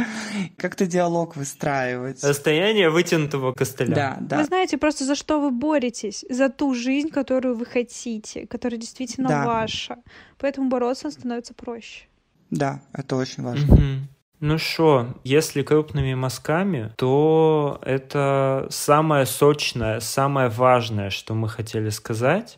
Как-то 0.58 0.86
диалог 0.86 1.36
выстраивать. 1.36 2.24
Расстояние 2.24 2.90
вытянутого 2.90 3.52
костыля. 3.54 3.94
Да, 3.96 4.18
Вы 4.20 4.26
да. 4.28 4.44
знаете 4.46 4.78
просто, 4.78 5.04
за 5.04 5.16
что 5.16 5.42
вы 5.42 5.52
боретесь, 5.52 6.26
за 6.30 6.50
ту 6.50 6.74
жизнь, 6.74 7.10
которую 7.10 7.56
вы 7.56 7.66
хотите, 7.66 8.48
которая 8.48 8.80
действительно 8.80 9.28
Да. 9.28 9.46
ваша. 9.46 9.98
Поэтому 10.38 10.70
бороться 10.70 11.12
становится 11.12 11.54
проще. 11.54 12.06
Да, 12.52 12.82
это 12.94 13.18
очень 13.18 13.44
важно. 13.44 13.76
Мгм. 13.76 14.08
Ну 14.42 14.58
что, 14.58 15.08
если 15.26 15.64
крупными 15.64 16.14
мазками, 16.14 16.94
то 16.96 17.78
это 17.84 18.68
самое 18.70 19.26
сочное, 19.26 20.00
самое 20.00 20.48
важное, 20.48 21.10
что 21.10 21.34
мы 21.34 21.50
хотели 21.50 21.90
сказать. 21.90 22.58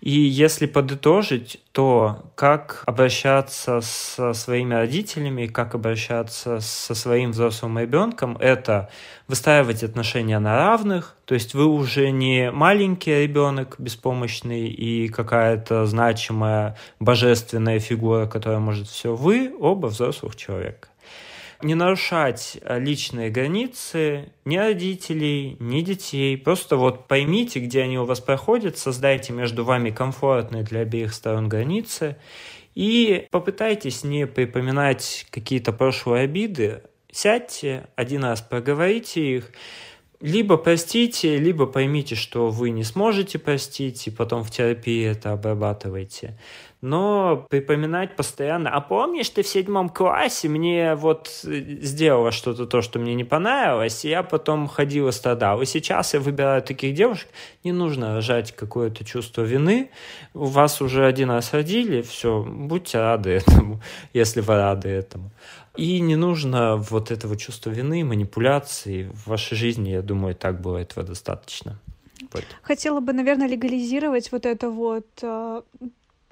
И 0.00 0.10
если 0.10 0.66
подытожить, 0.66 1.62
то 1.70 2.32
как 2.34 2.82
обращаться 2.84 3.80
со 3.80 4.32
своими 4.32 4.74
родителями, 4.74 5.46
как 5.46 5.76
обращаться 5.76 6.58
со 6.58 6.96
своим 6.96 7.30
взрослым 7.30 7.78
ребенком, 7.78 8.36
это 8.38 8.90
выстраивать 9.28 9.84
отношения 9.84 10.40
на 10.40 10.56
равных, 10.56 11.16
то 11.26 11.34
есть 11.34 11.54
вы 11.54 11.64
уже 11.64 12.10
не 12.10 12.50
маленький 12.50 13.22
ребенок 13.22 13.76
беспомощный 13.78 14.66
и 14.66 15.08
какая-то 15.08 15.86
значимая 15.86 16.76
божественная 16.98 17.78
фигура, 17.78 18.26
которая 18.26 18.58
может 18.58 18.88
все, 18.88 19.14
вы 19.14 19.54
оба 19.58 19.86
взрослых 19.86 20.34
человека 20.34 20.88
не 21.62 21.74
нарушать 21.74 22.58
э, 22.60 22.78
личные 22.78 23.30
границы 23.30 24.32
ни 24.44 24.56
родителей, 24.56 25.56
ни 25.60 25.80
детей. 25.80 26.36
Просто 26.36 26.76
вот 26.76 27.08
поймите, 27.08 27.60
где 27.60 27.82
они 27.82 27.98
у 27.98 28.04
вас 28.04 28.20
проходят, 28.20 28.78
создайте 28.78 29.32
между 29.32 29.64
вами 29.64 29.90
комфортные 29.90 30.62
для 30.62 30.80
обеих 30.80 31.12
сторон 31.12 31.48
границы 31.48 32.16
и 32.74 33.26
попытайтесь 33.30 34.04
не 34.04 34.26
припоминать 34.26 35.26
какие-то 35.30 35.72
прошлые 35.72 36.24
обиды. 36.24 36.82
Сядьте, 37.12 37.88
один 37.94 38.24
раз 38.24 38.40
проговорите 38.40 39.36
их, 39.36 39.52
либо 40.20 40.56
простите, 40.56 41.36
либо 41.38 41.66
поймите, 41.66 42.14
что 42.14 42.48
вы 42.48 42.70
не 42.70 42.82
сможете 42.82 43.38
простить, 43.38 44.06
и 44.06 44.10
потом 44.10 44.42
в 44.42 44.50
терапии 44.50 45.04
это 45.04 45.32
обрабатывайте 45.32 46.38
но 46.84 47.46
припоминать 47.48 48.14
постоянно, 48.14 48.68
а 48.68 48.82
помнишь, 48.82 49.30
ты 49.30 49.42
в 49.42 49.48
седьмом 49.48 49.88
классе 49.88 50.48
мне 50.48 50.94
вот 50.94 51.30
э, 51.44 51.78
сделала 51.80 52.30
что-то 52.30 52.66
то, 52.66 52.82
что 52.82 52.98
мне 52.98 53.14
не 53.14 53.24
понравилось, 53.24 54.04
и 54.04 54.10
я 54.10 54.22
потом 54.22 54.68
ходила 54.68 55.10
страдал. 55.10 55.62
И 55.62 55.64
сейчас 55.64 56.12
я 56.12 56.20
выбираю 56.20 56.60
таких 56.60 56.94
девушек, 56.94 57.28
не 57.64 57.72
нужно 57.72 58.14
рожать 58.14 58.52
какое-то 58.52 59.02
чувство 59.02 59.40
вины, 59.40 59.88
у 60.34 60.44
вас 60.44 60.82
уже 60.82 61.06
один 61.06 61.30
раз 61.30 61.54
родили, 61.54 62.02
все, 62.02 62.42
будьте 62.46 62.98
рады 62.98 63.30
этому, 63.30 63.80
если 64.12 64.42
вы 64.42 64.54
рады 64.54 64.90
этому. 64.90 65.30
И 65.78 66.00
не 66.00 66.16
нужно 66.16 66.76
вот 66.76 67.10
этого 67.10 67.38
чувства 67.38 67.70
вины, 67.70 68.04
манипуляции 68.04 69.04
в 69.04 69.28
вашей 69.28 69.56
жизни, 69.56 69.88
я 69.88 70.02
думаю, 70.02 70.34
так 70.34 70.60
было 70.60 70.76
этого 70.76 71.06
достаточно. 71.06 71.78
Хотела 72.62 73.00
бы, 73.00 73.14
наверное, 73.14 73.48
легализировать 73.48 74.32
вот 74.32 74.44
это 74.44 74.68
вот 74.68 75.06
э, 75.22 75.62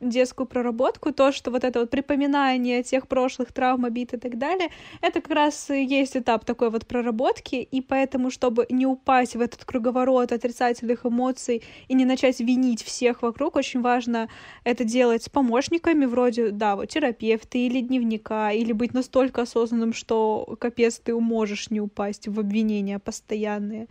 детскую 0.09 0.47
проработку, 0.47 1.13
то, 1.13 1.33
что 1.33 1.51
вот 1.51 1.65
это 1.65 1.81
вот 1.81 1.91
припоминание 1.91 2.83
тех 2.83 3.09
прошлых 3.09 3.53
травм, 3.53 3.85
обид 3.85 4.15
и 4.15 4.17
так 4.17 4.39
далее, 4.39 4.69
это 5.01 5.21
как 5.21 5.33
раз 5.33 5.71
и 5.71 5.85
есть 5.85 6.17
этап 6.17 6.45
такой 6.45 6.71
вот 6.71 6.87
проработки, 6.87 7.57
и 7.57 7.81
поэтому, 7.81 8.31
чтобы 8.31 8.67
не 8.71 8.87
упасть 8.87 9.37
в 9.37 9.41
этот 9.41 9.65
круговорот 9.65 10.33
отрицательных 10.33 11.07
эмоций 11.07 11.63
и 11.89 11.95
не 11.95 12.05
начать 12.05 12.41
винить 12.41 12.83
всех 12.83 13.23
вокруг, 13.23 13.57
очень 13.57 13.81
важно 13.81 14.29
это 14.65 14.85
делать 14.85 15.25
с 15.25 15.29
помощниками, 15.29 16.05
вроде, 16.05 16.51
да, 16.51 16.77
вот 16.77 16.89
терапевта 16.89 17.59
или 17.59 17.81
дневника, 17.81 18.53
или 18.53 18.73
быть 18.73 18.95
настолько 18.95 19.43
осознанным, 19.43 19.93
что 19.93 20.57
капец, 20.59 20.99
ты 20.99 21.15
можешь 21.15 21.71
не 21.71 21.81
упасть 21.81 22.29
в 22.29 22.39
обвинения 22.41 22.99
постоянные 22.99 23.89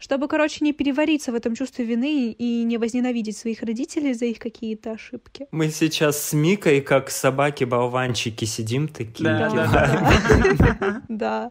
чтобы, 0.00 0.26
короче, 0.28 0.64
не 0.64 0.72
перевариться 0.72 1.30
в 1.30 1.34
этом 1.34 1.54
чувстве 1.54 1.84
вины 1.84 2.32
и 2.32 2.64
не 2.64 2.78
возненавидеть 2.78 3.36
своих 3.36 3.62
родителей 3.62 4.14
за 4.14 4.24
их 4.24 4.38
какие-то 4.38 4.92
ошибки. 4.92 5.46
Мы 5.52 5.70
сейчас 5.70 6.20
с 6.20 6.32
Микой, 6.32 6.80
как 6.80 7.10
собаки-болванчики, 7.10 8.46
сидим 8.46 8.88
такие. 8.88 9.24
Да, 9.24 9.50
да, 9.50 11.02
да. 11.08 11.50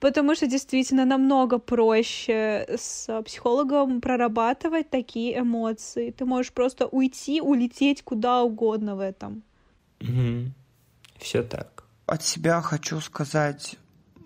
Потому 0.00 0.36
что 0.36 0.46
действительно 0.46 1.04
намного 1.04 1.58
проще 1.58 2.66
с 2.78 3.22
психологом 3.24 4.00
прорабатывать 4.00 4.90
такие 4.90 5.40
эмоции. 5.40 6.12
Ты 6.12 6.24
можешь 6.24 6.52
просто 6.52 6.86
уйти, 6.86 7.40
улететь 7.40 8.02
куда 8.02 8.42
угодно 8.42 8.94
в 8.94 9.00
этом. 9.00 9.42
Все 11.18 11.42
так. 11.42 11.84
От 12.06 12.22
себя 12.22 12.62
хочу 12.62 13.00
сказать 13.00 13.76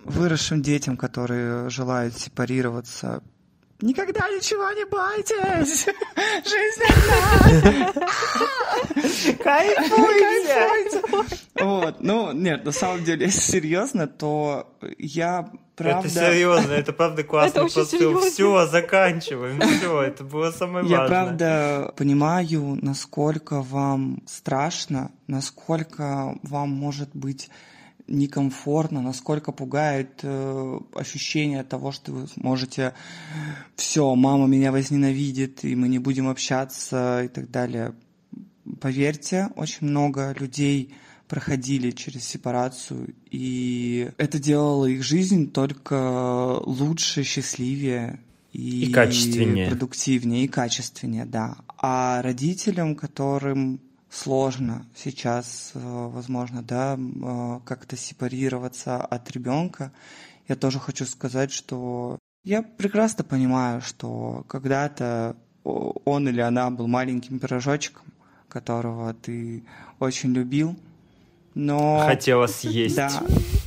выросшим 0.05 0.62
детям, 0.62 0.97
которые 0.97 1.70
желают 1.70 2.14
сепарироваться, 2.14 3.23
Никогда 3.83 4.28
ничего 4.28 4.70
не 4.72 4.85
бойтесь! 4.85 5.87
Жизнь 6.45 6.83
одна! 6.89 7.93
Кайфуйте! 9.43 10.68
Вот, 11.57 11.97
ну, 11.99 12.33
нет, 12.33 12.64
на 12.64 12.70
самом 12.70 13.03
деле, 13.03 13.26
если 13.26 13.41
серьезно, 13.41 14.07
то 14.07 14.72
я 14.99 15.51
правда... 15.74 16.09
Это 16.09 16.33
серьезно, 16.33 16.72
это 16.72 16.93
правда 16.93 17.24
классно. 17.24 17.59
Это 17.66 17.66
Все, 17.66 18.66
заканчиваем, 18.66 19.61
все, 19.61 20.03
это 20.03 20.22
было 20.22 20.53
самое 20.53 20.85
важное. 20.85 21.01
Я 21.01 21.07
правда 21.09 21.95
понимаю, 21.97 22.78
насколько 22.80 23.62
вам 23.62 24.22
страшно, 24.26 25.11
насколько 25.26 26.39
вам 26.45 26.70
может 26.70 27.11
быть 27.14 27.51
некомфортно, 28.09 29.00
насколько 29.03 29.53
пугает 29.53 30.20
э, 30.22 30.80
ощущение 30.94 31.64
того, 31.64 31.92
что 31.92 32.12
вы 32.12 32.26
можете 32.36 32.94
все, 33.76 34.14
мама 34.14 34.46
меня 34.46 34.72
возненавидит, 34.72 35.64
и 35.64 35.74
мы 35.74 35.88
не 35.88 35.98
будем 35.98 36.28
общаться 36.28 37.22
и 37.24 37.28
так 37.28 37.50
далее. 37.50 37.94
Поверьте, 38.80 39.48
очень 39.57 39.88
много 39.88 40.34
людей 40.38 40.94
проходили 41.28 41.90
через 41.92 42.24
сепарацию, 42.24 43.14
и 43.30 44.11
это 44.18 44.38
делало 44.38 44.86
их 44.86 45.03
жизнь 45.03 45.50
только 45.50 46.61
лучше, 46.64 47.22
счастливее 47.22 48.20
и, 48.53 48.84
и 48.84 48.92
качественнее. 48.92 49.68
продуктивнее 49.68 50.44
и 50.44 50.48
качественнее, 50.48 51.24
да. 51.24 51.57
А 51.78 52.20
родителям, 52.22 52.94
которым 52.94 53.80
сложно 54.13 54.87
сейчас, 54.95 55.73
э, 55.75 55.79
возможно, 55.81 56.63
да, 56.63 56.99
э, 56.99 57.61
как-то 57.65 57.97
сепарироваться 57.97 58.99
от 58.99 59.31
ребенка. 59.31 59.93
Я 60.49 60.57
тоже 60.57 60.79
хочу 60.79 61.07
сказать, 61.07 61.51
что 61.51 62.19
я 62.45 62.63
прекрасно 62.63 63.25
понимаю, 63.25 63.81
что 63.81 64.45
когда-то 64.49 65.37
он 65.65 66.29
или 66.29 66.41
она 66.41 66.71
был 66.71 66.89
маленьким 66.89 67.39
пирожочком, 67.39 68.05
которого 68.49 69.15
ты 69.15 69.65
очень 69.99 70.33
любил, 70.33 70.77
но... 71.55 72.01
Хотела 72.05 72.47
съесть. 72.47 72.97
Да. 72.97 73.11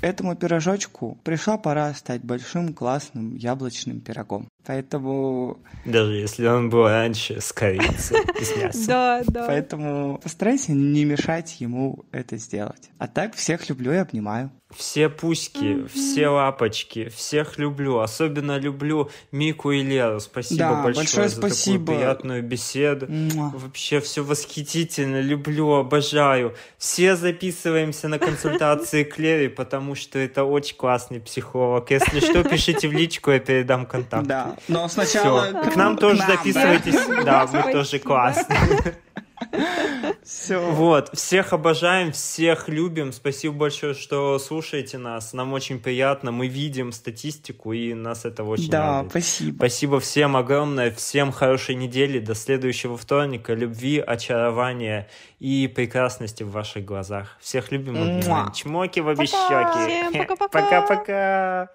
Этому 0.01 0.35
пирожочку 0.35 1.17
пришла 1.23 1.57
пора 1.57 1.93
стать 1.93 2.21
большим 2.23 2.73
классным 2.73 3.35
яблочным 3.35 4.01
пирогом. 4.01 4.47
Поэтому... 4.65 5.59
Даже 5.85 6.13
если 6.13 6.47
он 6.47 6.69
был 6.69 6.87
раньше 6.87 7.39
с 7.39 7.53
корицей 7.53 8.17
и 8.39 8.43
с 8.43 8.55
мясом. 8.57 8.85
Да, 8.87 9.21
да. 9.27 9.45
Поэтому 9.47 10.19
постарайся 10.21 10.71
не 10.71 11.05
мешать 11.05 11.59
ему 11.59 12.05
это 12.11 12.37
сделать. 12.37 12.89
А 12.97 13.07
так 13.07 13.35
всех 13.35 13.69
люблю 13.69 13.91
и 13.93 13.97
обнимаю. 13.97 14.51
Все 14.75 15.09
пуськи, 15.09 15.85
все 15.93 16.27
лапочки, 16.27 17.09
всех 17.09 17.57
люблю. 17.57 17.99
Особенно 17.99 18.57
люблю 18.57 19.09
Мику 19.31 19.71
и 19.71 19.83
Леру. 19.83 20.19
Спасибо 20.19 20.59
да, 20.59 20.83
большое, 20.83 20.95
большое 20.95 21.29
за 21.29 21.35
спасибо. 21.35 21.85
такую 21.85 21.97
приятную 21.97 22.43
беседу. 22.43 23.05
Муа. 23.07 23.51
Вообще 23.53 24.01
все 24.01 24.23
восхитительно, 24.23 25.21
люблю, 25.21 25.71
обожаю. 25.73 26.55
Все 26.77 27.15
записываемся 27.15 28.07
на 28.07 28.17
консультации 28.17 29.03
к 29.03 29.17
Лере, 29.19 29.49
потому 29.49 29.95
что 29.95 30.19
это 30.19 30.43
очень 30.43 30.75
классный 30.75 31.21
психолог. 31.21 31.91
Если 31.91 32.19
что, 32.19 32.43
пишите 32.49 32.89
в 32.89 32.91
личку, 32.91 33.31
я 33.31 33.39
передам 33.39 33.85
контакт. 33.85 34.27
Да, 34.27 34.54
но 34.67 34.87
сначала... 34.87 35.47
Всё. 35.47 35.71
К 35.71 35.75
нам 35.75 35.97
тоже 35.97 36.23
записывайтесь. 36.27 37.25
Да, 37.25 37.47
мы 37.51 37.71
тоже 37.71 37.99
классные. 37.99 38.95
Все. 40.23 40.59
Вот, 40.59 41.15
всех 41.15 41.53
обожаем, 41.53 42.11
всех 42.11 42.67
любим. 42.67 43.11
Спасибо 43.11 43.55
большое, 43.55 43.93
что 43.93 44.39
слушаете 44.39 44.97
нас. 44.97 45.33
Нам 45.33 45.53
очень 45.53 45.79
приятно. 45.79 46.31
Мы 46.31 46.47
видим 46.47 46.91
статистику, 46.91 47.73
и 47.73 47.93
нас 47.93 48.25
это 48.25 48.43
очень 48.43 48.69
да, 48.69 48.97
радует. 48.97 49.11
спасибо. 49.11 49.55
Спасибо 49.57 49.99
всем 49.99 50.35
огромное. 50.35 50.91
Всем 50.91 51.31
хорошей 51.31 51.75
недели. 51.75 52.19
До 52.19 52.33
следующего 52.33 52.97
вторника. 52.97 53.53
Любви, 53.53 53.99
очарования 53.99 55.09
и 55.39 55.67
прекрасности 55.67 56.43
в 56.43 56.51
ваших 56.51 56.85
глазах. 56.85 57.37
Всех 57.39 57.71
любим. 57.71 58.21
Чмоки 58.53 58.99
в 58.99 59.07
обе 59.07 59.25
щеки. 59.25 60.17
Пока-пока. 60.17 60.47
Пока-пока. 60.49 61.69